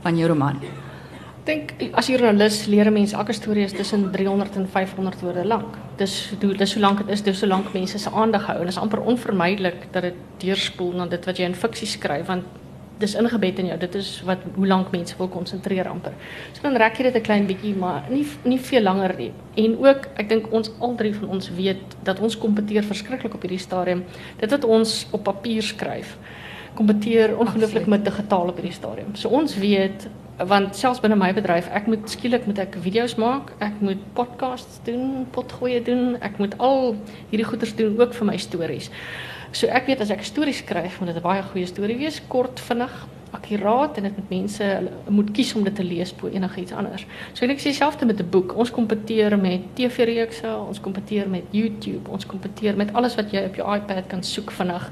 van 0.03 0.17
jou 0.19 0.29
roman? 0.29 0.59
Dink 1.43 1.73
as 1.99 2.07
joernalis 2.07 2.67
leer 2.71 2.87
'n 2.87 2.93
mens 2.93 3.13
elke 3.13 3.33
storie 3.33 3.65
is 3.65 3.73
tussen 3.73 4.11
300 4.13 4.57
en 4.57 4.69
500 4.69 5.21
woorde 5.21 5.45
lank. 5.45 5.77
Dis 5.97 6.33
hoe 6.41 6.55
dis 6.55 6.71
so 6.71 6.81
lank 6.81 6.99
dit 6.99 7.09
is, 7.09 7.23
dis 7.23 7.39
so 7.39 7.47
lank 7.47 7.73
mense 7.73 7.99
se 7.99 8.11
aandag 8.11 8.47
hou 8.47 8.61
en 8.61 8.67
is 8.67 8.79
amper 8.79 9.01
onvermydelik 9.01 9.87
dat 9.91 10.03
dit 10.03 10.15
deurspoel 10.39 10.93
na 10.93 11.07
dit 11.07 11.25
wat 11.25 11.37
jy 11.37 11.45
in 11.45 11.55
fiksie 11.55 11.87
skryf 11.87 12.27
want 12.27 12.45
dis 12.99 13.15
ingebed 13.15 13.59
in 13.59 13.67
jou. 13.67 13.79
Dit 13.79 13.95
is 13.95 14.23
wat 14.25 14.39
hoe 14.55 14.67
lank 14.67 14.93
mense 14.93 15.17
wil 15.19 15.29
konsentreer 15.29 15.89
amper. 15.89 16.13
So 16.53 16.63
dan 16.63 16.77
rek 16.77 16.97
jy 16.97 17.03
dit 17.03 17.17
'n 17.17 17.23
klein 17.23 17.47
bietjie, 17.47 17.75
maar 17.75 18.05
nie 18.11 18.27
nie 18.45 18.59
veel 18.59 18.83
langer 18.83 19.15
nie. 19.17 19.33
En 19.55 19.79
ook 19.79 20.09
ek 20.17 20.29
dink 20.29 20.53
ons 20.53 20.71
al 20.79 20.95
drie 20.95 21.15
van 21.15 21.29
ons 21.29 21.51
weet 21.51 21.97
dat 22.03 22.21
ons 22.21 22.39
kompeteer 22.39 22.85
verskriklik 22.85 23.35
op 23.35 23.41
hierdie 23.43 23.59
stadium. 23.59 24.05
Dit 24.39 24.51
wat 24.51 24.65
ons 24.65 25.07
op 25.11 25.25
papier 25.25 25.63
skryf 25.63 26.19
kompeteer 26.75 27.37
ongelooflik 27.39 27.87
met 27.87 28.05
digitaal 28.05 28.49
op 28.49 28.57
hierdie 28.57 28.73
stadium. 28.73 29.15
So 29.15 29.29
ons 29.29 29.57
weet 29.57 30.09
want 30.47 30.77
selfs 30.77 31.01
binne 31.01 31.17
my 31.17 31.33
bedryf, 31.33 31.69
ek 31.69 31.87
moet 31.87 32.11
skielik 32.11 32.47
moet 32.47 32.59
ek 32.59 32.77
video's 32.85 33.15
maak, 33.21 33.53
ek 33.61 33.81
moet 33.81 34.01
podcasts 34.17 34.81
doen, 34.85 35.27
potgoeie 35.31 35.83
doen, 35.83 36.17
ek 36.21 36.39
moet 36.39 36.57
al 36.59 36.97
hierdie 37.31 37.49
goeders 37.49 37.75
doen 37.77 37.99
ook 38.01 38.15
vir 38.15 38.27
my 38.27 38.37
stories. 38.37 38.91
So 39.53 39.69
ek 39.69 39.87
weet 39.87 40.01
as 40.01 40.11
ek 40.11 40.21
'n 40.21 40.25
storie 40.25 40.55
skryf, 40.55 41.01
moet 41.01 41.15
dit 41.15 41.17
'n 41.17 41.23
baie 41.23 41.43
goeie 41.43 41.67
storie 41.67 41.99
wees, 41.99 42.21
kort, 42.29 42.61
vinnig, 42.61 42.93
akkuraat 43.33 43.97
en 43.97 44.03
dit 44.03 44.17
moet 44.17 44.31
mense 44.31 44.65
moet 45.09 45.31
kies 45.31 45.55
om 45.55 45.65
dit 45.65 45.75
te 45.75 45.85
lees 45.85 46.13
bo 46.15 46.29
enigiets 46.29 46.73
anders. 46.73 47.07
So 47.33 47.47
ek 47.47 47.61
sê 47.61 47.73
dieselfde 47.73 48.07
met 48.07 48.21
'n 48.21 48.31
boek. 48.31 48.57
Ons 48.57 48.71
kompeteer 48.71 49.39
met 49.39 49.61
TV-reekse, 49.75 50.57
ons 50.69 50.81
kompeteer 50.81 51.29
met 51.29 51.45
YouTube, 51.51 52.11
ons 52.11 52.27
kompeteer 52.27 52.77
met 52.77 52.93
alles 52.93 53.15
wat 53.15 53.31
jy 53.33 53.45
op 53.45 53.55
jou 53.55 53.75
iPad 53.77 54.07
kan 54.07 54.23
soek 54.23 54.51
vinnig. 54.51 54.91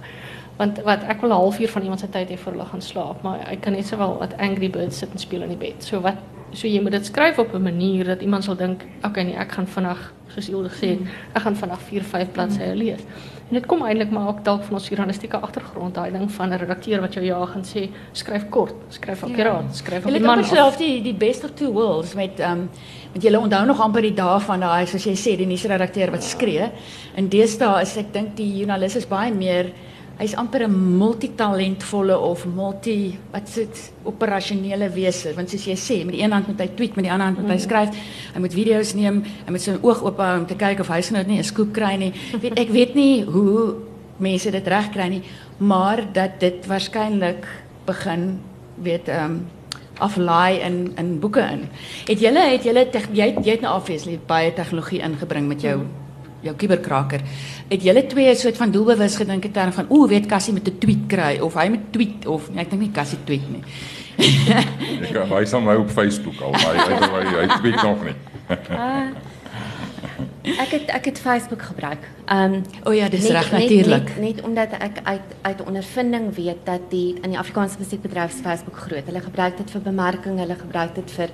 Want 0.60 0.82
wat 0.84 1.06
ek 1.08 1.22
wil 1.24 1.30
'n 1.30 1.40
halfuur 1.40 1.68
van 1.68 1.82
iemand 1.82 2.00
se 2.00 2.08
tyd 2.08 2.28
hê 2.28 2.36
voor 2.38 2.52
hulle 2.52 2.64
gaan 2.64 2.82
slaap, 2.82 3.22
maar 3.22 3.38
ek 3.48 3.60
kan 3.60 3.72
net 3.72 3.86
sowel 3.86 4.18
wat 4.18 4.36
Angry 4.36 4.70
Birds 4.70 4.98
sit 4.98 5.08
en 5.12 5.18
speel 5.18 5.42
in 5.42 5.48
die 5.48 5.56
bed. 5.56 5.84
So 5.84 6.00
wat 6.00 6.20
so 6.52 6.68
jy 6.68 6.80
moet 6.82 6.92
dit 6.92 7.06
skryf 7.06 7.38
op 7.38 7.54
'n 7.54 7.62
manier 7.62 8.04
dat 8.04 8.22
iemand 8.22 8.44
sal 8.44 8.56
dink, 8.56 8.84
okay 9.04 9.22
nee, 9.22 9.36
ek 9.36 9.52
gaan 9.52 9.66
vinnig, 9.66 10.12
soos 10.28 10.48
Ilde 10.48 10.68
gesê 10.68 10.88
het, 10.88 10.98
ek 11.34 11.42
gaan 11.42 11.56
vinnig 11.56 11.80
4, 11.80 12.02
5 12.02 12.32
bladsye 12.32 12.74
lees. 12.74 13.00
En 13.48 13.56
dit 13.56 13.66
kom 13.66 13.82
eintlik 13.82 14.10
maar 14.10 14.28
ook 14.28 14.44
dalk 14.44 14.62
van 14.62 14.74
ons 14.74 14.88
journalistieke 14.88 15.36
agtergrond, 15.36 15.94
daai 15.94 16.12
ding 16.12 16.30
van 16.30 16.48
'n 16.52 16.58
redakteur 16.58 17.00
wat 17.00 17.14
jou 17.14 17.24
jaag 17.24 17.54
en 17.54 17.64
sê 17.64 17.88
skryf 18.12 18.48
kort, 18.48 18.74
skryf 18.88 19.22
akkuraat, 19.22 19.76
skryf 19.76 20.04
op 20.04 20.04
die 20.04 20.14
het 20.14 20.22
man. 20.22 20.38
amper 20.38 20.56
self 20.56 20.76
die 20.76 21.02
die 21.02 21.14
best 21.14 21.44
of 21.44 21.50
two 21.54 21.72
worlds 21.72 22.14
met 22.14 22.40
ehm 22.40 22.52
um, 22.52 22.70
met 23.12 23.22
julle 23.22 23.38
onthou 23.38 23.66
nog 23.66 23.80
amper 23.80 24.02
die 24.02 24.14
dae 24.14 24.40
van 24.40 24.60
daai 24.60 24.86
soos 24.86 25.04
jy 25.04 25.14
sê 25.14 25.36
die 25.36 25.46
nuusredakteur 25.46 26.10
wat 26.10 26.22
skree. 26.22 26.70
In 27.16 27.28
deesdae 27.28 27.80
is 27.80 27.96
ek 27.96 28.12
dink 28.12 28.36
die 28.36 28.56
joernalis 28.58 28.96
is 28.96 29.06
baie 29.06 29.32
meer 29.32 29.72
hy's 30.20 30.34
amper 30.36 30.66
'n 30.66 30.74
multitalentvolle 31.00 32.18
of 32.18 32.46
multi 32.46 33.18
wat 33.32 33.48
sit 33.48 33.92
operasionele 34.04 34.90
wese 34.92 35.34
want 35.34 35.50
soos 35.50 35.64
jy 35.66 35.76
sê 35.76 36.04
met 36.04 36.14
die 36.14 36.22
een 36.22 36.32
hand 36.32 36.46
moet 36.46 36.60
hy 36.60 36.68
tweet 36.76 36.96
met 36.96 37.04
die 37.04 37.12
ander 37.12 37.26
hand 37.26 37.40
moet 37.40 37.50
hy 37.50 37.58
skryf 37.58 37.90
hy 38.34 38.40
moet 38.40 38.54
video's 38.54 38.94
neem 38.94 39.22
hy 39.46 39.50
moet 39.50 39.60
sy 39.60 39.78
oog 39.80 40.02
oop 40.04 40.18
hou 40.18 40.38
om 40.38 40.46
te 40.46 40.56
kyk 40.56 40.80
of 40.80 40.88
hy 40.88 41.00
se 41.00 41.14
nou 41.14 41.24
nie 41.24 41.38
'n 41.38 41.44
skoep 41.44 41.72
kry 41.72 41.96
nie 41.96 42.12
weet 42.40 42.58
ek 42.58 42.68
weet 42.68 42.94
nie 42.94 43.24
hoe 43.24 43.74
mense 44.18 44.50
dit 44.50 44.68
reg 44.68 44.92
kry 44.92 45.08
nie 45.08 45.22
maar 45.58 46.12
dat 46.12 46.40
dit 46.40 46.66
waarskynlik 46.66 47.46
begin 47.86 48.40
weet 48.76 49.08
ehm 49.08 49.24
um, 49.24 49.46
aflaai 50.00 50.60
in 50.60 50.92
in 50.96 51.18
boeke 51.20 51.40
in. 51.40 51.68
Het 52.06 52.20
julle 52.20 52.44
het 52.50 52.64
julle 52.64 52.86
jy 53.12 53.26
jy 53.42 53.50
het 53.50 53.60
nou 53.64 53.74
obviously 53.76 54.18
baie 54.26 54.52
tegnologie 54.52 55.02
ingebring 55.04 55.48
met 55.48 55.62
jou 55.62 55.80
jou 56.40 56.54
kuberkraker. 56.56 57.20
Het 57.70 57.82
julle 57.86 58.06
twee 58.06 58.30
'n 58.30 58.36
soort 58.36 58.56
van 58.56 58.70
doelbewus 58.70 59.16
gedink 59.16 59.44
in 59.44 59.52
terme 59.52 59.72
van 59.72 59.86
ooh, 59.88 60.08
weet 60.08 60.26
Cassie 60.26 60.52
met 60.52 60.68
'n 60.68 60.78
tweet 60.78 61.06
kry 61.06 61.38
of 61.38 61.54
hy 61.54 61.68
met 61.68 61.92
tweet 61.92 62.26
of 62.26 62.50
nee, 62.50 62.64
ek 62.64 62.70
dink 62.70 62.82
nie 62.82 62.90
Cassie 62.90 63.18
tweet 63.24 63.50
nie. 63.50 63.62
Ek 65.10 65.28
hy 65.30 65.44
sal 65.44 65.60
my 65.60 65.74
op 65.74 65.90
Facebook 65.90 66.40
al, 66.40 66.50
maar 66.50 66.74
hy 66.74 66.94
hy, 66.94 67.24
hy, 67.24 67.46
hy 67.46 67.58
tweet 67.60 67.82
nog 67.82 68.04
nie. 68.04 68.16
Ek 70.60 70.70
het 70.72 70.88
ek 70.88 71.04
het 71.04 71.18
Facebook 71.20 71.62
gebruik. 71.62 72.04
Um 72.32 72.62
O 72.84 72.90
ja, 72.90 73.08
dis 73.08 73.28
reg 73.28 73.50
natuurlik. 73.52 74.08
Net, 74.16 74.36
net 74.36 74.44
omdat 74.44 74.72
ek 74.72 75.00
uit 75.02 75.34
uit 75.42 75.62
ondervinding 75.62 76.34
weet 76.34 76.64
dat 76.64 76.80
die 76.88 77.14
in 77.22 77.30
die 77.30 77.38
Afrikaanse 77.38 77.78
musiekbedryf 77.78 78.32
se 78.32 78.42
Facebook 78.42 78.76
groot. 78.76 79.04
Hulle 79.06 79.20
gebruik 79.20 79.56
dit 79.56 79.70
vir 79.70 79.80
bemarking, 79.80 80.38
hulle 80.38 80.56
gebruik 80.56 80.94
dit 80.94 81.10
vir 81.10 81.28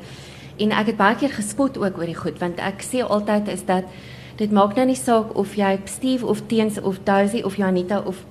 en 0.56 0.72
ek 0.72 0.92
het 0.92 0.96
baie 0.96 1.16
keer 1.20 1.32
gespot 1.36 1.78
ook 1.78 1.98
oor 1.98 2.08
die 2.08 2.18
goed 2.18 2.38
want 2.40 2.60
ek 2.64 2.84
sê 2.84 3.02
altyd 3.04 3.48
is 3.52 3.64
dat 3.68 3.84
dit 4.36 4.52
maak 4.52 4.76
nou 4.76 4.86
nie 4.86 4.98
saak 4.98 5.34
of 5.36 5.56
jy 5.56 5.78
Steve 5.84 6.26
of 6.26 6.42
Teens 6.50 6.80
of 6.80 7.00
Daisy 7.04 7.42
of 7.42 7.56
Janita 7.56 8.02
of 8.04 8.24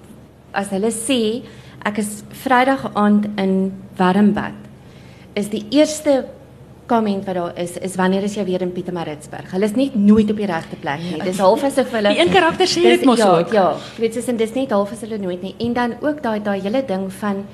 as 0.53 0.69
hulle 0.73 0.91
sê 0.93 1.43
ek 1.85 1.99
is 2.01 2.23
Vrydag 2.43 2.91
aand 2.93 3.27
in 3.41 3.73
Warmbad 3.97 4.55
is 5.35 5.49
die 5.51 5.65
eerste 5.75 6.23
comment 6.87 7.25
wat 7.25 7.35
daar 7.35 7.57
is 7.59 7.77
is 7.77 7.95
wanneer 7.97 8.23
is 8.23 8.35
jy 8.37 8.45
weer 8.45 8.61
in 8.61 8.71
Pietermaritzburg? 8.71 9.49
Hulle 9.51 9.65
is 9.65 9.75
net 9.75 9.95
nooit 9.95 10.29
op 10.29 10.37
die 10.37 10.49
regte 10.49 10.77
plek 10.81 11.01
nie. 11.01 11.19
Dis 11.25 11.41
half 11.41 11.63
asof 11.65 11.91
hulle 11.97 12.13
Die 12.13 12.21
een 12.21 12.33
karakter 12.33 12.69
sê 12.69 12.83
dit 12.85 13.05
mos 13.09 13.19
ja, 13.19 13.31
ook. 13.39 13.53
Ja, 13.53 13.65
jy 13.95 14.05
weet 14.05 14.19
dis 14.19 14.29
en 14.29 14.37
dis 14.37 14.53
net 14.53 14.75
half 14.75 14.93
as 14.93 15.01
hulle 15.05 15.17
nooit 15.21 15.41
nie. 15.41 15.55
En 15.65 15.73
dan 15.73 15.97
ook 16.01 16.21
daai 16.23 16.39
daai 16.45 16.59
hele 16.61 16.83
ding 16.85 17.09
van 17.21 17.45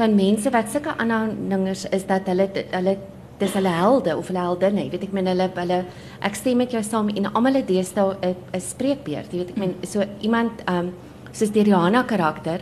van 0.00 0.14
mense 0.16 0.50
wat 0.50 0.70
sulke 0.72 0.96
aanhangers 0.96 1.86
is 1.94 2.06
dat 2.08 2.26
hulle 2.26 2.48
hulle 2.70 2.96
dis 3.40 3.54
hulle 3.56 3.72
helde 3.72 4.16
of 4.16 4.28
hulle 4.28 4.42
heldinne. 4.44 4.84
Jy 4.84 4.92
weet 4.94 5.06
ek 5.08 5.14
meen 5.16 5.30
hulle 5.30 5.48
hulle 5.56 5.78
ek 6.26 6.36
stem 6.38 6.60
met 6.60 6.74
jou 6.74 6.82
saam 6.84 7.08
en 7.12 7.30
almal 7.32 7.60
het 7.60 7.68
deesdae 7.68 8.16
'n 8.22 8.36
'n 8.54 8.60
spreekbeurt. 8.60 9.32
Jy 9.32 9.38
weet 9.38 9.50
ek 9.50 9.58
meen 9.58 9.74
so 9.82 10.04
iemand 10.20 10.62
um 10.68 10.92
soos 11.32 11.50
die 11.50 11.62
Rihanna 11.62 12.02
karakter 12.02 12.60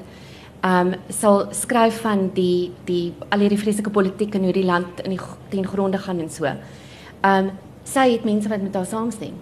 um 0.65 0.95
sal 1.09 1.49
skryf 1.53 2.01
van 2.03 2.31
die 2.35 2.71
die 2.87 3.13
al 3.31 3.41
hierdie 3.41 3.59
vreeslike 3.59 3.91
politiek 3.91 4.35
en 4.35 4.45
hoe 4.45 4.53
die 4.53 4.65
land 4.65 5.01
in 5.05 5.11
die 5.11 5.21
ten 5.51 5.67
gronde 5.67 5.99
gaan 5.99 6.21
en 6.21 6.31
so. 6.31 6.47
Um 7.25 7.51
sy 7.85 8.13
het 8.13 8.25
mense 8.25 8.49
wat 8.49 8.63
met 8.63 8.75
haar 8.75 8.87
saamstem. 8.87 9.35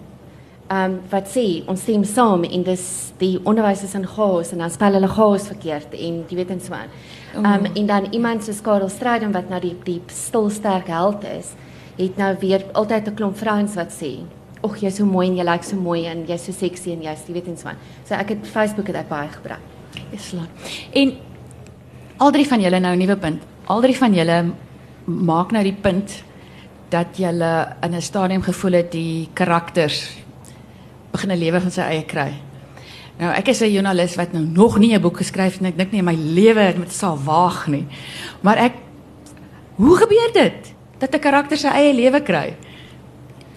Um 0.69 0.99
wat 1.09 1.27
sê 1.27 1.63
ons 1.67 1.81
stem 1.81 2.03
saam 2.03 2.43
en 2.43 2.63
dis 2.63 3.13
die 3.17 3.39
onderwys 3.43 3.83
is 3.83 3.95
in 3.95 4.05
chaos 4.05 4.51
en 4.51 4.57
dan 4.57 4.69
spel 4.69 4.93
hulle 4.93 5.07
chaos 5.07 5.47
verkeerd 5.47 5.93
en 5.93 6.25
jy 6.29 6.35
weet 6.35 6.51
en 6.51 6.61
so 6.61 6.73
aan. 6.73 6.89
Um 7.35 7.65
en 7.65 7.85
dan 7.85 8.07
iemand 8.11 8.43
soos 8.43 8.61
Karel 8.61 8.89
Strydom 8.89 9.31
wat 9.31 9.49
nou 9.49 9.59
die 9.61 9.75
die 9.83 10.01
stil 10.07 10.49
sterk 10.49 10.87
held 10.87 11.23
is, 11.23 11.53
het 11.97 12.17
nou 12.17 12.35
weer 12.39 12.65
altyd 12.73 13.07
'n 13.07 13.15
klomp 13.15 13.37
vrouens 13.37 13.75
wat 13.75 13.91
sê 13.91 14.23
Ag 14.63 14.79
jy's 14.81 14.97
so 14.97 15.05
mooi 15.05 15.27
en 15.27 15.37
jy 15.37 15.43
lyk 15.43 15.63
so 15.63 15.75
mooi 15.75 16.05
en 16.05 16.25
jy's 16.25 16.45
so 16.45 16.51
sexy 16.51 16.91
en 16.91 17.01
jy's 17.01 17.27
jy 17.27 17.33
weet 17.33 17.47
en 17.47 17.57
so 17.57 17.67
aan. 17.67 17.77
So 18.05 18.15
ek 18.15 18.29
het 18.29 18.47
Facebook 18.47 18.87
het 18.87 18.95
ek 18.95 19.09
baie 19.09 19.29
gebruik. 19.29 19.61
Islam. 20.11 20.47
En 20.93 21.13
al 22.17 22.31
drie 22.31 22.47
van 22.47 22.61
julle 22.61 22.79
nou 22.79 22.95
'n 22.95 22.99
nuwe 22.99 23.17
punt. 23.17 23.41
Al 23.65 23.81
drie 23.81 23.97
van 23.97 24.13
julle 24.13 24.53
maak 25.05 25.51
nou 25.51 25.63
die 25.63 25.77
punt 25.81 26.23
dat 26.89 27.17
julle 27.17 27.75
in 27.81 27.93
'n 27.93 28.01
stadium 28.01 28.41
gevoel 28.41 28.71
het 28.71 28.91
die 28.91 29.29
karakters 29.33 30.17
begin 31.11 31.31
'n 31.31 31.39
lewe 31.39 31.61
van 31.61 31.71
sy 31.71 31.81
eie 31.81 32.05
kry. 32.05 32.33
Nou 33.17 33.31
ek 33.33 33.47
is 33.49 33.61
'n 33.61 33.71
joernalis 33.71 34.15
wat 34.15 34.33
nou 34.33 34.45
nog 34.45 34.77
nie 34.77 34.93
'n 34.93 35.01
boek 35.01 35.17
geskryf 35.17 35.53
het 35.53 35.61
en 35.61 35.67
ek 35.67 35.77
dink 35.77 35.91
nie 35.91 35.99
in 35.99 36.05
my 36.05 36.15
lewe 36.15 36.73
met 36.77 36.91
sal 36.91 37.17
waag 37.17 37.67
nie. 37.67 37.85
Maar 38.41 38.57
ek 38.57 38.73
hoe 39.75 39.97
gebeur 39.97 40.31
dit 40.33 40.73
dat 40.99 41.15
'n 41.15 41.19
karakter 41.19 41.57
sy 41.57 41.67
eie 41.67 41.93
lewe 41.93 42.21
kry? 42.21 42.55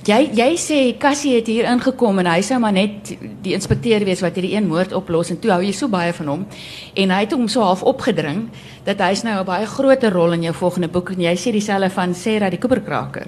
Jy 0.04 0.30
jy 0.32 0.56
sê 0.56 0.98
Cassie 0.98 1.34
het 1.34 1.46
hier 1.46 1.64
ingekom 1.64 2.18
en 2.18 2.26
hy 2.26 2.40
sou 2.40 2.58
maar 2.58 2.72
net 2.72 3.18
die 3.42 3.52
inspekteur 3.52 4.04
wees 4.04 4.20
wat 4.20 4.34
hierdie 4.34 4.56
een 4.56 4.66
moord 4.66 4.92
oplos 4.92 5.30
en 5.30 5.38
toe 5.38 5.50
hou 5.50 5.62
jy 5.62 5.72
so 5.72 5.88
baie 5.88 6.12
van 6.12 6.26
hom 6.26 6.46
en 6.94 7.10
hy 7.10 7.20
het 7.20 7.32
hom 7.32 7.48
so 7.48 7.60
half 7.60 7.82
opgedring 7.82 8.48
dat 8.84 8.98
hy's 8.98 9.22
nou 9.22 9.40
'n 9.40 9.44
baie 9.44 9.66
groter 9.66 10.12
rol 10.12 10.32
in 10.32 10.42
jou 10.42 10.54
volgende 10.54 10.88
boek 10.88 11.10
en 11.10 11.20
jy 11.20 11.34
sê 11.36 11.52
dieselfde 11.52 11.90
van 11.90 12.14
Sarah 12.14 12.50
die 12.50 12.58
koeperkraker. 12.58 13.26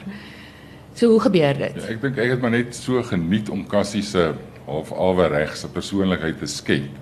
So 0.94 1.08
hoe 1.08 1.20
gebeur 1.20 1.54
dit? 1.58 1.74
Ja, 1.74 1.88
ek 1.88 2.00
dink 2.00 2.18
ek 2.18 2.30
het 2.30 2.40
maar 2.40 2.50
net 2.50 2.74
so 2.74 3.02
geniet 3.02 3.48
om 3.48 3.66
Cassie 3.66 4.02
se 4.02 4.34
half 4.66 4.92
alweregse 4.92 5.68
persoonlikheid 5.72 6.38
te 6.38 6.48
skep 6.50 7.00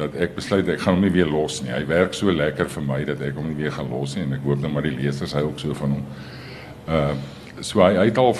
dat 0.00 0.14
ek 0.16 0.32
besluit 0.38 0.68
ek 0.72 0.80
gaan 0.80 0.96
hom 0.96 1.04
nie 1.04 1.12
weer 1.12 1.28
los 1.28 1.58
nie. 1.60 1.72
Hy 1.74 1.82
werk 1.90 2.14
so 2.16 2.32
lekker 2.32 2.70
vir 2.72 2.84
my 2.86 3.02
dat 3.04 3.20
ek 3.24 3.36
hom 3.36 3.50
nie 3.50 3.58
weer 3.58 3.74
gaan 3.74 3.90
los 3.92 4.14
nie 4.16 4.24
en 4.24 4.32
ek 4.38 4.46
hoop 4.46 4.62
nou 4.62 4.70
maar 4.72 4.86
die 4.88 4.96
lesers 4.96 5.34
hou 5.36 5.50
ook 5.50 5.60
so 5.60 5.76
van 5.76 5.98
hom. 5.98 6.06
Uh 6.88 7.12
so 7.60 7.82
hy 7.84 7.92
hy 7.98 8.06
het 8.08 8.18
al 8.18 8.32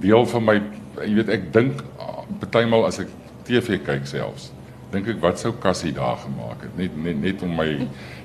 deel 0.00 0.24
van 0.30 0.46
my 0.46 0.54
jy 1.02 1.12
weet 1.18 1.30
ek 1.32 1.48
dink 1.54 1.82
ah, 2.00 2.22
partymal 2.40 2.86
as 2.88 3.00
ek 3.02 3.10
TV 3.46 3.78
kyk 3.84 4.06
selfs 4.08 4.50
dink 4.92 5.08
ek 5.08 5.20
wat 5.22 5.40
sou 5.40 5.52
Cassie 5.60 5.92
daar 5.96 6.18
gemaak 6.22 6.66
het 6.66 6.78
net 6.78 6.96
net 7.04 7.20
net 7.20 7.44
om 7.44 7.52
my 7.56 7.68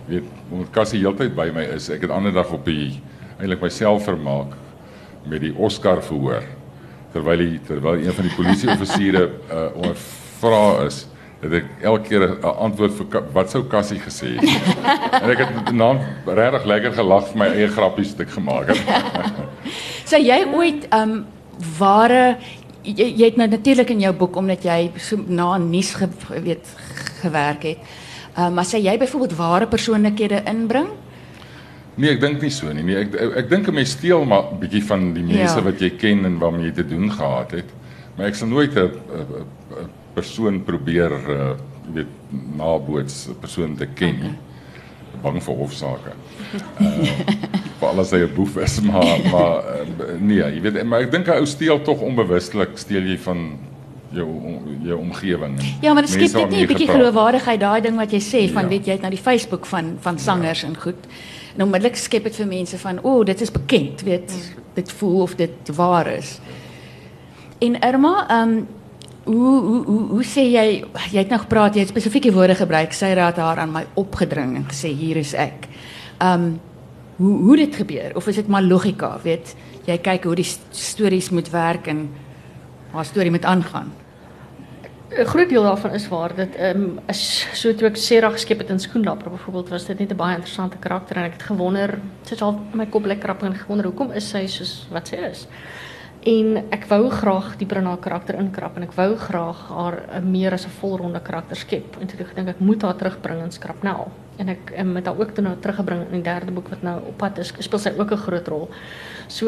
weet 0.07 0.27
omdat 0.51 0.71
Cassie 0.75 1.01
heeltyd 1.03 1.35
by 1.35 1.49
my 1.55 1.65
is 1.75 1.89
ek 1.93 2.05
het 2.07 2.13
ander 2.15 2.35
dag 2.35 2.51
op 2.55 2.63
die 2.67 2.97
eintlik 3.37 3.63
myself 3.63 4.07
vermaak 4.07 4.55
met 5.27 5.43
die 5.43 5.53
Oscar 5.53 6.01
verhoor 6.03 6.47
terwyl 7.13 7.43
hy 7.43 7.59
terwyl 7.67 8.01
een 8.01 8.13
van 8.13 8.27
die 8.27 8.35
polisieoffisiere 8.35 9.23
uh, 9.27 9.67
onder 9.75 9.95
vra 10.39 10.63
is, 10.85 11.05
het 11.41 11.53
ek 11.59 11.71
elke 11.85 12.09
keer 12.09 12.23
'n 12.27 12.53
antwoord 12.67 12.93
vir 12.97 13.23
wat 13.33 13.51
sou 13.51 13.63
Cassie 13.69 13.99
gesê 13.99 14.35
het. 14.37 14.77
en 15.21 15.29
ek 15.29 15.43
het 15.45 15.73
naam 15.73 15.99
regtig 16.25 16.65
lekker 16.65 16.93
gelag 16.93 17.27
vir 17.31 17.37
my 17.37 17.49
eie 17.53 17.67
grappies 17.67 18.13
wat 18.15 18.25
ek 18.27 18.35
gemaak 18.37 18.67
het. 18.73 18.81
Sê 20.11 20.21
jy 20.23 20.45
ooit 20.53 20.87
um, 20.93 21.25
ware 21.77 22.37
jy, 22.83 23.07
jy 23.17 23.25
het 23.25 23.37
nou 23.37 23.47
natuurlik 23.47 23.89
in 23.93 24.03
jou 24.05 24.13
boek 24.15 24.35
omdat 24.39 24.65
jy 24.65 24.91
so 25.01 25.19
na 25.27 25.57
nuus 25.57 25.93
ge, 25.97 26.07
weet 26.43 26.69
gewerk 27.21 27.63
het. 27.63 27.77
Um, 28.37 28.53
maar 28.53 28.67
sê 28.69 28.79
jy 28.81 28.97
byvoorbeeld 29.01 29.37
ware 29.37 29.67
persoonlikhede 29.67 30.43
inbring? 30.45 30.89
Nee, 31.97 32.13
ek 32.13 32.19
dink 32.21 32.41
nie 32.41 32.51
so 32.53 32.71
nie. 32.73 32.83
Nee, 32.85 32.97
ek 33.01 33.15
ek, 33.17 33.35
ek 33.41 33.49
dink 33.49 33.67
'n 33.67 33.73
mens 33.73 33.95
steel 33.97 34.25
maar 34.25 34.51
'n 34.53 34.59
bietjie 34.61 34.83
van 34.85 35.13
die 35.13 35.23
mense 35.23 35.57
ja. 35.57 35.63
wat 35.65 35.79
jy 35.81 35.89
ken 35.97 36.25
en 36.25 36.37
waarmee 36.37 36.69
jy 36.69 36.75
te 36.77 36.87
doen 36.87 37.09
gehad 37.11 37.51
het. 37.51 37.69
Maar 38.15 38.27
ek 38.27 38.35
sal 38.35 38.47
nooit 38.47 38.75
'n 38.77 38.91
persoon 40.13 40.63
probeer 40.63 41.11
uh 41.11 41.55
weet 41.93 42.11
naboots 42.57 43.27
'n 43.29 43.39
persoon 43.39 43.75
te 43.75 43.87
ken 43.87 44.15
nie. 44.19 44.33
Okay. 44.33 45.21
Bang 45.21 45.43
vir 45.43 45.55
hofsaake. 45.55 46.13
Uh 46.79 47.57
vir 47.79 47.87
alles 47.87 48.11
hy 48.11 48.21
'n 48.25 48.33
boef 48.35 48.57
is, 48.57 48.81
maar 48.89 49.17
maar 49.31 49.55
uh, 49.63 50.19
nee, 50.19 50.41
jy 50.41 50.61
weet 50.61 50.83
maar 50.83 51.01
ek 51.01 51.11
dink 51.11 51.27
'n 51.27 51.39
ou 51.41 51.45
steel 51.45 51.81
tog 51.81 52.01
onbewustelik 52.01 52.77
steel 52.77 53.03
jy 53.03 53.17
van 53.17 53.57
jou 54.09 54.27
jou 54.83 54.99
omgewing. 54.99 55.57
Ja, 55.81 55.93
maar 55.93 56.05
dit 56.05 56.11
skep 56.11 56.33
net 56.33 56.49
nie 56.49 56.61
'n 56.63 56.67
bietjie 56.67 56.89
geloofwaardigheid 56.89 57.59
daai 57.59 57.81
ding 57.81 57.97
wat 57.97 58.11
jy 58.11 58.21
sê 58.21 58.53
van 58.53 58.63
ja. 58.63 58.69
weet 58.69 58.85
jy 58.85 58.91
het 58.91 59.01
na 59.01 59.09
die 59.09 59.21
Facebook 59.21 59.65
van 59.65 59.97
van 60.01 60.19
sangers 60.19 60.61
ja. 60.61 60.67
en 60.67 60.77
goed. 60.77 61.01
En 61.57 61.65
onmiddellik 61.65 61.97
skep 61.97 62.23
dit 62.29 62.35
vir 62.37 62.47
mense 62.47 62.77
van 62.77 62.99
oh, 63.01 63.25
dit 63.25 63.41
is 63.41 63.51
bekend, 63.51 64.01
weet 64.05 64.33
dit 64.77 64.91
voel 64.99 65.21
of 65.21 65.35
dit 65.35 65.71
waar 65.75 66.07
is. 66.07 66.37
En 67.59 67.79
Irma, 67.81 68.27
ehm 68.29 68.49
um, 68.49 68.67
hoe 69.27 69.61
hoe 69.61 69.83
hoe 69.85 70.03
hoe 70.07 70.23
sê 70.23 70.45
jy 70.47 70.67
jy 71.11 71.19
het 71.19 71.31
nou 71.33 71.39
gepraat 71.41 71.75
jy 71.75 71.83
het 71.83 71.91
spesifieke 71.91 72.31
woorde 72.31 72.55
gebruik 72.55 72.93
sy 72.95 73.09
raad 73.17 73.39
haar 73.43 73.59
aan 73.59 73.73
my 73.73 73.83
opgedring 73.99 74.55
en 74.55 74.67
gesê 74.69 74.93
hier 74.95 75.19
is 75.19 75.33
ek. 75.35 75.67
Um 76.23 76.55
hoe 77.17 77.33
hoe 77.43 77.57
dit 77.57 77.75
gebeur 77.75 78.15
of 78.15 78.27
is 78.29 78.39
dit 78.39 78.47
maar 78.47 78.63
logika 78.63 79.17
weet 79.23 79.55
jy 79.87 79.97
kyk 79.97 80.29
hoe 80.29 80.35
die 80.37 80.47
stories 80.71 81.31
moet 81.33 81.49
werk 81.51 81.89
en 81.91 82.07
haar 82.93 83.05
storie 83.05 83.31
moet 83.33 83.45
aangaan. 83.45 83.91
'n 85.09 85.25
Groot 85.25 85.49
deel 85.49 85.63
daarvan 85.63 85.91
is 85.91 86.07
waar 86.07 86.35
dit 86.35 86.55
ehm 86.55 86.81
um, 86.81 86.99
so 87.53 87.73
toe 87.75 87.87
ek 87.87 87.95
Sarah 87.95 88.31
geskep 88.31 88.59
het 88.59 88.69
in 88.69 88.79
Skoenlapper 88.79 89.29
byvoorbeeld 89.31 89.69
was 89.69 89.85
dit 89.85 89.99
net 89.99 90.11
'n 90.11 90.15
baie 90.15 90.35
interessante 90.35 90.77
karakter 90.77 91.17
en 91.17 91.23
ek 91.23 91.33
het 91.33 91.43
gewonder 91.43 91.99
sit 92.21 92.41
al 92.41 92.59
my 92.73 92.85
kop 92.85 93.05
lekker 93.05 93.29
op 93.29 93.43
en 93.43 93.55
gewonder 93.55 93.85
hoekom 93.85 94.11
is 94.11 94.29
sy 94.29 94.47
soos 94.47 94.87
wat 94.91 95.07
sy 95.07 95.15
is? 95.15 95.47
En 96.25 96.65
ek 96.69 96.85
wou 96.85 97.09
graag 97.09 97.55
dieper 97.57 97.77
in 97.77 97.85
haar 97.85 97.97
karakter 97.97 98.35
inkrap 98.35 98.75
en 98.75 98.83
ek 98.83 98.93
wou 98.93 99.15
graag 99.15 99.67
haar 99.69 100.03
uh, 100.09 100.19
meer 100.19 100.53
as 100.53 100.65
'n 100.65 100.75
volronde 100.79 101.21
karakter 101.21 101.55
skep. 101.55 101.97
En 102.01 102.07
toe 102.07 102.19
ek 102.19 102.35
dink 102.35 102.47
ek 102.47 102.59
moet 102.59 102.81
haar 102.81 102.95
terugbring 102.95 103.43
in 103.43 103.51
Skrapnel 103.51 104.11
en 104.37 104.49
ek 104.49 104.73
um, 104.77 104.91
met 104.91 105.05
haar 105.05 105.19
ook 105.19 105.31
toe 105.31 105.43
nou 105.43 105.55
teruggebring 105.59 106.01
in 106.01 106.21
die 106.21 106.31
derde 106.31 106.51
boek 106.51 106.67
wat 106.69 106.81
nou 106.81 106.99
op 107.07 107.17
pad 107.17 107.37
is 107.37 107.53
speel 107.59 107.79
sy 107.79 107.93
ook 107.97 108.11
'n 108.11 108.17
groot 108.17 108.47
rol. 108.47 108.69
So 109.27 109.47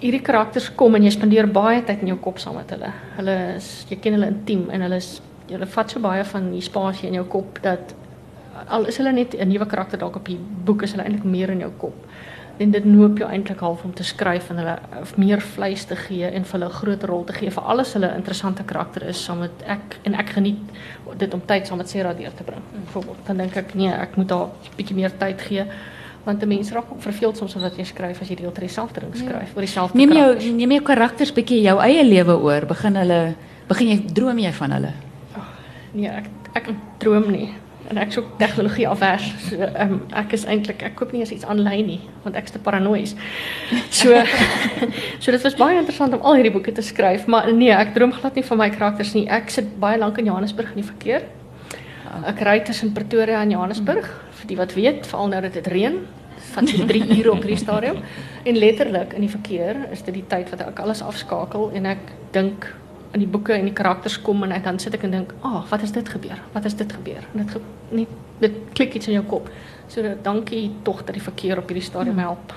hierdie 0.00 0.22
karakters 0.22 0.70
kom 0.76 0.94
en 0.94 1.02
jy 1.02 1.10
spandeer 1.10 1.46
baie 1.46 1.82
tyd 1.82 2.02
in 2.02 2.08
jou 2.14 2.18
kop 2.18 2.38
saam 2.38 2.56
met 2.56 2.70
hulle. 2.70 2.92
Hulle 3.16 3.36
is 3.56 3.86
jy 3.90 3.96
ken 3.96 4.18
hulle 4.18 4.30
intiem 4.32 4.68
en 4.70 4.86
hulle 4.86 4.96
is 4.96 5.20
hulle 5.48 5.66
vat 5.66 5.90
so 5.90 6.00
baie 6.00 6.24
van 6.24 6.50
die 6.52 6.62
spasie 6.64 7.08
in 7.08 7.14
jou 7.14 7.26
kop 7.28 7.60
dat 7.62 7.94
al 8.68 8.86
is 8.86 8.96
hulle 8.96 9.12
net 9.12 9.34
'n 9.34 9.48
nuwe 9.48 9.66
karakter 9.66 9.98
dalk 9.98 10.16
op 10.16 10.26
die 10.26 10.38
boek 10.38 10.82
is 10.82 10.92
hulle 10.92 11.04
eintlik 11.04 11.24
meer 11.24 11.50
in 11.50 11.60
jou 11.60 11.72
kop 11.78 11.94
en 12.58 12.70
dit 12.70 12.84
noop 12.84 13.18
jou 13.18 13.28
eintlik 13.30 13.60
half 13.60 13.84
om 13.84 13.92
te 13.94 14.04
skryf 14.06 14.50
en 14.50 14.60
hulle 14.62 14.76
meer 15.18 15.40
vleis 15.40 15.84
te 15.90 15.96
gee 15.96 16.26
en 16.26 16.44
vir 16.44 16.58
hulle 16.58 16.70
'n 16.70 16.78
groter 16.78 17.08
rol 17.08 17.24
te 17.24 17.32
gee 17.32 17.50
vir 17.50 17.62
alles 17.62 17.92
hulle 17.92 18.14
interessante 18.14 18.62
karakter 18.62 19.08
is 19.08 19.24
saam 19.24 19.38
met 19.38 19.62
ek 19.66 19.98
en 20.04 20.14
ek 20.14 20.28
geniet 20.28 20.58
dit 21.18 21.34
om 21.34 21.42
tyd 21.46 21.66
saam 21.66 21.78
met 21.78 21.88
Sarah 21.88 22.16
deur 22.16 22.34
te 22.34 22.42
bring. 22.42 22.62
Byvoorbeeld, 22.84 23.26
dan 23.26 23.36
dink 23.36 23.56
ek 23.56 23.74
nee, 23.74 23.90
ek 23.90 24.16
moet 24.16 24.30
haar 24.30 24.46
'n 24.46 24.76
bietjie 24.76 24.96
meer 24.96 25.18
tyd 25.18 25.40
gee 25.40 25.66
want 26.24 26.40
die 26.40 26.48
mense 26.48 26.74
raak 26.74 26.92
verveeld 27.04 27.40
soms 27.40 27.56
omdat 27.58 27.76
jy 27.78 27.84
skryf 27.88 28.22
as 28.22 28.30
jy 28.32 28.38
deel 28.40 28.52
ter 28.52 28.64
dieselfde 28.66 29.04
ding 29.04 29.16
skryf 29.16 29.50
ja. 29.50 29.56
oor 29.56 29.66
dieselfde 29.66 29.98
Neem 29.98 30.14
jou 30.16 30.54
neem 30.60 30.78
jou 30.78 30.84
karakters 30.86 31.34
bietjie 31.36 31.60
jou 31.64 31.76
eie 31.84 32.04
lewe 32.06 32.38
oor, 32.46 32.68
begin 32.70 32.96
hulle 33.02 33.20
begin 33.68 33.92
jy 33.94 33.98
droom 34.16 34.40
jy 34.40 34.54
van 34.60 34.78
hulle? 34.78 34.94
Oh, 35.36 35.52
nee, 35.92 36.10
ek 36.10 36.32
ek 36.54 36.72
droom 37.02 37.30
nie 37.32 37.50
en 37.92 38.00
ek 38.00 38.14
soek 38.14 38.28
tegnologie 38.40 38.86
afwers. 38.88 39.26
So, 39.44 39.66
um, 39.82 39.98
ek 40.16 40.32
is 40.38 40.46
eintlik 40.48 40.82
ek 40.86 40.94
koop 40.98 41.12
nie 41.12 41.20
eens 41.20 41.34
iets 41.34 41.46
aanlyn 41.48 41.88
nie 41.88 42.00
want 42.24 42.38
ek 42.40 42.48
is 42.48 42.54
te 42.54 42.60
paranoïes. 42.64 43.14
So 43.92 44.16
so 45.22 45.34
dit 45.34 45.44
was 45.44 45.58
baie 45.60 45.76
interessant 45.78 46.16
om 46.16 46.24
al 46.24 46.38
hierdie 46.40 46.54
boeke 46.54 46.72
te 46.72 46.84
skryf, 46.84 47.28
maar 47.30 47.50
nee, 47.52 47.72
ek 47.74 47.92
droom 47.96 48.14
glad 48.16 48.38
nie 48.38 48.46
van 48.48 48.62
my 48.62 48.70
karakters 48.72 49.12
nie. 49.16 49.26
Ek 49.28 49.52
sit 49.52 49.74
baie 49.80 50.00
lank 50.00 50.20
in 50.20 50.30
Johannesburg 50.30 50.72
in 50.72 50.80
die 50.80 50.88
verkeer. 50.88 51.28
Ek 52.24 52.40
ry 52.46 52.60
tussen 52.64 52.94
Pretoria 52.94 53.40
en 53.42 53.50
Johannesburg, 53.50 54.06
vir 54.44 54.52
die 54.52 54.60
wat 54.60 54.76
weet, 54.76 55.08
veral 55.08 55.32
nou 55.32 55.40
dat 55.46 55.56
dit 55.56 55.72
reën 55.72 55.98
van 56.52 56.68
3 56.68 57.02
ure 57.18 57.32
op 57.32 57.42
hierdie 57.42 57.60
stadium 57.60 58.00
en 58.44 58.58
letterlik 58.60 59.14
in 59.16 59.24
die 59.24 59.32
verkeer 59.32 59.86
is 59.94 60.04
dit 60.04 60.14
die 60.20 60.26
tyd 60.28 60.50
wat 60.52 60.64
ek 60.66 60.82
alles 60.84 61.02
afskakel 61.02 61.70
en 61.74 61.88
ek 61.94 62.12
dink 62.36 62.68
in 63.14 63.22
die 63.22 63.30
boeke 63.30 63.54
en 63.54 63.68
die 63.68 63.74
karakters 63.76 64.18
kom 64.26 64.42
en 64.42 64.52
dan 64.62 64.78
sit 64.82 64.94
ek 64.94 65.04
en 65.06 65.10
dink, 65.10 65.32
"Ag, 65.40 65.64
oh, 65.64 65.70
wat 65.70 65.82
is 65.82 65.92
dit 65.92 66.08
gebeur? 66.08 66.38
Wat 66.52 66.64
is 66.64 66.74
dit 66.74 66.92
gebeur?" 66.92 67.22
En 67.34 67.46
dit 67.46 67.62
nie 67.90 68.06
dit 68.40 68.52
klik 68.72 68.94
iets 68.94 69.06
in 69.06 69.12
jou 69.12 69.24
kop. 69.24 69.48
So 69.88 70.02
dankie 70.22 70.70
tog 70.82 71.04
dat 71.04 71.14
die 71.14 71.22
verkeer 71.22 71.58
op 71.58 71.68
hierdie 71.68 71.84
stadium 71.84 72.18
hmm. 72.18 72.24
help. 72.24 72.54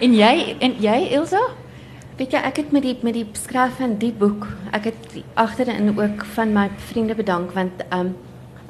En 0.00 0.14
jy 0.14 0.56
en 0.60 0.74
jy 0.80 1.08
Elsa? 1.12 1.40
Weet 2.16 2.32
jy, 2.32 2.38
ek 2.38 2.56
het 2.56 2.72
met 2.72 2.82
die 2.82 2.96
met 3.02 3.14
die 3.14 3.26
skryf 3.32 3.76
van 3.78 3.98
die 3.98 4.12
boek, 4.12 4.46
ek 4.72 4.84
het 4.84 5.22
agterin 5.34 5.92
ook 5.98 6.24
van 6.24 6.52
my 6.52 6.70
vriende 6.76 7.14
bedank 7.14 7.52
want 7.52 7.84
um 7.92 8.16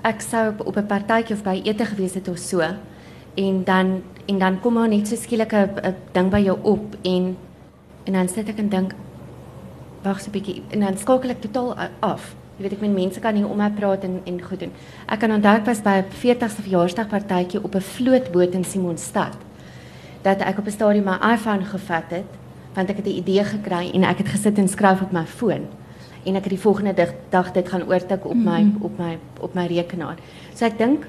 ek 0.02 0.20
sou 0.20 0.48
op, 0.48 0.66
op 0.66 0.76
'n 0.76 0.86
partytjie 0.86 1.36
of 1.36 1.42
by 1.42 1.60
ete 1.64 1.84
gewees 1.84 2.14
het 2.14 2.28
of 2.28 2.38
so 2.38 2.60
en 3.34 3.64
dan 3.64 4.02
en 4.26 4.38
dan 4.38 4.60
kom 4.60 4.72
maar 4.72 4.88
net 4.88 5.08
so 5.08 5.16
skielik 5.16 5.52
'n 5.52 5.94
ding 6.12 6.30
by 6.30 6.38
jou 6.38 6.58
op 6.62 6.96
en 7.02 7.36
en 8.04 8.12
dan 8.12 8.28
sit 8.28 8.48
ek 8.48 8.58
en 8.58 8.68
dink 8.68 8.94
wag 10.02 10.20
so 10.20 10.28
'n 10.28 10.32
bietjie 10.32 10.62
en 10.70 10.80
dan 10.80 10.98
skakel 10.98 11.30
ek 11.30 11.40
totaal 11.40 11.74
af. 12.00 12.34
Jy 12.56 12.62
weet 12.62 12.72
ek 12.72 12.80
met 12.80 12.92
mense 12.92 13.20
kan 13.20 13.34
nie 13.34 13.46
om 13.46 13.56
my 13.56 13.70
praat 13.70 14.04
en 14.04 14.20
en 14.24 14.42
goed 14.42 14.60
doen. 14.60 14.72
Ek 15.06 15.18
kan 15.18 15.30
onthou 15.30 15.56
ek 15.56 15.66
was 15.66 15.80
by 15.82 16.02
'n 16.02 16.10
40ste 16.10 16.62
verjaarsdag 16.62 17.08
partytjie 17.08 17.62
op 17.62 17.74
'n 17.74 17.80
vlootboot 17.80 18.54
in 18.54 18.64
Simonstad. 18.64 19.36
Dat 20.22 20.40
ek 20.40 20.58
op 20.58 20.66
'n 20.66 20.70
stadium 20.70 21.04
my 21.04 21.32
iPhone 21.32 21.64
gevat 21.64 22.10
het, 22.10 22.30
want 22.74 22.90
ek 22.90 22.96
het 22.96 23.06
'n 23.06 23.18
idee 23.22 23.44
gekry 23.44 23.90
en 23.94 24.02
ek 24.02 24.18
het 24.18 24.28
gesit 24.28 24.58
en 24.58 24.68
skryf 24.68 25.00
op 25.02 25.12
my 25.12 25.26
foon. 25.26 25.68
En 26.24 26.34
ek 26.34 26.48
het 26.48 26.54
die 26.54 26.60
volgende 26.60 26.94
dag, 26.94 27.12
dag 27.30 27.52
dit 27.52 27.68
gaan 27.68 27.86
oortik 27.88 28.24
op 28.26 28.34
my 28.34 28.62
mm 28.62 28.74
-hmm. 28.74 28.82
op 28.82 28.98
my 28.98 29.18
op 29.40 29.54
my 29.54 29.66
rekenaar. 29.66 30.16
So 30.54 30.64
ek 30.64 30.78
dink 30.78 31.06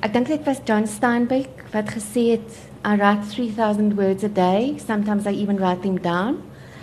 ek 0.00 0.12
dink 0.12 0.26
dit 0.26 0.44
was 0.44 0.60
John 0.64 0.86
Steinbeck 0.86 1.64
wat 1.72 1.90
gesê 1.90 2.30
het 2.30 2.50
I 2.84 2.96
write 2.96 3.26
3000 3.28 3.94
words 3.94 4.24
a 4.24 4.28
day, 4.28 4.74
sometimes 4.86 5.24
I 5.26 5.40
even 5.40 5.56
write 5.56 5.80
them 5.80 6.00
down. 6.00 6.36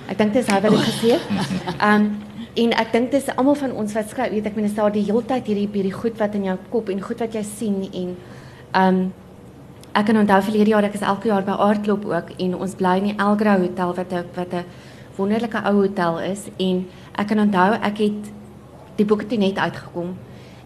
Ek 0.09 0.17
dink 0.17 0.33
dis 0.33 0.47
hy 0.47 0.61
wat 0.61 0.71
dit 0.71 0.79
gesê 0.79 1.11
het. 1.11 1.21
Um 1.93 2.17
en 2.53 2.73
ek 2.75 2.91
dink 2.91 3.11
dis 3.11 3.29
almal 3.35 3.55
van 3.55 3.71
ons 3.71 3.93
wat 3.93 4.09
skryf, 4.09 4.31
weet 4.31 4.45
ek 4.45 4.55
mens 4.55 4.73
daar 4.75 4.91
die 4.91 5.03
hele 5.03 5.23
tyd 5.23 5.47
hierdie 5.47 5.69
hierdie 5.71 5.93
goed 5.95 6.17
wat 6.19 6.35
in 6.35 6.43
jou 6.43 6.57
kop 6.69 6.89
en 6.89 7.01
goed 7.01 7.19
wat 7.19 7.33
jy 7.33 7.43
sien 7.47 7.77
en 7.93 8.15
um 8.75 9.13
ek 9.91 10.05
kan 10.05 10.17
onthou 10.17 10.41
verlede 10.41 10.71
jaar 10.71 10.83
ek 10.83 10.97
is 10.99 11.05
elke 11.13 11.27
jaar 11.27 11.43
by 11.47 11.51
Aardklop 11.51 12.05
ook 12.05 12.33
en 12.37 12.55
ons 12.55 12.75
bly 12.79 12.97
in 12.97 13.07
die 13.11 13.17
Elgra 13.19 13.57
Hotel 13.59 13.93
wat 13.95 14.11
'n 14.11 14.25
wat 14.35 14.53
'n 14.53 14.65
wonderlike 15.17 15.59
ou 15.63 15.73
hotel 15.81 16.19
is 16.19 16.47
en 16.57 16.85
ek 17.21 17.31
kan 17.31 17.45
onthou 17.45 17.69
ek 17.77 18.03
het 18.05 18.33
die 18.97 19.05
boek 19.05 19.25
het 19.25 19.37
net 19.39 19.61
uitgekom 19.61 20.15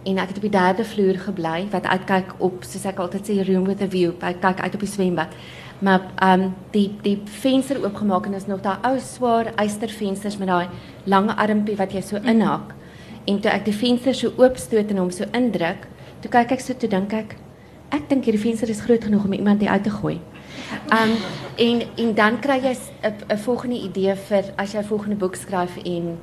en 0.05 0.17
ek 0.21 0.31
het 0.31 0.37
op 0.39 0.47
die 0.47 0.53
derde 0.53 0.85
vloer 0.85 1.19
gebly 1.27 1.67
wat 1.73 1.85
uitkyk 1.85 2.35
op 2.39 2.63
soos 2.63 2.85
ek 2.85 2.99
altyd 3.03 3.29
sê 3.29 3.37
room 3.43 3.65
with 3.65 3.81
a 3.81 3.87
view, 3.89 4.13
ek 4.21 4.41
kyk 4.41 4.63
uit 4.63 4.75
op 4.75 4.83
die 4.83 4.93
swembad 4.95 5.37
maar 5.79 6.01
ehm 6.15 6.41
um, 6.41 6.53
die 6.71 6.95
die 7.01 7.21
venster 7.25 7.83
oopgemaak 7.83 8.25
en 8.25 8.33
is 8.33 8.45
nog 8.47 8.61
daai 8.61 8.77
ou 8.81 8.99
swaar 8.99 9.51
eystervensters 9.55 10.37
met 10.37 10.47
daai 10.47 10.67
lang 11.03 11.29
armpie 11.29 11.75
wat 11.75 11.91
jy 11.93 12.01
so 12.01 12.15
inhak. 12.15 12.73
En 13.25 13.39
toe 13.39 13.51
ek 13.51 13.65
die 13.65 13.73
venster 13.73 14.15
so 14.15 14.31
oopstoot 14.37 14.89
en 14.89 14.97
hom 14.97 15.11
so 15.11 15.25
indruk, 15.33 15.87
toe 16.21 16.31
kyk 16.31 16.51
ek 16.51 16.61
so 16.61 16.73
toe 16.73 16.89
dink 16.89 17.13
ek 17.13 17.35
ek 17.91 18.07
dink 18.09 18.25
hierdie 18.25 18.41
venster 18.41 18.69
is 18.69 18.81
groot 18.81 19.03
genoeg 19.03 19.25
om 19.25 19.33
iemand 19.33 19.63
uit 19.63 19.83
te 19.83 19.89
gooi. 19.89 20.19
Um, 20.91 21.11
en 21.57 21.83
en 21.97 22.13
dan 22.15 22.39
kry 22.39 22.59
jy 22.63 22.75
'n 23.03 23.37
volgende 23.37 23.75
idee 23.75 24.15
vir 24.15 24.43
as 24.57 24.71
jy 24.71 24.79
'n 24.79 24.83
volgende 24.83 25.15
boek 25.15 25.35
skryf 25.35 25.77
en 25.83 26.17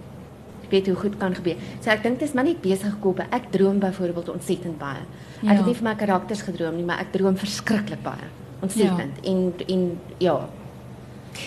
weet 0.72 0.88
hoe 0.90 0.96
goed 1.04 1.18
kan 1.20 1.34
gebeur. 1.36 1.56
So 1.80 1.92
ek 1.94 2.02
dink 2.06 2.18
dit 2.20 2.28
is 2.28 2.34
maar 2.36 2.48
net 2.48 2.62
besig 2.64 2.94
gekom. 2.96 3.20
Ek 3.30 3.50
droom 3.54 3.80
byvoorbeeld 3.82 4.32
ontsettend 4.34 4.78
baie. 4.80 5.04
Ek 5.42 5.50
ja. 5.50 5.58
het 5.58 5.66
nie 5.68 5.76
vir 5.78 5.88
my 5.90 5.96
karakters 6.00 6.44
gedroom 6.46 6.78
nie, 6.80 6.86
maar 6.88 7.04
ek 7.04 7.12
droom 7.16 7.36
verskriklik 7.40 8.02
baie 8.04 8.30
ontsettend 8.62 9.18
ja. 9.22 9.32
en 9.32 9.52
en 9.66 10.00
ja. 10.22 10.38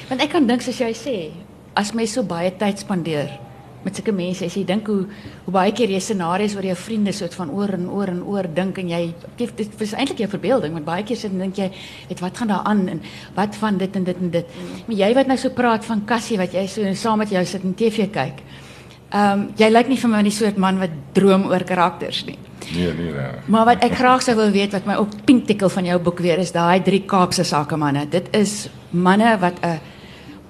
Want 0.10 0.22
ek 0.22 0.34
kan 0.36 0.48
dink 0.48 0.64
soos 0.66 0.82
jy 0.82 0.92
sê, 0.98 1.18
as 1.78 1.94
mens 1.96 2.16
so 2.16 2.26
baie 2.28 2.52
tyd 2.60 2.82
spandeer 2.82 3.32
met 3.86 3.94
sulke 3.94 4.16
mense, 4.18 4.42
as 4.48 4.56
jy 4.58 4.64
dink 4.66 4.88
hoe 4.90 5.04
hoe 5.46 5.54
baie 5.54 5.74
keer 5.78 5.92
jy 5.94 6.00
scenario's 6.02 6.56
oor 6.58 6.66
jou 6.66 6.76
vriende 6.80 7.14
soort 7.14 7.36
van 7.38 7.52
oor 7.54 7.76
en 7.76 7.86
oor 7.94 8.10
en 8.10 8.24
oor 8.26 8.48
dink 8.58 8.80
en 8.82 8.90
jy 8.90 9.02
dit 9.38 9.62
is 9.86 9.94
eintlik 9.94 10.24
jou 10.24 10.30
verbeelding, 10.32 10.74
want 10.74 10.88
baie 10.88 11.06
keer 11.06 11.20
sit 11.22 11.36
en 11.36 11.44
dink 11.46 11.60
jy, 11.62 11.70
"Het 12.10 12.20
wat 12.20 12.38
gaan 12.38 12.48
daar 12.48 12.66
aan 12.66 12.88
en 12.90 13.02
wat 13.36 13.56
van 13.56 13.78
dit 13.78 13.96
en 13.96 14.04
dit 14.04 14.18
en 14.18 14.30
dit." 14.30 14.46
Mm. 14.48 14.82
Maar 14.88 14.96
jy 14.96 15.14
wat 15.14 15.28
nou 15.28 15.38
so 15.38 15.50
praat 15.50 15.86
van 15.86 16.06
Cassie 16.06 16.38
wat 16.38 16.52
jy 16.54 16.66
so 16.68 16.94
saam 16.94 17.18
met 17.20 17.30
jou 17.30 17.46
sit 17.46 17.64
en 17.64 17.76
TV 17.76 18.10
kyk. 18.10 18.42
Ehm 19.14 19.40
um, 19.40 19.48
jy 19.58 19.70
lyk 19.70 19.88
nie 19.88 19.98
vir 20.02 20.10
my 20.10 20.24
die 20.24 20.34
soort 20.34 20.58
man 20.58 20.80
wat 20.82 20.94
droom 21.14 21.46
oor 21.52 21.64
karakters 21.64 22.26
nie. 22.26 22.38
Nee, 22.74 22.94
nee, 22.94 23.12
nee. 23.14 23.44
Maar 23.46 23.66
wat 23.66 23.84
ek 23.86 23.94
graag 24.00 24.24
sou 24.26 24.36
wil 24.36 24.50
weet 24.52 24.74
wat 24.74 24.88
my 24.90 24.96
op 24.98 25.14
pinktikkel 25.26 25.70
van 25.70 25.86
jou 25.86 26.00
boek 26.02 26.20
weer 26.26 26.42
is, 26.42 26.52
daai 26.52 26.82
drie 26.84 27.04
Kaapse 27.06 27.46
sakemanne. 27.46 28.08
Dit 28.10 28.32
is 28.34 28.68
manne 28.90 29.38
wat 29.40 29.62
'n 29.62 29.80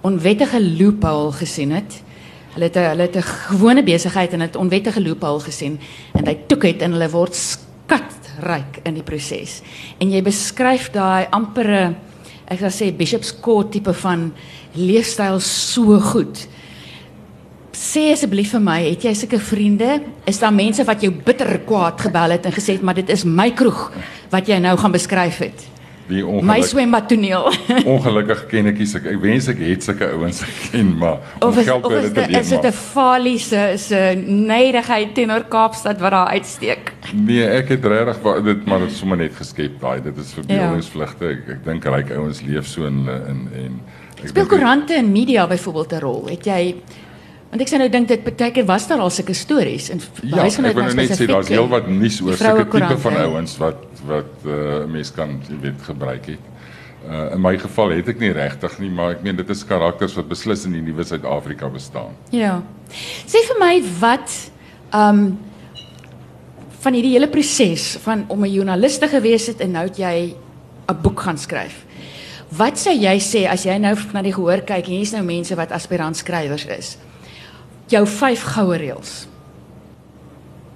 onwettige 0.01 0.62
loophole 0.62 1.32
gesien 1.32 1.72
het. 1.72 2.01
Hulle 2.53 2.66
het 2.72 2.76
hulle 2.76 3.01
het 3.01 3.16
'n 3.16 3.22
gewone 3.22 3.84
besigheid 3.84 4.34
en 4.34 4.41
'n 4.41 4.58
onwettige 4.58 5.01
loophole 5.01 5.39
gesien 5.39 5.80
en 6.14 6.26
hy 6.28 6.38
toek 6.47 6.64
het 6.64 6.82
en 6.82 6.91
hulle 6.91 7.10
word 7.10 7.36
skatryk 7.36 8.80
in 8.84 8.93
die 8.93 9.03
proses. 9.03 9.62
En 9.99 10.12
jy 10.12 10.22
beskryf 10.22 10.91
daai 10.91 11.28
ampere 11.30 11.95
ek 12.47 12.60
sal 12.60 12.70
sê 12.70 12.95
Bishop's 12.95 13.39
Court 13.41 13.72
tipe 13.72 13.93
van 13.93 14.34
leefstyl 14.74 15.39
so 15.39 15.99
goed. 15.99 16.47
Sê 17.86 18.08
asseblief 18.14 18.50
vir 18.56 18.64
my, 18.64 18.80
het 18.88 19.04
jy 19.06 19.14
sulke 19.18 19.38
vriende? 19.44 20.00
Is 20.30 20.40
daar 20.42 20.54
mense 20.56 20.84
wat 20.88 21.04
jou 21.06 21.12
bitter 21.26 21.52
kwaad 21.68 22.02
gebel 22.08 22.34
het 22.34 22.48
en 22.50 22.54
gesê 22.56 22.80
het 22.80 22.86
maar 22.86 22.98
dit 22.98 23.10
is 23.14 23.26
my 23.28 23.52
kroeg 23.54 23.90
wat 24.32 24.50
jy 24.50 24.58
nou 24.64 24.74
gaan 24.80 24.96
beskryf 24.96 25.42
het? 25.44 25.66
Die 26.06 26.22
My 26.22 26.38
ongeluk, 26.38 26.68
swembad 26.70 27.08
toneel. 27.10 27.48
ongelukkig 27.96 28.44
ken 28.50 28.70
ek 28.70 28.82
sulke 28.90 29.10
ek 29.14 29.22
wens 29.22 29.50
ek 29.50 29.62
het 29.66 29.86
sulke 29.86 30.10
ouens 30.14 30.42
geken, 30.46 30.92
maar 31.02 31.22
Of 31.46 31.58
is, 31.62 31.66
geld 31.70 31.86
of 31.86 31.96
is, 31.98 32.12
dit, 32.14 32.36
is 32.40 32.52
dit. 32.54 32.66
'n 32.70 32.76
falie 32.78 33.38
se 33.42 33.62
se 33.82 34.02
neidigheid 34.26 35.14
teenoor 35.18 35.46
Kaapstad 35.50 36.02
wat 36.02 36.14
daar 36.14 36.34
uitsteek? 36.34 36.94
Nee, 37.14 37.46
ek 37.46 37.74
het 37.74 37.86
regtig 37.86 38.46
dit 38.46 38.66
maar 38.66 38.86
dit 38.86 38.92
is 38.92 38.98
sommer 38.98 39.18
net 39.18 39.34
geskep 39.38 39.80
daai. 39.82 40.02
Dit 40.02 40.18
is 40.18 40.34
verbeeldingsvlugte. 40.38 41.34
Ek, 41.38 41.50
ek 41.58 41.66
dink 41.66 41.86
ryk 41.86 42.14
ouens 42.18 42.42
leef 42.42 42.70
so 42.70 42.86
in 42.86 43.06
in 43.10 43.50
en 43.66 43.82
Speel 44.26 44.46
koerante 44.50 44.94
en 44.94 45.12
media 45.12 45.46
byvoorbeeld 45.48 45.92
'n 45.94 46.00
rol? 46.00 46.26
Het 46.30 46.46
jy 46.46 46.76
want 47.56 47.64
ek 47.64 47.72
sê 47.72 47.80
nou 47.80 47.88
dink 47.91 48.10
dit 48.12 48.26
baie 48.28 48.51
keer 48.51 48.66
was 48.68 48.84
daar 48.89 48.99
al 49.06 49.14
sulke 49.14 49.34
stories 49.38 49.88
en 49.93 50.01
Ja, 50.28 50.43
ek 50.43 50.58
wil 50.60 50.84
nou 50.84 50.97
net 50.99 51.14
sê 51.16 51.28
daar's 51.30 51.51
heelwat 51.51 51.88
nuus 51.88 52.20
oor 52.26 52.36
sulke 52.39 52.68
tipe 52.68 52.97
van 53.06 53.22
ouens 53.24 53.56
wat 53.62 53.86
wat 54.06 54.43
uh, 54.43 54.84
'n 54.84 54.91
mens 54.91 55.10
kan 55.16 55.39
jy 55.49 55.56
weet 55.64 55.80
gebruik 55.82 56.28
het. 56.30 56.43
Uh, 57.06 57.34
in 57.34 57.41
my 57.41 57.56
geval 57.58 57.95
het 57.95 58.08
ek 58.10 58.20
nie 58.20 58.32
regtig 58.34 58.76
nie, 58.80 58.89
maar 58.89 59.16
ek 59.16 59.24
meen 59.24 59.38
dit 59.38 59.49
is 59.49 59.64
karakters 59.66 60.14
wat 60.18 60.28
beslis 60.30 60.66
in 60.66 60.74
die 60.74 60.82
nuwe 60.82 61.03
Suid-Afrika 61.03 61.70
bestaan. 61.70 62.14
Ja. 62.30 62.62
Sê 63.26 63.41
vir 63.47 63.58
my 63.60 63.74
wat 63.99 64.30
ehm 64.91 65.10
um, 65.10 65.38
van 66.86 66.93
hierdie 66.93 67.16
hele 67.16 67.28
proses 67.28 67.95
van 68.03 68.26
om 68.28 68.43
'n 68.45 68.51
joernalis 68.51 68.99
te 68.99 69.08
gewees 69.08 69.47
het 69.47 69.62
en 69.62 69.72
nou 69.72 69.86
het 69.88 69.97
jy 69.97 70.36
'n 70.91 71.01
boek 71.01 71.20
gaan 71.20 71.38
skryf. 71.38 71.86
Wat 72.49 72.78
sou 72.78 72.93
jy 72.93 73.18
sê 73.18 73.47
as 73.49 73.64
jy 73.64 73.78
nou 73.78 73.95
na 74.14 74.22
die 74.22 74.34
gehoor 74.34 74.62
kyk 74.62 74.86
en 74.86 74.93
hier's 74.93 75.12
nou 75.12 75.24
mense 75.24 75.56
wat 75.56 75.72
aspirant 75.72 76.18
skrywers 76.18 76.66
is? 76.66 76.97
Jou 77.92 78.06
vyf 78.08 78.44
goue 78.56 78.78
reëls. 78.78 79.28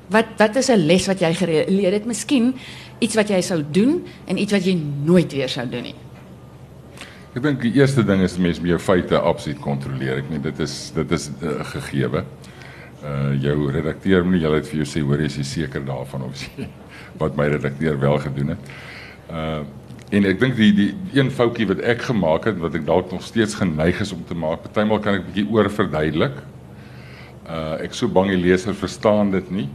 Wat 0.10 0.26
wat 0.38 0.56
is 0.56 0.70
'n 0.70 0.86
les 0.86 1.08
wat 1.08 1.20
jy 1.20 1.34
geleer 1.34 1.92
het? 1.92 2.06
Miskien 2.06 2.56
iets 3.00 3.16
wat 3.16 3.30
jy 3.30 3.42
sou 3.42 3.64
doen 3.72 4.06
en 4.28 4.38
iets 4.38 4.52
wat 4.52 4.66
jy 4.66 4.78
nooit 5.04 5.32
weer 5.34 5.50
sou 5.50 5.70
doen 5.70 5.84
nie. 5.84 5.96
Ek 7.36 7.44
dink 7.46 7.62
die 7.62 7.74
eerste 7.78 8.04
ding 8.04 8.24
is 8.26 8.38
mense 8.42 8.62
met 8.62 8.72
jou 8.74 8.80
feite 8.80 9.20
absoluut 9.20 9.60
kontroleer. 9.62 10.18
Ek 10.18 10.30
meen 10.32 10.42
dit 10.42 10.60
is 10.60 10.92
dit 10.96 11.12
is 11.12 11.30
'n 11.30 11.46
uh, 11.46 11.66
gegewe. 11.66 12.24
Uh 13.04 13.34
jou 13.42 13.72
redakteur 13.72 14.26
moet 14.26 14.42
jy 14.42 14.54
het 14.56 14.68
vir 14.68 14.84
jou 14.84 14.86
sê 14.86 15.02
hoor 15.02 15.20
is 15.20 15.38
jy 15.38 15.44
seker 15.44 15.86
daarvan 15.86 16.24
of 16.24 16.34
jy 16.36 16.68
wat 17.22 17.38
my 17.38 17.48
redakteur 17.48 18.00
wel 18.00 18.18
gedoen 18.18 18.48
het. 18.48 18.60
Uh 19.32 19.64
en 20.10 20.26
ek 20.26 20.40
dink 20.40 20.56
die 20.56 20.74
die 20.74 20.96
een 21.14 21.30
foutjie 21.32 21.68
wat 21.68 21.80
ek 21.80 22.02
gemaak 22.02 22.46
het 22.46 22.58
wat 22.58 22.76
ek 22.76 22.86
dalk 22.86 23.12
nog 23.12 23.22
steeds 23.22 23.54
geneig 23.54 24.00
is 24.02 24.12
om 24.12 24.26
te 24.26 24.34
maak, 24.34 24.64
partymal 24.66 25.00
kan 25.00 25.20
ek 25.20 25.28
bietjie 25.28 25.46
oorverduidelik. 25.54 26.42
Uh 27.50 27.84
ek 27.84 27.94
so 27.98 28.08
bang 28.08 28.30
die 28.30 28.38
leser 28.38 28.76
verstaan 28.78 29.32
dit 29.32 29.52
nie 29.52 29.70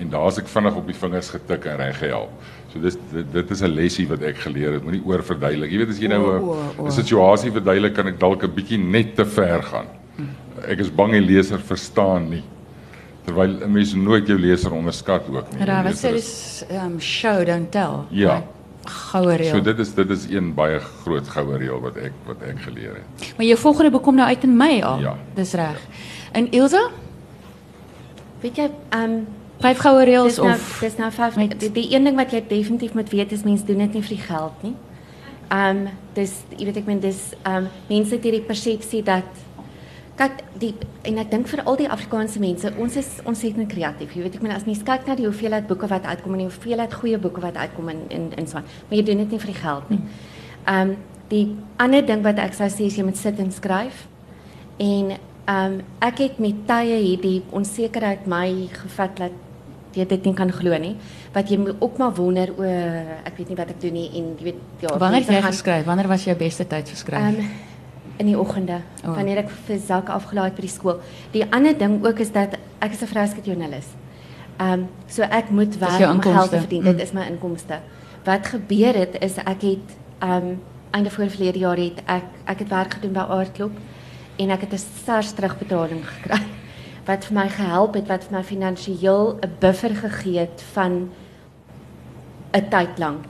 en 0.00 0.08
daar's 0.10 0.38
ek 0.40 0.48
vinnig 0.48 0.76
op 0.76 0.86
die 0.88 0.96
vingers 0.96 1.28
getik 1.34 1.66
en 1.68 1.76
reg 1.76 1.98
gehelp. 2.00 2.30
So 2.72 2.80
dis 2.80 2.96
dit, 3.12 3.26
dit 3.32 3.50
is 3.50 3.62
'n 3.62 3.74
lesie 3.74 4.06
wat 4.08 4.22
ek 4.22 4.38
geleer 4.46 4.72
het. 4.72 4.82
Moenie 4.82 5.02
oorverduidelik. 5.04 5.70
Jy 5.70 5.78
weet 5.78 5.90
as 5.90 5.98
jy 6.00 6.08
nou 6.08 6.56
'n 6.86 6.90
situasie 6.90 7.52
verduidelik 7.52 7.94
kan 7.94 8.06
ek 8.08 8.18
dalk 8.18 8.42
'n 8.44 8.54
bietjie 8.54 8.78
net 8.78 9.14
te 9.16 9.24
ver 9.24 9.62
gaan. 9.62 9.86
Ek 10.66 10.78
is 10.78 10.90
bang 10.90 11.12
die 11.12 11.20
leser 11.20 11.58
verstaan 11.58 12.30
nie. 12.30 12.42
Terwyl 13.26 13.62
'n 13.62 13.72
mens 13.72 13.94
nooit 13.94 14.26
jou 14.26 14.38
leser 14.38 14.72
onderskat 14.72 15.28
ook 15.28 15.52
nie. 15.52 15.66
Ja, 15.66 15.82
sê 15.82 15.84
leser 15.84 16.12
dis 16.12 16.64
um 16.70 16.98
show 17.00 17.44
don't 17.44 17.70
tell. 17.70 18.06
Ja. 18.10 18.42
Goue 18.84 19.36
reël. 19.36 19.54
So 19.54 19.60
dit 19.60 19.78
is 19.78 19.94
dit 19.94 20.10
is 20.10 20.26
een 20.30 20.54
baie 20.54 20.80
groot 20.80 21.28
goue 21.28 21.58
reël 21.58 21.80
wat 21.80 21.96
ek 21.96 22.12
wat 22.26 22.42
ek 22.42 22.58
geleer 22.58 22.94
het. 22.94 23.34
Maar 23.36 23.46
jou 23.46 23.58
volgende 23.58 23.90
boek 23.90 24.02
kom 24.02 24.16
nou 24.16 24.26
uit 24.28 24.44
in 24.44 24.56
Mei 24.56 24.82
al. 24.82 25.00
Ja. 25.00 25.16
Dis 25.34 25.52
reg. 25.52 25.78
En 26.32 26.50
Ilse, 26.50 26.90
Weet 28.42 28.56
jy, 28.56 28.70
ehm 28.90 29.20
vyf 29.62 29.78
goue 29.78 30.04
reëls 30.04 30.36
nou 30.42 30.48
of 30.56 30.78
dis 30.82 30.96
nou 30.98 31.10
vyf 31.14 31.36
met- 31.38 31.60
die, 31.60 31.70
die 31.70 31.94
een 31.94 32.04
ding 32.04 32.16
wat 32.18 32.32
jy 32.34 32.40
definitief 32.48 32.94
moet 32.94 33.10
weet 33.10 33.32
is 33.32 33.44
mense 33.46 33.64
doen 33.64 33.78
dit 33.78 33.92
nie 33.94 34.02
vir 34.02 34.16
die 34.16 34.24
geld 34.26 34.62
nie. 34.62 34.74
Ehm 35.50 35.86
dis 36.14 36.32
jy 36.58 36.64
weet 36.66 36.76
ek 36.82 36.86
meen 36.86 37.00
dis 37.00 37.32
ehm 37.46 37.68
mense 37.88 38.14
het 38.14 38.24
hierdie 38.24 38.42
persepsie 38.42 39.02
dat 39.06 39.24
kyk 40.16 40.42
die 40.60 40.74
en 41.08 41.18
ek 41.18 41.30
dink 41.30 41.46
vir 41.48 41.62
al 41.64 41.76
die 41.76 41.88
Afrikaanse 41.88 42.38
mense, 42.40 42.72
ons 42.78 42.96
is 42.96 43.06
ontsettend 43.24 43.68
kreatief. 43.72 44.12
Jy 44.14 44.22
weet 44.22 44.34
ek 44.34 44.42
meen 44.42 44.52
as 44.52 44.64
mens 44.66 44.82
kyk 44.82 45.06
na 45.06 45.14
die 45.14 45.24
hoeveelheid 45.26 45.66
boeke 45.66 45.86
wat 45.88 46.04
uitkom 46.04 46.32
en 46.32 46.38
die 46.38 46.48
hoeveelheid 46.50 46.94
goeie 46.94 47.18
boeke 47.18 47.40
wat 47.40 47.56
uitkom 47.56 47.88
in 47.88 48.02
in 48.10 48.32
in 48.36 48.46
so, 48.46 48.58
maar 48.58 48.98
jy 48.98 49.02
doen 49.04 49.18
dit 49.18 49.30
nie 49.30 49.38
vir 49.38 49.52
die 49.52 49.60
geld 49.62 49.90
nie. 49.90 50.00
Ehm 50.66 50.96
die 51.28 51.56
ander 51.78 52.02
ding 52.06 52.22
wat 52.22 52.38
ek 52.38 52.52
sou 52.52 52.66
sê 52.68 52.84
is 52.90 52.96
jy 52.96 53.04
moet 53.04 53.16
sit 53.16 53.38
en 53.38 53.52
skryf. 53.52 54.06
En 54.78 55.12
ehm 55.44 55.72
um, 55.72 55.80
ek 55.98 56.18
het 56.18 56.38
met 56.38 56.66
tye 56.66 56.96
hierdie 57.02 57.42
onsekerheid 57.50 58.26
my 58.26 58.68
gevat 58.72 59.16
dat 59.16 59.32
jy 59.92 60.06
dit 60.06 60.24
nie 60.24 60.34
kan 60.34 60.52
glo 60.52 60.78
nie. 60.78 60.96
Wat 61.34 61.48
jy 61.50 61.56
moet 61.58 61.74
ook 61.80 61.98
maar 61.98 62.14
wonder 62.14 62.48
o, 62.58 62.62
ek 63.24 63.36
weet 63.36 63.48
nie 63.48 63.56
wat 63.56 63.70
ek 63.70 63.80
doen 63.80 63.92
nie 63.92 64.08
en 64.14 64.34
jy 64.38 64.44
weet 64.44 64.54
ja, 64.80 64.98
wanneer 64.98 65.20
het 65.20 65.28
jy 65.28 65.40
gaan- 65.40 65.52
geskryf? 65.52 65.84
Wanneer 65.84 66.08
was 66.08 66.24
jou 66.24 66.36
beste 66.36 66.66
tyd 66.66 66.88
vir 66.88 66.96
skryf? 66.96 67.20
Ehm 67.20 67.44
in 68.18 68.26
die 68.26 68.38
oggende 68.38 68.80
O. 69.06 69.14
wanneer 69.14 69.38
ek 69.42 69.50
vir 69.66 69.78
Zak 69.78 70.08
afgelaai 70.08 70.44
het 70.50 70.54
by 70.54 70.60
die 70.66 70.70
skool. 70.70 71.00
Die 71.32 71.44
ander 71.50 71.78
ding 71.78 72.04
ook 72.06 72.18
is 72.18 72.32
dat 72.32 72.58
ek 72.80 72.92
is 72.92 73.02
'n 73.02 73.06
vrouskatjoernalis. 73.06 73.86
Ehm 74.58 74.72
um, 74.72 74.88
so 75.06 75.22
ek 75.22 75.50
moet 75.50 75.78
werk 75.78 76.10
om 76.10 76.20
geld 76.20 76.50
te 76.50 76.58
verdien. 76.58 76.82
Mm. 76.82 76.90
Dit 76.92 77.00
is 77.00 77.12
my 77.12 77.26
inkomste. 77.26 77.80
Wat 78.24 78.46
gebeur 78.46 78.94
het 78.94 79.16
is 79.20 79.36
ek 79.36 79.62
het 79.62 79.88
ehm 80.20 80.32
um, 80.32 80.60
einde 80.90 81.10
voor 81.10 81.28
verlede 81.28 81.58
jaar 81.58 81.76
het 81.76 82.02
ek 82.06 82.22
ek 82.44 82.58
het 82.58 82.68
werk 82.68 82.94
gedoen 82.94 83.12
by 83.12 83.20
Aardklop 83.28 83.70
en 84.42 84.50
ek 84.50 84.60
het 84.66 84.72
'n 84.72 84.82
SARS 85.04 85.32
terugbetaling 85.32 86.02
gekry 86.06 86.40
wat 87.06 87.24
vir 87.24 87.34
my 87.34 87.48
gehelp 87.48 87.94
het 87.94 88.08
wat 88.08 88.24
vir 88.24 88.36
my 88.38 88.42
finansiëel 88.44 89.38
'n 89.42 89.50
buffer 89.60 89.94
gegee 89.94 90.38
het 90.38 90.62
van 90.72 91.10
'n 92.54 92.68
tyd 92.70 92.98
lank. 92.98 93.24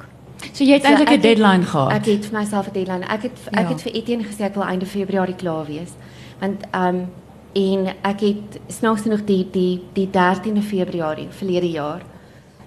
so 0.53 0.65
jy 0.65 0.73
het 0.75 0.83
So 0.83 0.89
eintlik 0.89 1.09
'n 1.09 1.13
ek 1.13 1.23
het- 1.23 1.23
deadline 1.23 1.65
gehad. 1.65 1.93
Ek 1.93 2.05
het 2.07 2.25
vir 2.27 2.39
myself 2.39 2.67
'n 2.69 2.73
deadline. 2.73 3.05
Ek 3.09 3.23
het 3.23 3.39
ek 3.53 3.61
Ja. 3.63 3.69
het 3.69 3.83
vir 3.83 3.93
Etienne 3.93 4.25
gesê 4.25 4.41
ek 4.45 4.55
wil 4.55 4.65
einde 4.65 4.87
Februarie 4.87 5.35
klaar 5.37 5.67
wees. 5.67 5.93
Want 6.41 6.63
ehm 6.73 6.95
um, 6.97 7.09
en 7.55 7.87
ek 8.03 8.21
het 8.21 8.61
snaaks 8.69 9.03
genoeg 9.03 9.25
die 9.25 9.49
die 9.51 9.81
die 9.93 10.09
13de 10.11 10.63
Februarie 10.63 11.29
verlede 11.31 11.71
jaar 11.71 12.01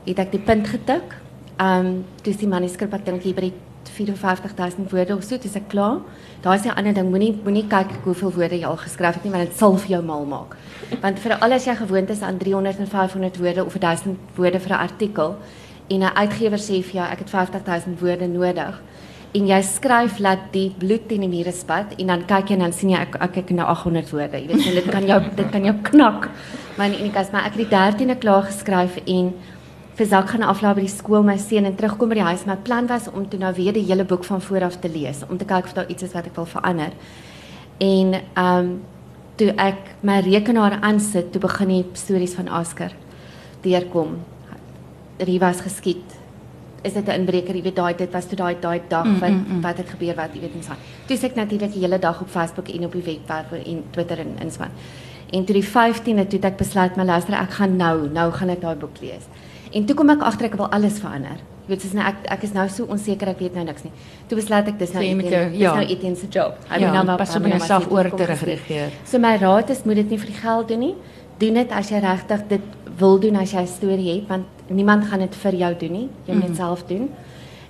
het 0.05 0.19
ek 0.19 0.31
die 0.31 0.39
punt 0.39 0.67
getik. 0.67 1.15
Ehm 1.57 1.85
um, 1.85 2.05
dis 2.23 2.37
die 2.37 2.47
manuskrip 2.47 2.93
ek 2.93 3.05
dink 3.05 3.23
hier 3.23 3.33
by 3.33 3.41
die 3.41 3.53
54000 3.89 4.91
woorde 4.91 5.15
of 5.15 5.23
so, 5.23 5.37
dis 5.37 5.55
ek 5.55 5.67
klaar. 5.67 5.99
Daar 6.41 6.55
is 6.55 6.65
'n 6.65 6.75
ander 6.75 6.93
ding, 6.93 7.09
moenie 7.09 7.39
moenie 7.43 7.67
kyk 7.67 7.91
hoeveel 8.03 8.31
woorde 8.31 8.59
jy 8.59 8.65
al 8.65 8.77
geskryf 8.77 9.13
het 9.13 9.23
nie, 9.23 9.31
want 9.31 9.49
dit 9.49 9.57
sal 9.57 9.77
vir 9.77 9.89
jou 9.89 10.03
mal 10.03 10.25
maak. 10.25 10.55
Want 11.01 11.19
vir 11.19 11.39
al 11.39 11.51
as 11.51 11.65
jy 11.65 11.75
gewoond 11.75 12.09
is 12.09 12.21
aan 12.21 12.37
300 12.37 12.79
en 12.79 12.87
500 12.87 13.37
woorde 13.37 13.65
of 13.65 13.77
1000 13.79 14.17
woorde 14.35 14.59
vir 14.59 14.71
'n 14.71 14.79
artikel 14.79 15.35
en 15.87 15.99
'n 15.99 16.15
uitgewer 16.15 16.59
sê 16.59 16.83
vir 16.83 16.93
jou 17.01 17.07
ek 17.11 17.19
het 17.19 17.29
50000 17.29 17.99
woorde 17.99 18.27
nodig 18.27 18.81
en 19.35 19.47
jy 19.49 19.57
skryf 19.67 20.19
laat 20.23 20.47
die 20.53 20.69
bloed 20.79 21.09
teen 21.09 21.25
die 21.25 21.31
mure 21.31 21.51
spat 21.55 21.95
en 21.99 22.11
dan 22.13 22.23
kyk 22.29 22.51
jy 22.51 22.55
en 22.55 22.63
dan 22.65 22.75
sien 22.75 22.93
jy 22.93 23.01
ek 23.03 23.17
ek 23.19 23.35
het 23.41 23.51
nou 23.57 23.67
800 23.67 24.13
woorde. 24.15 24.39
Jy 24.39 24.47
weet, 24.51 24.63
so 24.63 24.75
dit 24.77 24.87
kan 24.91 25.07
jou 25.09 25.19
dit 25.35 25.49
kan 25.51 25.67
jou 25.67 25.75
knak. 25.89 26.29
Maar 26.77 26.91
in 26.91 26.97
enige 26.99 27.19
geval, 27.19 27.39
ek 27.41 27.57
het 27.57 27.61
die 27.63 28.05
13de 28.07 28.17
klaar 28.19 28.47
geskryf 28.47 28.97
en 29.05 29.33
vir 29.95 30.07
Zak 30.11 30.29
gaan 30.29 30.43
aflaai 30.43 30.73
by 30.75 30.83
die 30.83 30.91
skool 30.91 31.23
my 31.23 31.37
seun 31.39 31.65
en 31.69 31.75
terugkom 31.75 32.09
by 32.11 32.17
die 32.19 32.27
huis. 32.27 32.43
My 32.47 32.57
plan 32.67 32.87
was 32.87 33.07
om 33.07 33.29
toe 33.31 33.39
nou 33.39 33.53
weer 33.55 33.73
die 33.73 33.85
hele 33.87 34.03
boek 34.03 34.25
van 34.27 34.41
voor 34.41 34.67
af 34.67 34.79
te 34.83 34.89
lees 34.91 35.23
om 35.29 35.37
te 35.37 35.47
kyk 35.47 35.69
of 35.69 35.73
daar 35.77 35.87
iets 35.89 36.03
is 36.03 36.13
wat 36.13 36.27
ek 36.27 36.35
wil 36.35 36.49
verander. 36.51 36.91
En 37.79 38.19
ehm 38.19 38.59
um, 38.59 38.75
toe 39.35 39.49
ek 39.59 39.89
my 40.07 40.21
rekenaar 40.23 40.77
aansit, 40.79 41.31
toe 41.31 41.41
begin 41.43 41.67
die 41.67 41.81
stories 41.99 42.35
van 42.37 42.47
Oscar 42.47 42.93
deurkom. 43.63 44.13
Rivas 45.17 45.59
geskiet. 45.63 46.15
Is 46.83 46.93
dit 46.93 47.07
'n 47.07 47.19
inbreker? 47.19 47.55
Jy 47.55 47.63
weet 47.63 47.75
daai 47.75 47.95
dit 47.95 48.11
was 48.11 48.25
toe 48.25 48.37
daai 48.37 48.55
daai 48.59 48.81
dag 48.87 49.05
Mm, 49.05 49.19
wat 49.19 49.29
mm, 49.29 49.45
mm. 49.49 49.61
wat 49.61 49.77
het 49.77 49.89
gebeur 49.89 50.15
wat 50.15 50.33
jy 50.33 50.41
weet 50.41 50.55
ons. 50.55 50.67
Toe 51.07 51.17
ek 51.17 51.35
natuurlik 51.35 51.73
die 51.73 51.81
hele 51.81 51.99
dag 51.99 52.21
op 52.21 52.29
Facebook 52.29 52.67
en 52.69 52.85
op 52.85 52.91
die 52.91 53.01
webwerf 53.01 53.51
en 53.51 53.83
Twitter 53.91 54.19
en 54.19 54.37
inspan. 54.41 54.69
En 55.31 55.45
toe 55.45 55.55
die 55.55 55.67
15de 55.67 56.27
toe 56.27 56.39
het 56.39 56.45
ek 56.45 56.57
besluit 56.57 56.95
maar 56.95 57.05
luister 57.05 57.33
ek 57.33 57.51
gaan 57.51 57.75
nou, 57.75 58.09
nou 58.09 58.31
gaan 58.31 58.49
ek 58.49 58.61
daai 58.61 58.75
boek 58.75 58.99
lees. 59.01 59.23
En 59.75 59.85
toe 59.85 59.95
kom 59.95 60.09
ek 60.13 60.21
agter 60.23 60.45
ek 60.47 60.55
wil 60.59 60.69
alles 60.71 60.99
verander. 61.03 61.37
Jy 61.65 61.73
weet 61.73 61.81
soos 61.81 61.93
nou 61.97 62.05
ek 62.05 62.15
ek 62.31 62.43
is 62.43 62.53
nou 62.53 62.67
so 62.69 62.85
onseker 62.93 63.27
ek 63.33 63.39
weet 63.41 63.55
nou 63.57 63.63
niks 63.65 63.83
nie. 63.83 63.91
Toe 64.29 64.37
besluit 64.37 64.67
ek 64.71 64.77
dis 64.79 64.93
nou 64.93 65.01
So 65.03 65.09
Etienne- 65.09 65.49
dis 65.51 65.59
ja. 65.59 65.73
nou 65.75 65.85
Etienne 65.85 66.15
se 66.15 66.27
job. 66.29 66.53
Hy 66.69 66.79
Ja, 66.79 66.85
moet 66.87 66.93
nou 66.95 67.05
maar 67.05 67.17
pas 67.17 67.35
op 67.35 67.41
nou 67.41 67.51
jouself 67.57 67.91
oor 67.91 68.09
te 68.15 68.23
reageer. 68.25 68.89
So 69.03 69.17
my 69.19 69.35
raad 69.37 69.69
is 69.69 69.83
moet 69.83 69.95
dit 69.95 70.09
nie 70.09 70.17
vir 70.17 70.27
die 70.27 70.39
geld 70.41 70.67
doen 70.67 70.79
nie. 70.79 70.95
doen 71.37 71.53
dit 71.53 71.71
as 71.71 71.89
jy 71.89 71.99
regtig 71.99 72.47
dit 72.47 72.61
wil 72.97 73.19
doen 73.19 73.35
as 73.35 73.51
jy 73.51 73.59
'n 73.61 73.67
storie 73.67 74.13
het 74.15 74.27
want 74.29 74.45
niemand 74.69 75.05
gaan 75.05 75.19
dit 75.19 75.35
vir 75.35 75.51
jou 75.55 75.73
doen 75.79 75.91
nie. 75.91 76.09
Jy 76.27 76.33
moet 76.33 76.47
dit 76.47 76.55
self 76.55 76.83
doen. 76.87 77.09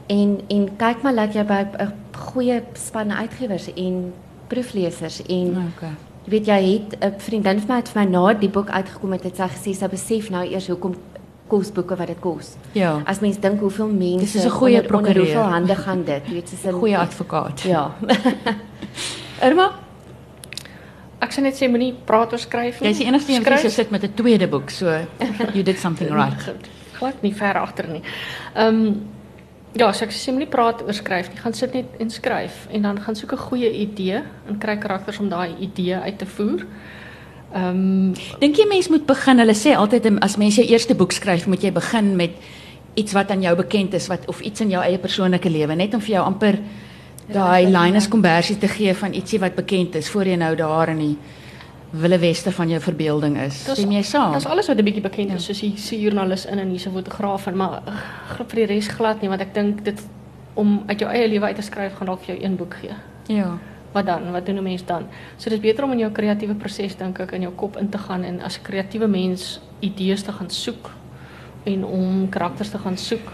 En 0.07 0.41
en 0.49 0.69
kyk 0.77 1.01
maar 1.03 1.15
dat 1.15 1.33
jy 1.33 1.43
by 1.43 1.65
'n 1.79 1.93
goeie 2.13 2.61
span 2.73 3.11
uitgewers 3.11 3.73
en 3.75 4.13
proeflesers 4.47 5.21
en 5.27 5.47
Okay. 5.77 5.89
Jy 6.25 6.31
weet 6.31 6.45
jy 6.45 6.73
het 6.73 6.97
'n 7.01 7.19
vriendin 7.19 7.59
van 7.59 7.67
my 7.67 7.75
het 7.75 7.89
vir 7.89 8.03
my 8.03 8.09
na 8.11 8.33
die 8.33 8.49
boek 8.49 8.69
uitgekom 8.69 9.11
het, 9.11 9.23
het 9.23 9.35
sy 9.35 9.47
gesê 9.47 9.75
sy 9.75 9.87
besef 9.87 10.29
nou 10.29 10.43
eers 10.45 10.67
hoekom 10.67 10.95
kos 11.47 11.71
boeke 11.71 11.95
wat 11.95 12.07
dit 12.07 12.19
kos. 12.19 12.55
Ja. 12.73 13.01
As 13.05 13.19
mens 13.19 13.37
dink 13.39 13.59
hoeveel 13.59 13.87
mense 13.87 14.19
Dis 14.19 14.35
is 14.35 14.45
'n 14.45 14.49
goeie 14.49 14.81
prokureur. 14.83 15.15
hoeveel 15.23 15.41
hande 15.41 15.75
gaan 15.75 16.03
dit, 16.03 16.21
jy 16.27 16.33
weet 16.33 16.49
soos 16.53 16.63
'n 16.65 16.71
Goeie 16.79 16.97
advokaat. 16.97 17.61
Ja. 17.61 17.91
Irma, 19.47 19.71
Ek 21.21 21.31
sê 21.33 21.41
net 21.41 21.55
sê 21.57 21.67
moenie 21.71 21.93
praat 22.05 22.33
oor 22.35 22.39
skryf 22.39 22.81
nie. 22.81 22.89
jy's 22.89 22.97
die 22.99 23.07
enigste 23.07 23.31
een 23.33 23.43
wat 23.43 23.61
hier 23.61 23.71
sit 23.71 23.89
met 23.91 24.03
'n 24.03 24.13
tweede 24.13 24.47
boek, 24.47 24.69
so 24.69 24.85
you 25.53 25.63
did 25.63 25.79
something 25.79 26.09
right. 26.21 26.51
Glad 26.99 27.21
nie 27.21 27.33
ver 27.33 27.57
agter 27.57 27.87
nie. 27.87 28.01
Ehm 28.55 28.95
ja, 29.73 29.91
so 29.91 30.05
ek 30.05 30.11
sê 30.11 30.31
moenie 30.31 30.47
praat 30.49 30.81
oor 30.81 30.93
skryf 30.93 31.29
nie. 31.29 31.37
Gaan 31.37 31.53
sit 31.53 31.73
net 31.73 31.85
en 31.99 32.09
skryf 32.09 32.67
en 32.71 32.81
dan 32.81 32.99
gaan 32.99 33.15
soek 33.15 33.31
'n 33.33 33.37
goeie 33.37 33.71
idee 33.71 34.21
en 34.49 34.57
kry 34.57 34.77
karakters 34.77 35.19
om 35.19 35.29
daai 35.29 35.55
idee 35.59 35.95
uit 35.95 36.17
te 36.19 36.25
voer. 36.25 36.59
Ehm 36.59 36.94
Dink 38.39 38.57
jy 38.59 38.65
mens 38.67 38.89
moet 38.91 39.05
begin? 39.07 39.39
Hulle 39.39 39.55
sê 39.55 39.75
altyd 39.79 40.09
as 40.19 40.35
mens 40.37 40.57
jou 40.59 40.65
eerste 40.67 40.95
boek 40.95 41.15
skryf, 41.15 41.47
moet 41.47 41.63
jy 41.63 41.71
begin 41.71 42.15
met 42.19 42.35
iets 42.95 43.13
wat 43.15 43.31
aan 43.31 43.41
jou 43.43 43.55
bekend 43.55 43.93
is 43.93 44.07
wat 44.07 44.27
of 44.31 44.41
iets 44.41 44.63
in 44.63 44.73
jou 44.73 44.81
eie 44.83 44.99
persoonlike 44.99 45.49
lewe, 45.49 45.75
net 45.75 45.93
om 45.93 46.01
vir 46.03 46.17
jou 46.17 46.25
amper 46.25 46.59
daai 47.31 47.67
Linus 47.67 48.07
Kombersie 48.07 48.57
te 48.57 48.67
gee 48.67 48.93
van 48.93 49.13
ietsie 49.13 49.39
wat 49.39 49.55
bekend 49.55 49.95
is 49.95 50.09
voor 50.09 50.29
jy 50.29 50.37
nou 50.39 50.53
daar 50.55 50.91
in 50.93 51.01
die 51.01 51.15
wille 51.95 52.17
weste 52.19 52.51
van 52.51 52.69
jou 52.69 52.79
verbeelding 52.81 53.37
is. 53.45 53.61
Stem 53.63 53.91
jy 53.95 54.03
saam? 54.03 54.33
Dis 54.35 54.45
alles 54.45 54.67
wat 54.67 54.77
'n 54.77 54.83
bietjie 54.83 55.01
bekend 55.01 55.31
is, 55.33 55.45
soos 55.45 55.61
hier 55.61 55.77
se 55.77 55.99
joernalis 55.99 56.45
in 56.45 56.59
en 56.59 56.69
hier 56.69 56.79
se 56.79 56.89
fotograaf 56.89 57.47
en 57.47 57.55
maar 57.55 57.81
uh, 57.87 58.43
vir 58.47 58.55
die 58.55 58.65
res 58.65 58.87
glad 58.87 59.21
nie 59.21 59.29
want 59.29 59.41
ek 59.41 59.53
dink 59.53 59.83
dit 59.85 60.01
om 60.53 60.83
uit 60.87 60.99
jou 60.99 61.11
eie 61.11 61.27
lewe 61.27 61.45
uit 61.45 61.55
te 61.55 61.61
skryf 61.61 61.93
gaan 61.95 62.07
dalk 62.07 62.23
vir 62.23 62.35
jou 62.35 62.43
een 62.43 62.55
boek 62.55 62.75
gee. 62.81 62.95
Ja. 63.27 63.57
Wat 63.95 64.05
dan? 64.05 64.31
Wat 64.31 64.45
doen 64.45 64.57
'n 64.59 64.63
mens 64.63 64.85
dan? 64.85 65.07
So 65.37 65.49
dis 65.49 65.59
beter 65.59 65.83
om 65.83 65.91
in 65.91 65.99
jou 65.99 66.11
kreatiewe 66.11 66.55
proses 66.55 66.95
dink 66.95 67.19
ek 67.19 67.31
in 67.31 67.41
jou 67.41 67.53
kop 67.55 67.77
in 67.77 67.89
te 67.89 67.97
gaan 67.97 68.23
en 68.23 68.41
as 68.41 68.57
'n 68.59 68.63
kreatiewe 68.63 69.07
mens 69.07 69.59
idees 69.79 70.21
te 70.23 70.31
gaan 70.31 70.49
soek 70.49 70.91
en 71.63 71.85
om 71.85 72.29
karakters 72.29 72.69
te 72.69 72.77
gaan 72.77 72.97
soek 72.97 73.31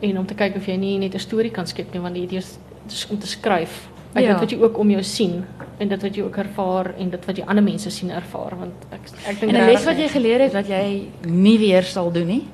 en 0.00 0.18
om 0.18 0.26
te 0.26 0.34
kyk 0.34 0.56
of 0.56 0.66
jy 0.66 0.76
nie 0.76 0.98
net 0.98 1.14
'n 1.14 1.18
storie 1.18 1.50
kan 1.50 1.66
skep 1.66 1.92
nie 1.92 2.00
want 2.00 2.14
die 2.14 2.22
idee 2.22 2.38
is 2.38 2.58
is 2.86 3.06
om 3.10 3.18
te 3.18 3.26
skryf. 3.26 3.88
Uit 4.14 4.24
Ja. 4.24 4.30
dit 4.32 4.40
wat 4.40 4.50
jy 4.50 4.58
ook 4.62 4.78
om 4.78 4.90
jou 4.90 5.02
sien 5.02 5.44
en 5.78 5.88
dit 5.88 6.02
wat 6.02 6.14
jy 6.14 6.22
ook 6.22 6.36
ervaar 6.36 6.94
en 6.98 7.10
dit 7.10 7.24
wat 7.26 7.36
jy 7.36 7.44
ander 7.46 7.64
mense 7.64 7.90
sien 7.90 8.10
ervaar 8.10 8.56
want 8.56 8.72
ek 8.92 9.00
ek 9.26 9.40
dink 9.40 9.52
En 9.52 9.60
'n 9.62 9.66
les 9.66 9.84
wat 9.84 9.96
jy 9.96 10.08
geleer 10.08 10.40
het 10.40 10.52
wat 10.52 10.68
jy 10.68 11.08
nie 11.26 11.58
weer 11.58 11.82
sal 11.82 12.10
doen 12.12 12.26
nie? 12.26 12.44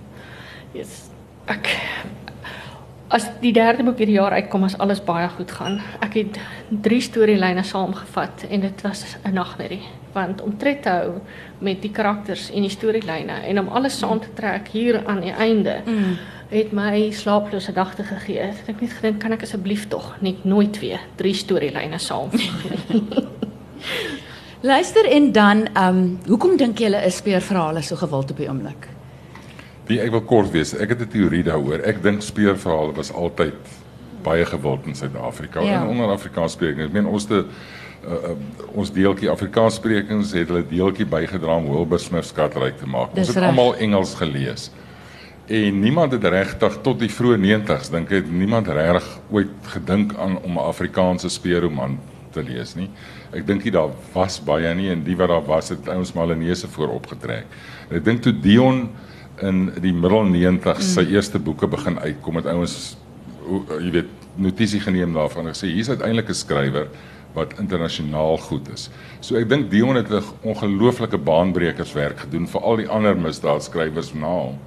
Yes. 0.73 1.11
Ek 1.47 1.69
as 3.09 3.27
die 3.41 3.53
derde 3.53 3.85
boek 3.85 3.99
hierdie 3.99 4.17
jaar 4.17 4.33
uitkom 4.33 4.65
as 4.65 4.79
alles 4.79 5.03
baie 5.05 5.29
goed 5.37 5.51
gaan. 5.51 5.81
Ek 6.01 6.15
het 6.15 6.39
drie 6.69 7.01
storielyne 7.05 7.63
saamgevat 7.63 8.47
en 8.51 8.61
dit 8.61 8.83
was 8.83 9.05
'n 9.25 9.35
nagmerrie 9.35 9.83
want 10.15 10.43
om 10.43 10.57
tred 10.59 10.83
te 10.83 10.89
hou 10.89 11.21
met 11.59 11.83
die 11.83 11.91
karakters 11.91 12.51
en 12.51 12.63
die 12.63 12.71
storielyne 12.71 13.41
en 13.49 13.59
om 13.59 13.69
alles 13.69 13.99
saam 13.99 14.21
te 14.21 14.29
trek 14.35 14.69
hier 14.69 15.03
aan 15.07 15.21
die 15.21 15.33
einde 15.33 15.83
Mm. 15.87 16.17
het 16.49 16.73
my 16.73 17.11
slaaplose 17.11 17.73
dagte 17.73 18.05
gegee. 18.05 18.39
Ek 18.41 18.67
het 18.67 18.81
net 18.81 18.93
gedink 18.93 19.21
kan 19.21 19.33
ek 19.33 19.43
asseblief 19.43 19.89
tog 19.89 20.15
net 20.21 20.45
nooit 20.45 20.79
weer 20.81 21.01
drie 21.17 21.35
storielyne 21.35 21.99
saam. 21.99 22.31
Luister 24.61 25.05
en 25.11 25.33
dan, 25.33 25.67
ehm, 25.75 25.97
um, 25.97 26.19
hoekom 26.27 26.57
dink 26.57 26.79
jy 26.79 26.85
hulle 26.85 27.05
is 27.05 27.17
speurverhale 27.17 27.83
so 27.83 27.97
gewild 27.97 28.31
op 28.31 28.37
die 28.37 28.49
oomblik? 28.49 28.94
Die 29.87 30.01
ek 30.01 30.11
wil 30.11 30.23
kort 30.23 30.51
wees. 30.55 30.73
Ek 30.75 30.89
het 30.89 31.01
'n 31.01 31.09
teorie 31.09 31.43
daaroor. 31.43 31.81
Ek 31.85 32.03
dink 32.03 32.23
speurverhale 32.23 32.93
was 32.97 33.13
altyd 33.13 33.55
baie 34.23 34.45
gewild 34.45 34.87
in 34.87 34.95
Suid-Afrika 34.95 35.61
Ja. 35.61 35.83
en 35.83 35.89
onder 35.89 36.07
Afrikaanssprekers. 36.09 36.87
Ek 36.87 36.93
meen 36.93 37.07
ons 37.07 37.25
te 37.27 37.45
uh, 38.05 38.31
ons 38.75 38.91
deeltjie 38.93 39.31
Afrikaanssprekers 39.31 40.33
het 40.33 40.49
hulle 40.49 40.65
deeltjie 40.69 41.07
bygedra 41.07 41.57
om 41.57 41.69
Wilbur 41.71 41.99
Smith 41.99 42.25
skatryk 42.25 42.79
te 42.79 42.87
maak. 42.87 43.15
Dis 43.15 43.27
ons 43.29 43.35
het 43.35 43.45
reg. 43.45 43.49
almal 43.49 43.77
Engels 43.77 44.15
gelees. 44.15 44.71
En 45.47 45.81
niemand 45.81 46.13
het 46.13 46.25
regtig 46.25 46.79
tot 46.83 46.99
die 46.99 47.09
vroeë 47.09 47.37
90's 47.39 47.91
dink 47.91 48.11
ek 48.13 48.31
niemand 48.31 48.69
regtig 48.69 49.19
ooit 49.31 49.49
gedink 49.63 50.15
aan 50.17 50.39
om 50.43 50.53
'n 50.53 50.59
Afrikaanse 50.65 51.29
speurroman 51.29 51.99
te 52.33 52.43
lees 52.43 52.75
nie. 52.75 52.89
Ek 53.33 53.47
dink 53.47 53.63
nie 53.65 53.73
daar 53.73 53.91
was 54.15 54.41
baie 54.41 54.75
nie 54.75 54.91
en 54.91 55.03
die 55.05 55.17
wat 55.17 55.29
daar 55.29 55.45
was 55.47 55.69
het 55.69 55.89
ouens 55.89 56.13
Malinese 56.13 56.69
voor 56.69 56.89
opgetrek. 56.89 57.45
En 57.91 57.97
ek 57.97 58.05
dink 58.05 58.23
toe 58.23 58.33
Dion 58.41 58.89
in 59.43 59.73
die 59.81 59.93
middel 59.93 60.25
90's 60.31 60.95
sy 60.95 61.01
eerste 61.11 61.39
boeke 61.39 61.67
begin 61.67 61.99
uitkom 61.99 62.37
het 62.37 62.47
ouens 62.47 62.97
o- 63.49 63.65
jy 63.81 63.91
weet 63.91 64.07
notisie 64.37 64.81
geneem 64.81 65.13
daarvan 65.15 65.47
en 65.47 65.55
gesê 65.55 65.67
hier's 65.73 65.89
uiteindelik 65.89 66.29
'n 66.29 66.35
skrywer 66.35 66.89
wat 67.35 67.59
internasionaal 67.59 68.37
goed 68.39 68.69
is. 68.73 68.91
So 69.21 69.35
ek 69.37 69.49
dink 69.49 69.71
Dion 69.71 69.97
het 69.97 70.11
'n 70.11 70.23
ongelooflike 70.43 71.19
baanbrekerswerk 71.19 72.19
gedoen 72.19 72.47
vir 72.49 72.61
al 72.61 72.77
die 72.77 72.89
ander 72.89 73.17
misdaadskrywers 73.17 74.15
na 74.15 74.27
hom 74.27 74.59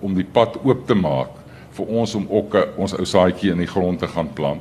om 0.00 0.14
die 0.14 0.24
pad 0.24 0.56
oop 0.64 0.86
te 0.86 0.94
maak 0.94 1.28
vir 1.72 1.86
ons 1.86 2.14
om 2.14 2.26
ook 2.30 2.54
'n- 2.54 2.64
ons 2.76 2.92
ou 2.94 3.04
saadjie 3.04 3.50
in 3.52 3.58
die 3.58 3.66
grond 3.66 3.98
te 3.98 4.06
gaan 4.08 4.28
plant. 4.34 4.60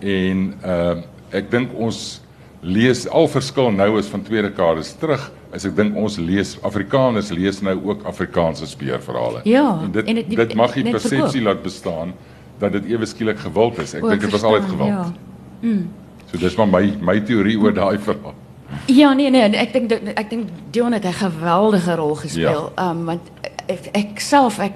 En 0.00 0.54
uh 0.64 0.96
ek 1.32 1.50
dink 1.50 1.70
ons 1.74 2.20
lees 2.62 3.08
al 3.08 3.28
verskil 3.28 3.70
nou 3.72 3.98
is 3.98 4.06
van 4.06 4.22
twee 4.22 4.42
dekades 4.42 4.92
terug. 5.00 5.30
As 5.52 5.64
ek 5.64 5.76
dink 5.76 5.96
ons 5.96 6.18
lees 6.18 6.58
Afrikaners 6.62 7.30
lees 7.30 7.60
nou 7.62 7.74
ook 7.84 8.04
Afrikaanse 8.06 8.66
speurverhale. 8.66 9.40
Ja, 9.44 9.80
en 9.82 9.90
dit 9.92 10.06
en 10.06 10.16
en 10.16 10.36
dit- 10.36 10.54
mag 10.54 10.72
die 10.74 10.84
persepsie 10.90 11.42
laat 11.42 11.62
bestaan 11.62 12.12
dat 12.58 12.72
dit 12.72 12.84
ewe 12.92 13.06
skielik 13.06 13.38
gewild 13.38 13.78
is. 13.78 13.94
Ek 13.94 14.02
dink 14.02 14.20
dit 14.20 14.30
was 14.30 14.42
altyd 14.42 14.68
gewild. 14.68 14.88
Ja. 15.62 15.70
So 16.30 16.38
dis 16.38 16.54
maar 16.56 16.68
my 16.68 16.96
my 17.00 17.20
teorie 17.20 17.56
oor 17.58 17.72
daai 17.74 17.98
verhaal. 18.08 18.34
Ja, 18.86 19.12
nee 19.14 19.30
nee, 19.30 19.42
ek 19.58 19.72
dink 19.72 19.92
ek 20.14 20.30
dink 20.30 20.48
Dion 20.70 20.92
het 20.92 21.04
'n 21.04 21.12
geweldige 21.12 21.96
rol 21.96 22.14
gespeel. 22.14 22.72
Ehm 22.76 22.90
um, 22.98 23.04
want 23.04 23.20
ek, 23.66 23.88
ek 23.94 24.20
self 24.20 24.58
ek 24.58 24.72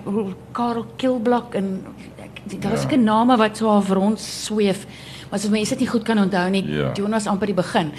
Karel 0.53 0.87
Kilblok 0.97 1.55
en 1.55 1.85
ek 2.19 2.61
daar's 2.63 2.83
Ja. 2.83 2.89
seker 2.89 2.99
name 2.99 3.37
wat 3.37 3.57
so 3.57 3.69
half 3.69 3.91
rond 3.91 4.19
sweef. 4.21 4.87
Maar 5.35 5.43
as 5.43 5.51
mense 5.51 5.75
dit 5.75 5.81
nie 5.83 5.91
goed 5.91 6.03
kan 6.07 6.19
onthou 6.19 6.51
nie, 6.51 6.63
Ja. 6.71 6.93
Dion 6.93 7.11
was 7.11 7.27
amper 7.27 7.47
die 7.47 7.55
begin. 7.55 7.93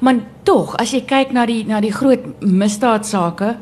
Maar 0.00 0.14
tog, 0.42 0.76
as 0.76 0.90
jy 0.92 1.00
kyk 1.00 1.32
na 1.32 1.46
die 1.46 1.64
na 1.64 1.80
die 1.80 1.92
groot 1.92 2.20
misdaadsake, 2.40 3.56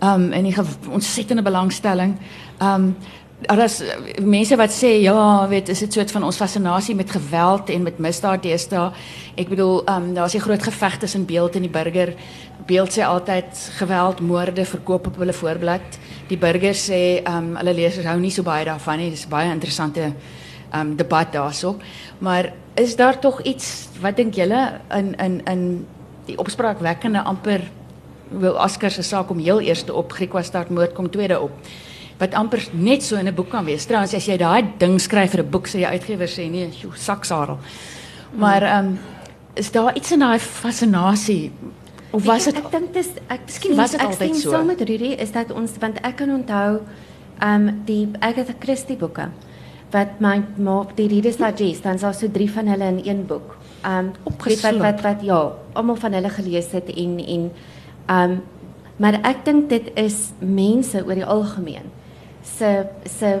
ehm 0.00 0.22
um, 0.22 0.32
en 0.32 0.44
die 0.44 0.54
ontsettende 0.90 1.42
belangstelling, 1.42 2.18
ehm 2.58 2.74
um, 2.74 2.96
Daar's 3.44 3.80
eh, 3.80 4.24
mense 4.24 4.56
wat 4.56 4.70
sê 4.72 5.00
ja, 5.02 5.48
weet, 5.48 5.68
is 5.68 5.78
dit 5.78 5.92
soort 5.92 6.10
van 6.10 6.24
ons 6.24 6.36
fascinasie 6.36 6.94
met 6.94 7.10
geweld 7.10 7.70
en 7.70 7.82
met 7.82 7.98
misdaad 7.98 8.42
deesdae. 8.42 8.92
Ek 9.34 9.48
bedoel, 9.48 9.84
ehm 9.84 10.02
um, 10.02 10.14
daar's 10.14 10.34
'n 10.34 10.40
groot 10.40 10.62
geveg 10.62 10.98
tussen 10.98 11.24
beeld 11.24 11.54
en 11.54 11.60
die 11.60 11.70
burger. 11.70 12.14
Beeld 12.66 12.98
sê 12.98 13.02
altyd 13.02 13.70
geweld, 13.78 14.20
moorde 14.20 14.64
verkoop 14.64 15.06
op 15.06 15.16
hulle 15.16 15.32
voorblad. 15.32 15.98
Die 16.28 16.38
burger 16.38 16.74
sê 16.74 17.22
ehm 17.24 17.36
um, 17.36 17.56
hulle 17.56 17.74
lesers 17.74 18.06
hou 18.06 18.20
nie 18.20 18.30
so 18.30 18.42
baie 18.42 18.64
daarvan 18.64 18.98
nie. 18.98 19.10
Dis 19.10 19.26
baie 19.28 19.50
interessante 19.50 20.00
ehm 20.00 20.80
um, 20.80 20.96
debat 20.96 21.32
daarso. 21.32 21.76
Maar 22.18 22.52
is 22.74 22.96
daar 22.96 23.18
tog 23.18 23.42
iets 23.42 23.88
wat 24.00 24.16
dink 24.16 24.34
julle 24.34 24.80
in 24.90 25.14
in 25.14 25.40
in 25.46 25.86
die 26.26 26.38
opspraakwekkende 26.38 27.22
amper 27.22 27.60
wil 28.28 28.54
Oscar 28.54 28.90
se 28.90 29.02
saak 29.02 29.30
om 29.30 29.38
heel 29.38 29.60
eerste 29.60 29.94
op 29.94 30.12
Griekwa 30.12 30.42
stad 30.42 30.70
moord 30.70 30.92
kom 30.92 31.10
tweede 31.10 31.40
op 31.40 31.52
wat 32.18 32.34
amper 32.34 32.62
net 32.72 33.02
so 33.02 33.16
in 33.16 33.26
'n 33.26 33.34
boek 33.34 33.50
kan 33.50 33.64
wees. 33.64 33.84
Trouwens 33.84 34.14
as 34.14 34.26
jy 34.26 34.36
daai 34.36 34.64
ding 34.78 35.00
skryf 35.00 35.30
vir 35.30 35.42
'n 35.42 35.50
boek 35.50 35.66
sê 35.66 35.72
die 35.72 35.86
uitgewer 35.86 36.28
sê 36.28 36.50
nee, 36.50 36.70
sjoe, 36.72 36.92
saksarel. 36.94 37.58
Maar 38.36 38.62
ehm 38.62 38.86
um, 38.86 38.98
is 39.54 39.70
daar 39.70 39.96
iets 39.96 40.12
in 40.12 40.18
daai 40.18 40.38
fascinasie 40.38 41.52
of 42.10 42.24
was 42.24 42.44
dit 42.44 42.56
ek 42.56 42.70
dink 42.70 42.92
dis 42.94 43.08
ek 43.28 43.40
Miskien 43.46 43.76
was 43.76 43.90
dit 43.90 44.00
ek 44.00 44.06
altyd 44.06 44.34
stem 44.34 44.42
so. 44.42 44.50
saam 44.50 44.66
met 44.66 44.80
Rudy 44.80 45.14
is 45.18 45.32
dat 45.32 45.52
ons 45.52 45.70
want 45.80 45.98
ek 46.02 46.16
kan 46.16 46.30
onthou 46.30 46.80
ehm 47.38 47.68
um, 47.68 47.82
die 47.86 48.08
Agatha 48.20 48.54
Christie 48.58 48.96
boeke 48.96 49.28
wat 49.94 50.20
my 50.22 50.40
ma 50.58 50.80
die 50.98 51.06
Reader's 51.08 51.38
Digest 51.38 51.86
dan 51.86 52.00
sal 52.02 52.14
so 52.16 52.30
drie 52.30 52.50
van 52.50 52.66
hulle 52.66 52.90
in 52.96 53.00
een 53.04 53.26
boek. 53.30 53.56
Um, 53.86 54.12
Opgeslip. 54.24 54.80
wat 54.80 54.82
wat 54.82 55.02
wat 55.06 55.22
ja, 55.22 55.40
almal 55.72 55.96
van 56.00 56.16
hulle 56.16 56.30
gelees 56.32 56.72
het 56.72 56.90
en 56.90 57.18
en 57.20 57.50
um, 58.10 58.42
maar 58.96 59.18
ek 59.22 59.44
dink 59.44 59.68
dit 59.68 59.90
is 59.98 60.32
mense 60.38 61.02
oor 61.02 61.18
die 61.18 61.26
algemeen 61.26 61.90
se 62.44 62.86
se 63.18 63.40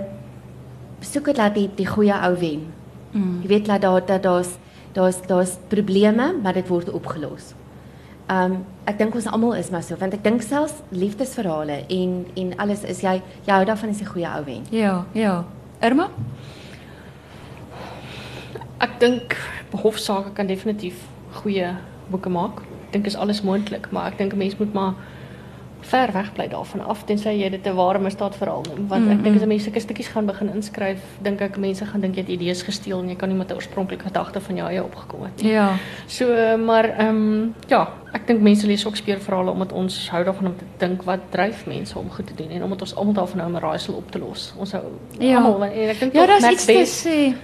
soek 1.00 1.30
dit 1.30 1.38
laat 1.38 1.54
die 1.54 1.68
die 1.76 1.86
goeie 1.86 2.14
ou 2.14 2.34
wen. 2.40 2.68
Mm. 3.12 3.42
Jy 3.42 3.48
weet 3.48 3.66
laat 3.66 3.82
daar 3.82 4.06
dat 4.06 4.22
daar's 4.22 4.54
daar's 4.94 5.20
daar's 5.26 5.58
probleme, 5.68 6.32
maar 6.42 6.54
dit 6.54 6.68
word 6.68 6.90
opgelos. 6.90 7.52
Um, 8.30 8.62
ek 8.88 8.98
dink 8.98 9.14
ons 9.14 9.26
almal 9.28 9.58
is 9.60 9.68
maar 9.70 9.82
so 9.84 9.96
want 10.00 10.14
ek 10.16 10.22
dink 10.24 10.42
selfs 10.42 10.78
liefdesverhale 10.88 11.82
en 11.92 12.14
en 12.40 12.54
alles 12.56 12.84
is 12.88 13.02
jy 13.04 13.18
jy 13.44 13.52
hou 13.52 13.64
daarvan 13.68 13.90
as 13.90 14.00
'n 14.00 14.12
goeie 14.12 14.28
ou 14.28 14.44
wen. 14.44 14.64
Ja, 14.70 15.04
ja. 15.12 15.44
Irma? 15.80 16.08
Ek 18.80 19.00
dink 19.00 19.36
hofsaake 19.70 20.32
kan 20.34 20.46
definitief 20.46 20.94
goeie 21.32 21.74
boeke 22.10 22.28
maak. 22.28 22.60
Ek 22.86 22.92
dink 22.92 23.06
is 23.06 23.16
alles 23.16 23.42
moontlik, 23.42 23.90
maar 23.90 24.12
ek 24.12 24.18
dink 24.18 24.32
'n 24.32 24.38
mens 24.38 24.56
moet 24.58 24.72
maar 24.72 24.94
ver 25.84 26.12
weg 26.12 26.32
bly 26.32 26.46
daarvan 26.48 26.80
af 26.88 27.04
tensy 27.04 27.28
jy 27.28 27.50
dit 27.50 27.66
'n 27.66 27.74
ware 27.76 27.98
misdaadverhaal 27.98 28.62
noem 28.68 28.88
want 28.88 29.10
ek 29.10 29.22
dink 29.24 29.36
as 29.36 29.46
mense 29.46 29.64
sulke 29.64 29.80
stukkies 29.80 30.08
gaan 30.08 30.26
begin 30.26 30.48
inskryf 30.54 31.00
dink 31.22 31.40
ek 31.40 31.58
mense 31.58 31.84
gaan 31.86 32.00
dink 32.00 32.14
jy 32.16 32.20
het 32.22 32.28
idees 32.30 32.62
gesteel 32.62 33.00
en 33.00 33.08
jy 33.08 33.16
kan 33.16 33.28
nie 33.28 33.36
met 33.36 33.50
'n 33.50 33.54
oorspronklike 33.54 34.02
gedagte 34.04 34.40
van 34.40 34.56
jou 34.56 34.68
eie 34.68 34.84
opgekom 34.84 35.22
het 35.24 35.42
nie. 35.42 35.52
Ja. 35.52 35.76
So 36.06 36.56
maar 36.56 36.84
ehm 36.84 37.08
um, 37.08 37.54
ja, 37.68 37.88
ek 38.14 38.26
dink 38.26 38.40
mense 38.40 38.66
lees 38.66 38.86
ook 38.86 38.96
speurverhale 38.96 39.50
omdat 39.50 39.72
ons 39.72 40.08
hou 40.10 40.24
daarvan 40.24 40.46
om 40.46 40.56
te 40.56 40.64
dink 40.78 41.02
wat 41.02 41.20
dryf 41.30 41.66
mense 41.66 41.98
om 41.98 42.10
goed 42.10 42.26
te 42.26 42.34
doen 42.34 42.50
en 42.50 42.62
omdat 42.62 42.80
ons 42.80 42.94
almal 42.94 43.14
daarvan 43.14 43.38
hou 43.40 43.48
om 43.50 43.56
'n 43.56 43.60
raaisel 43.60 43.94
op 43.94 44.10
te 44.10 44.18
los. 44.18 44.54
Ons 44.56 44.72
hou 44.72 44.82
Ja. 45.18 45.36
almal 45.36 45.64
en 45.64 45.88
ek 45.88 46.00
dink 46.00 46.14
Ja, 46.14 46.26
daar's 46.26 46.50
iets 46.50 46.64
te 46.64 46.72
Best, 46.72 47.06
sê. 47.06 47.34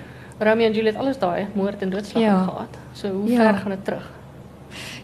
Romeo 0.41 0.67
en 0.67 0.73
Juliet 0.73 0.97
alles 0.97 1.19
daai 1.19 1.47
moord 1.53 1.83
en 1.83 1.91
doodslag 1.91 2.23
Ja. 2.23 2.43
gehad. 2.45 2.77
So 2.93 3.09
hoe 3.09 3.31
Ja. 3.31 3.37
ver 3.37 3.55
gaan 3.61 3.71
dit 3.71 3.85
terug? 3.85 4.11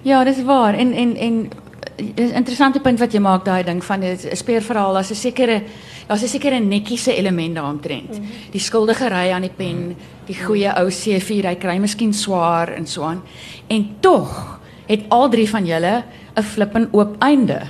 Ja, 0.02 0.24
dis 0.24 0.42
waar. 0.42 0.74
En 0.74 0.92
en 0.92 1.16
en 1.16 1.50
dis 2.14 2.30
'n 2.30 2.34
interessante 2.34 2.80
punt 2.80 2.98
wat 2.98 3.12
jy 3.12 3.18
maak 3.20 3.44
daai 3.44 3.62
ding 3.64 3.84
van 3.84 4.00
'n 4.02 4.16
speurverhaal. 4.32 4.92
Daar's 4.92 5.10
'n 5.10 5.14
sekere 5.14 5.62
daar's 6.06 6.22
'n 6.22 6.28
sekere 6.28 6.58
netjiese 6.58 7.14
element 7.14 7.54
daaromtrent. 7.54 8.08
Mm 8.10 8.14
-hmm. 8.24 8.50
Die 8.50 8.60
skuldige 8.60 9.08
ry 9.08 9.30
aan 9.32 9.40
die 9.42 9.50
pen, 9.56 9.96
die 10.26 10.44
goeie 10.44 10.72
ou 10.76 10.90
C4, 10.90 11.46
hy 11.46 11.54
kry 11.54 11.78
miskien 11.78 12.12
swaar 12.14 12.68
en 12.68 12.86
so 12.86 13.02
aan. 13.02 13.22
En 13.66 13.96
tog 14.00 14.60
het 14.86 15.00
al 15.08 15.28
drie 15.28 15.48
van 15.50 15.66
julle 15.66 16.02
'n 16.36 16.42
flippin 16.42 16.88
oop 16.92 17.16
einde. 17.18 17.60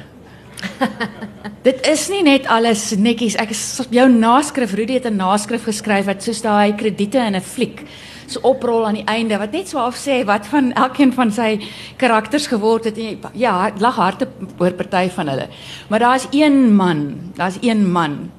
Dit 1.62 1.86
is 1.86 2.08
nie 2.08 2.22
net 2.22 2.46
alles 2.46 2.90
netjies. 2.96 3.36
Ek 3.36 3.50
is 3.50 3.80
jou 3.90 4.08
naskrif, 4.08 4.74
Rudy 4.74 4.94
het 4.94 5.06
'n 5.06 5.16
naskrif 5.16 5.64
geskryf 5.64 6.06
wat 6.06 6.22
soos 6.22 6.42
daai 6.42 6.74
krediete 6.74 7.18
in 7.18 7.34
'n 7.36 7.40
fliek 7.40 7.86
so 8.26 8.42
oprol 8.46 8.86
aan 8.86 8.98
die 8.98 9.06
einde 9.06 9.38
wat 9.38 9.52
net 9.52 9.68
so 9.68 9.78
af 9.78 9.96
sê 9.98 10.24
wat 10.26 10.46
van 10.50 10.72
elkeen 10.72 11.12
van 11.12 11.30
sy 11.32 11.58
karakters 11.96 12.48
geword 12.50 12.84
het. 12.84 12.98
En, 12.98 13.20
ja, 13.34 13.70
lag 13.78 13.96
harte 13.96 14.28
oor 14.58 14.72
party 14.72 15.08
van 15.14 15.28
hulle. 15.28 15.48
Maar 15.88 15.98
daar's 15.98 16.26
een 16.30 16.74
man, 16.74 17.32
daar's 17.36 17.58
een 17.62 17.86
man 17.92 18.30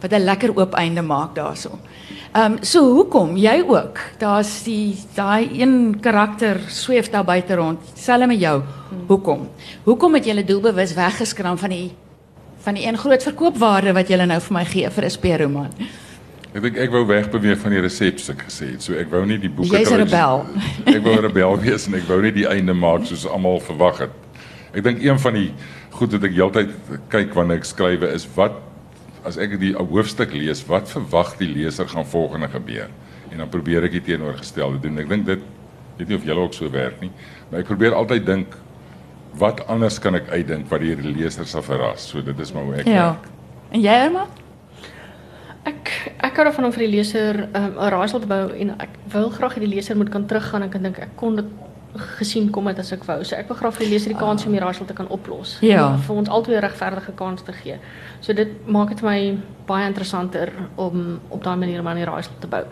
wat 0.00 0.12
'n 0.12 0.24
lekker 0.24 0.56
oop 0.56 0.74
einde 0.74 1.02
maak 1.02 1.34
daarso. 1.34 1.78
Ehm 2.32 2.52
um, 2.52 2.58
so 2.62 2.94
hoekom 2.94 3.36
jy 3.36 3.64
ook? 3.66 3.98
Daar's 4.18 4.62
die 4.62 4.96
daai 5.14 5.48
een 5.60 6.00
karakter 6.00 6.60
sweef 6.68 7.10
daar 7.10 7.24
buite 7.24 7.54
rond. 7.54 7.78
Selfs 7.94 8.26
met 8.26 8.40
jou. 8.40 8.62
Hoekom? 9.06 9.48
Hoekom 9.84 10.14
het 10.14 10.24
jy 10.24 10.44
doelbewus 10.44 10.94
weggeskram 10.94 11.58
van 11.58 11.70
die 11.70 11.92
van 12.68 12.76
die 12.76 12.84
een 12.84 12.98
groot 13.00 13.22
verkoopwaarde 13.24 13.94
wat 13.96 14.10
jy 14.12 14.18
nou 14.28 14.36
vir 14.44 14.54
my 14.58 14.64
gee 14.68 14.88
vir 14.92 15.04
'n 15.04 15.10
speerroman? 15.10 15.70
Ek 16.52 16.62
dink 16.62 16.76
ek 16.76 16.90
wou 16.90 17.06
wegbeweeg 17.06 17.58
van 17.62 17.72
die 17.72 17.80
resepte 17.80 18.32
ek 18.32 18.44
gesê 18.44 18.72
het. 18.72 18.82
So 18.82 18.92
ek 18.92 19.08
wou 19.10 19.24
nie 19.24 19.38
die 19.38 19.48
boeke 19.48 19.78
Jy's 19.78 19.90
'n 19.90 20.04
rebel. 20.04 20.46
Ek 20.96 21.02
wou 21.02 21.14
'n 21.16 21.24
rebel 21.24 21.56
wees 21.60 21.86
en 21.86 21.94
ek 21.94 22.08
wou 22.08 22.20
nie 22.20 22.32
die 22.32 22.48
einde 22.48 22.74
maak 22.74 23.06
soos 23.06 23.26
almal 23.26 23.60
verwag 23.60 23.98
het. 23.98 24.10
Ek 24.74 24.82
dink 24.84 25.02
een 25.02 25.18
van 25.18 25.34
die 25.34 25.52
goed 25.90 26.12
wat 26.12 26.24
ek 26.24 26.32
heeltyd 26.32 26.70
kyk 27.08 27.34
wanneer 27.34 27.56
ek 27.56 27.64
skrywe 27.64 28.12
is 28.12 28.28
wat 28.36 28.52
as 29.24 29.38
ek 29.38 29.58
die 29.60 29.72
hoofstuk 29.72 30.32
lees, 30.32 30.66
wat 30.68 30.88
verwag 30.88 31.38
die 31.38 31.48
leser 31.48 31.88
gaan 31.88 32.04
volgende 32.04 32.48
gebeur? 32.48 32.88
En 33.32 33.38
dan 33.38 33.48
probeer 33.48 33.84
ek 33.84 33.92
dit 33.92 34.04
teenoorgestelde 34.04 34.80
doen. 34.80 34.98
Ek 34.98 35.08
dink 35.08 35.26
dit 35.26 35.40
weet 35.96 36.08
nie 36.08 36.16
of 36.16 36.24
julle 36.24 36.40
ook 36.40 36.54
so 36.54 36.70
werk 36.70 37.00
nie, 37.00 37.10
maar 37.50 37.60
ek 37.60 37.66
probeer 37.66 37.94
altyd 37.94 38.26
dink 38.26 38.56
wat 39.34 39.66
anders 39.68 39.98
kan 39.98 40.14
ek 40.14 40.28
uitdink 40.28 40.68
wat 40.70 40.80
die 40.80 40.96
leser 40.96 41.46
sal 41.46 41.62
verras. 41.62 42.08
So 42.08 42.22
dit 42.22 42.38
is 42.40 42.52
maar 42.52 42.62
hoe 42.64 42.74
ek 42.74 42.86
Ja. 42.86 43.04
werk. 43.06 43.28
En 43.70 43.80
jy, 43.80 44.04
Irma? 44.06 44.26
Ek 45.64 46.12
ek 46.24 46.36
hou 46.36 46.44
daarvan 46.44 46.64
om 46.64 46.72
vir 46.72 46.86
die 46.86 46.96
leser 46.96 47.48
um, 47.54 47.74
'n 47.78 47.90
raaisel 47.90 48.20
te 48.20 48.26
bou 48.26 48.50
en 48.56 48.70
ek 48.80 48.88
wil 49.12 49.30
graag 49.30 49.54
hê 49.56 49.60
die 49.60 49.74
leser 49.74 49.96
moet 49.96 50.08
kan 50.10 50.26
teruggaan 50.26 50.62
en 50.62 50.70
kan 50.70 50.82
dink 50.82 50.98
ek 50.98 51.16
kon 51.16 51.36
dit 51.36 51.44
gesien 52.18 52.50
kom 52.50 52.66
het 52.66 52.78
as 52.78 52.92
ek 52.92 53.04
wou. 53.04 53.22
So 53.24 53.36
ek 53.36 53.48
wil 53.48 53.56
graag 53.56 53.74
vir 53.74 53.86
die 53.86 53.92
leser 53.92 54.08
die 54.12 54.18
kans 54.18 54.46
om 54.46 54.52
die 54.52 54.60
raaisel 54.60 54.86
te 54.86 54.94
kan 54.94 55.08
oplos. 55.08 55.58
Ja. 55.60 55.96
Vir 55.96 56.16
ons 56.16 56.28
albei 56.28 56.54
'n 56.56 56.60
regverdige 56.60 57.12
kans 57.14 57.42
te 57.42 57.52
gee. 57.52 57.78
So 58.20 58.32
dit 58.32 58.48
maak 58.68 58.88
dit 58.88 59.00
vir 59.00 59.10
my 59.10 59.38
baie 59.66 59.86
interessanter 59.86 60.52
om 60.76 61.20
op 61.28 61.42
daai 61.44 61.56
manier 61.56 61.82
maar 61.82 61.94
'n 61.96 62.04
raaisel 62.04 62.32
te 62.40 62.46
bou. 62.46 62.64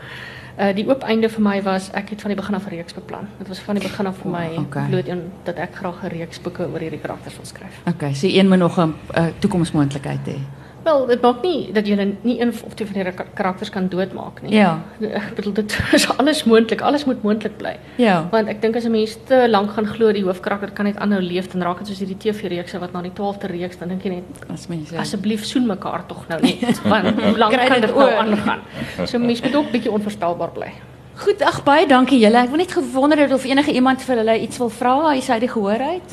Uh 0.56 0.72
die 0.74 0.86
oop 0.88 1.02
einde 1.04 1.28
vir 1.28 1.42
my 1.44 1.62
was 1.62 1.90
ek 1.92 2.10
het 2.14 2.22
van 2.24 2.32
die 2.32 2.36
begin 2.36 2.54
af 2.54 2.66
'n 2.66 2.70
reeks 2.70 2.94
beplan. 2.94 3.28
Dit 3.38 3.48
was 3.48 3.58
van 3.58 3.74
die 3.74 3.88
begin 3.88 4.06
af 4.06 4.16
vir 4.22 4.30
my 4.30 4.46
O, 4.56 4.60
okay. 4.60 4.88
bloot 4.88 5.08
een 5.08 5.22
dat 5.44 5.56
ek 5.56 5.74
graag 5.74 6.02
'n 6.02 6.08
reeks 6.08 6.40
boeke 6.40 6.68
oor 6.72 6.78
hierdie 6.78 7.00
karakters 7.00 7.36
wil 7.36 7.44
skryf. 7.44 7.80
Okay, 7.86 8.14
so 8.14 8.26
een 8.26 8.48
moet 8.48 8.58
nog 8.58 8.78
'n 8.78 8.94
uh, 9.18 9.26
toekomsmoontlikheid 9.38 10.26
hê. 10.26 10.38
Wel, 10.86 11.00
dit 11.10 11.22
maak 11.24 11.40
nie 11.42 11.72
dat 11.74 11.86
jy 11.90 11.96
nie 12.22 12.36
een 12.40 12.52
of 12.54 12.74
twee 12.78 12.86
van 12.86 12.94
die 13.02 13.12
ka- 13.12 13.26
karakters 13.34 13.70
kan 13.74 13.88
doodmaak 13.90 14.38
nie. 14.44 14.52
Ja. 14.54 14.76
Ek 15.02 15.32
bedoel 15.34 15.56
dit 15.58 15.74
is 15.98 16.04
alles 16.14 16.44
moontlik. 16.46 16.80
Alles 16.86 17.04
moet 17.10 17.24
moontlik 17.26 17.56
bly. 17.58 17.72
Ja. 17.98 18.20
Want 18.30 18.46
ek 18.52 18.60
dink 18.62 18.76
as 18.78 18.84
'n 18.86 18.92
mens 18.94 19.16
te 19.26 19.40
lank 19.50 19.72
gaan 19.74 19.86
glo 19.90 20.12
die 20.14 20.22
hoofkarakter 20.22 20.70
kan 20.70 20.86
net 20.86 20.96
aanhou 21.02 21.18
leef 21.20 21.48
dan 21.50 21.62
raak 21.66 21.78
dit 21.82 21.88
soos 21.90 21.98
hierdie 22.04 22.18
TV-reekse 22.22 22.78
wat 22.78 22.92
na 22.94 23.02
die 23.02 23.10
12de 23.10 23.50
reeks 23.50 23.78
dan 23.82 23.88
dink 23.88 24.04
jy 24.04 24.10
net 24.10 24.46
As 24.52 24.68
mense 24.68 24.94
asseblief 24.96 25.44
soen 25.44 25.66
mekaar 25.66 26.06
tog 26.06 26.28
nou 26.28 26.40
net. 26.40 26.80
Want 26.92 27.20
hoe 27.20 27.36
lank 27.38 27.52
kan 27.66 27.80
dit 27.80 27.94
nou 27.94 28.10
aangaan? 28.10 28.60
So 29.06 29.18
mens 29.18 29.42
moet 29.42 29.54
ook 29.56 29.70
bietjie 29.72 29.90
onvoorspelbaar 29.90 30.50
bly. 30.54 30.70
Goed, 31.16 31.42
ag 31.42 31.64
baie 31.64 31.86
dankie 31.88 32.18
julle. 32.20 32.38
Ek 32.44 32.48
wil 32.52 32.58
net 32.62 32.72
gewonder 32.72 33.18
het 33.18 33.32
of 33.32 33.44
enige 33.44 33.72
iemand 33.72 34.02
vir 34.04 34.16
hulle 34.22 34.38
iets 34.40 34.58
wil 34.58 34.68
vra, 34.70 35.10
hy 35.10 35.20
sê 35.20 35.38
die 35.40 35.48
gehoor 35.48 35.80
uit. 35.80 36.10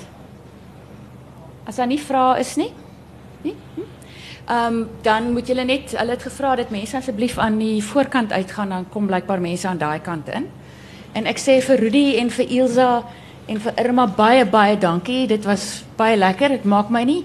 As 1.68 1.76
daar 1.76 1.88
nie 1.88 2.00
vrae 2.00 2.40
is 2.40 2.56
nie. 2.58 2.72
Nie? 3.44 3.54
Hm? 3.76 3.82
Ehm 4.48 4.74
um, 4.74 4.88
dan 5.02 5.32
moet 5.32 5.48
julle 5.48 5.64
net, 5.64 5.94
hulle 5.98 6.12
het 6.12 6.22
gevra 6.24 6.56
dat 6.56 6.70
mense 6.70 6.98
asseblief 6.98 7.38
aan 7.38 7.58
die 7.58 7.84
voorkant 7.84 8.32
uitgaan 8.32 8.70
dan 8.70 8.86
kom 8.90 9.06
blykbaar 9.08 9.40
mense 9.42 9.68
aan 9.68 9.78
daai 9.78 10.00
kant 10.00 10.28
in. 10.30 10.50
En 11.14 11.26
ek 11.26 11.38
sê 11.40 11.62
vir 11.62 11.80
Rudy 11.80 12.16
en 12.20 12.30
vir 12.30 12.46
Ilse 12.50 13.04
en 13.48 13.60
vir 13.60 13.74
Irma 13.78 14.06
baie 14.08 14.46
baie 14.46 14.78
dankie. 14.78 15.28
Dit 15.28 15.46
was 15.46 15.84
baie 15.96 16.18
lekker. 16.18 16.50
Dit 16.50 16.64
maak 16.64 16.90
my 16.90 17.04
nie 17.04 17.24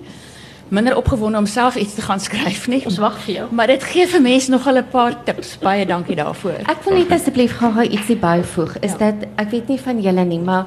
minder 0.71 0.97
opgewonde 0.97 1.39
om 1.39 1.47
self 1.47 1.77
iets 1.77 1.95
te 1.95 2.03
gaan 2.03 2.21
skryf 2.21 2.67
nie. 2.69 2.83
Ons 2.87 2.99
wag 2.99 3.19
vir 3.25 3.35
jou. 3.35 3.47
Maar 3.51 3.67
dit 3.67 3.83
gee 3.85 4.07
vir 4.07 4.21
mense 4.23 4.51
nog 4.51 4.67
'n 4.69 4.85
paar 4.91 5.25
tips. 5.25 5.57
Baie 5.59 5.87
dankie 5.87 6.17
daarvoor. 6.17 6.61
Ek 6.69 6.85
wil 6.85 6.95
net 6.99 7.11
asseblief 7.13 7.57
gou-gou 7.59 7.85
ietsie 7.89 8.17
byvoeg. 8.17 8.77
Is 8.83 8.93
Ja. 8.93 8.99
dat 8.99 9.15
ek 9.37 9.51
weet 9.51 9.69
nie 9.69 9.81
van 9.81 10.01
julle 10.03 10.25
nie, 10.25 10.39
maar 10.39 10.67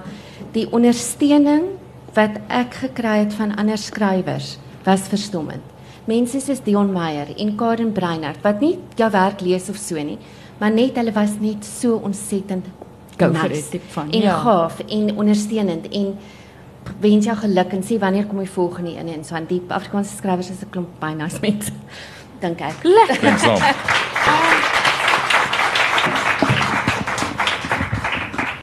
die 0.52 0.68
ondersteuning 0.72 1.64
wat 2.14 2.32
ek 2.50 2.74
gekry 2.74 3.18
het 3.20 3.34
van 3.34 3.56
ander 3.56 3.78
skrywers 3.78 4.58
was 4.84 5.02
verstommend. 5.02 5.62
Mense 6.10 6.42
soos 6.42 6.64
Dion 6.66 6.92
Meyer 6.92 7.30
en 7.38 7.56
Karen 7.56 7.92
Breinert 7.94 8.42
wat 8.42 8.62
nie 8.64 8.78
jou 8.98 9.10
werk 9.14 9.42
lees 9.46 9.70
of 9.70 9.78
so 9.78 10.02
nie, 10.02 10.18
maar 10.60 10.72
net 10.74 10.98
hulle 10.98 11.14
was 11.14 11.38
net 11.40 11.66
so 11.66 12.00
ontsettend 12.02 12.66
Go 13.18 13.30
for 13.34 13.52
it, 13.54 13.70
tipe 13.70 13.90
van, 13.94 14.10
en 14.10 14.22
ja. 14.22 14.38
gaaf 14.42 14.80
en 14.88 15.12
ondersteunend 15.18 15.88
en 15.94 16.16
wens 17.04 17.26
jou 17.26 17.38
geluk 17.38 17.76
en 17.78 17.86
sê 17.86 18.00
wanneer 18.02 18.26
kom 18.26 18.42
die 18.42 18.50
volgende 18.50 18.96
een 18.98 19.14
en 19.14 19.24
so 19.26 19.36
aan 19.38 19.46
die 19.50 19.62
Afrikaanse 19.68 20.16
skrywers 20.16 20.50
is 20.50 20.64
'n 20.66 20.70
klomp 20.70 21.00
baie 21.00 21.16
nice 21.16 21.38
mense. 21.42 21.72
Dink 22.40 22.62
ek. 22.62 22.84
Lekker. 22.84 24.70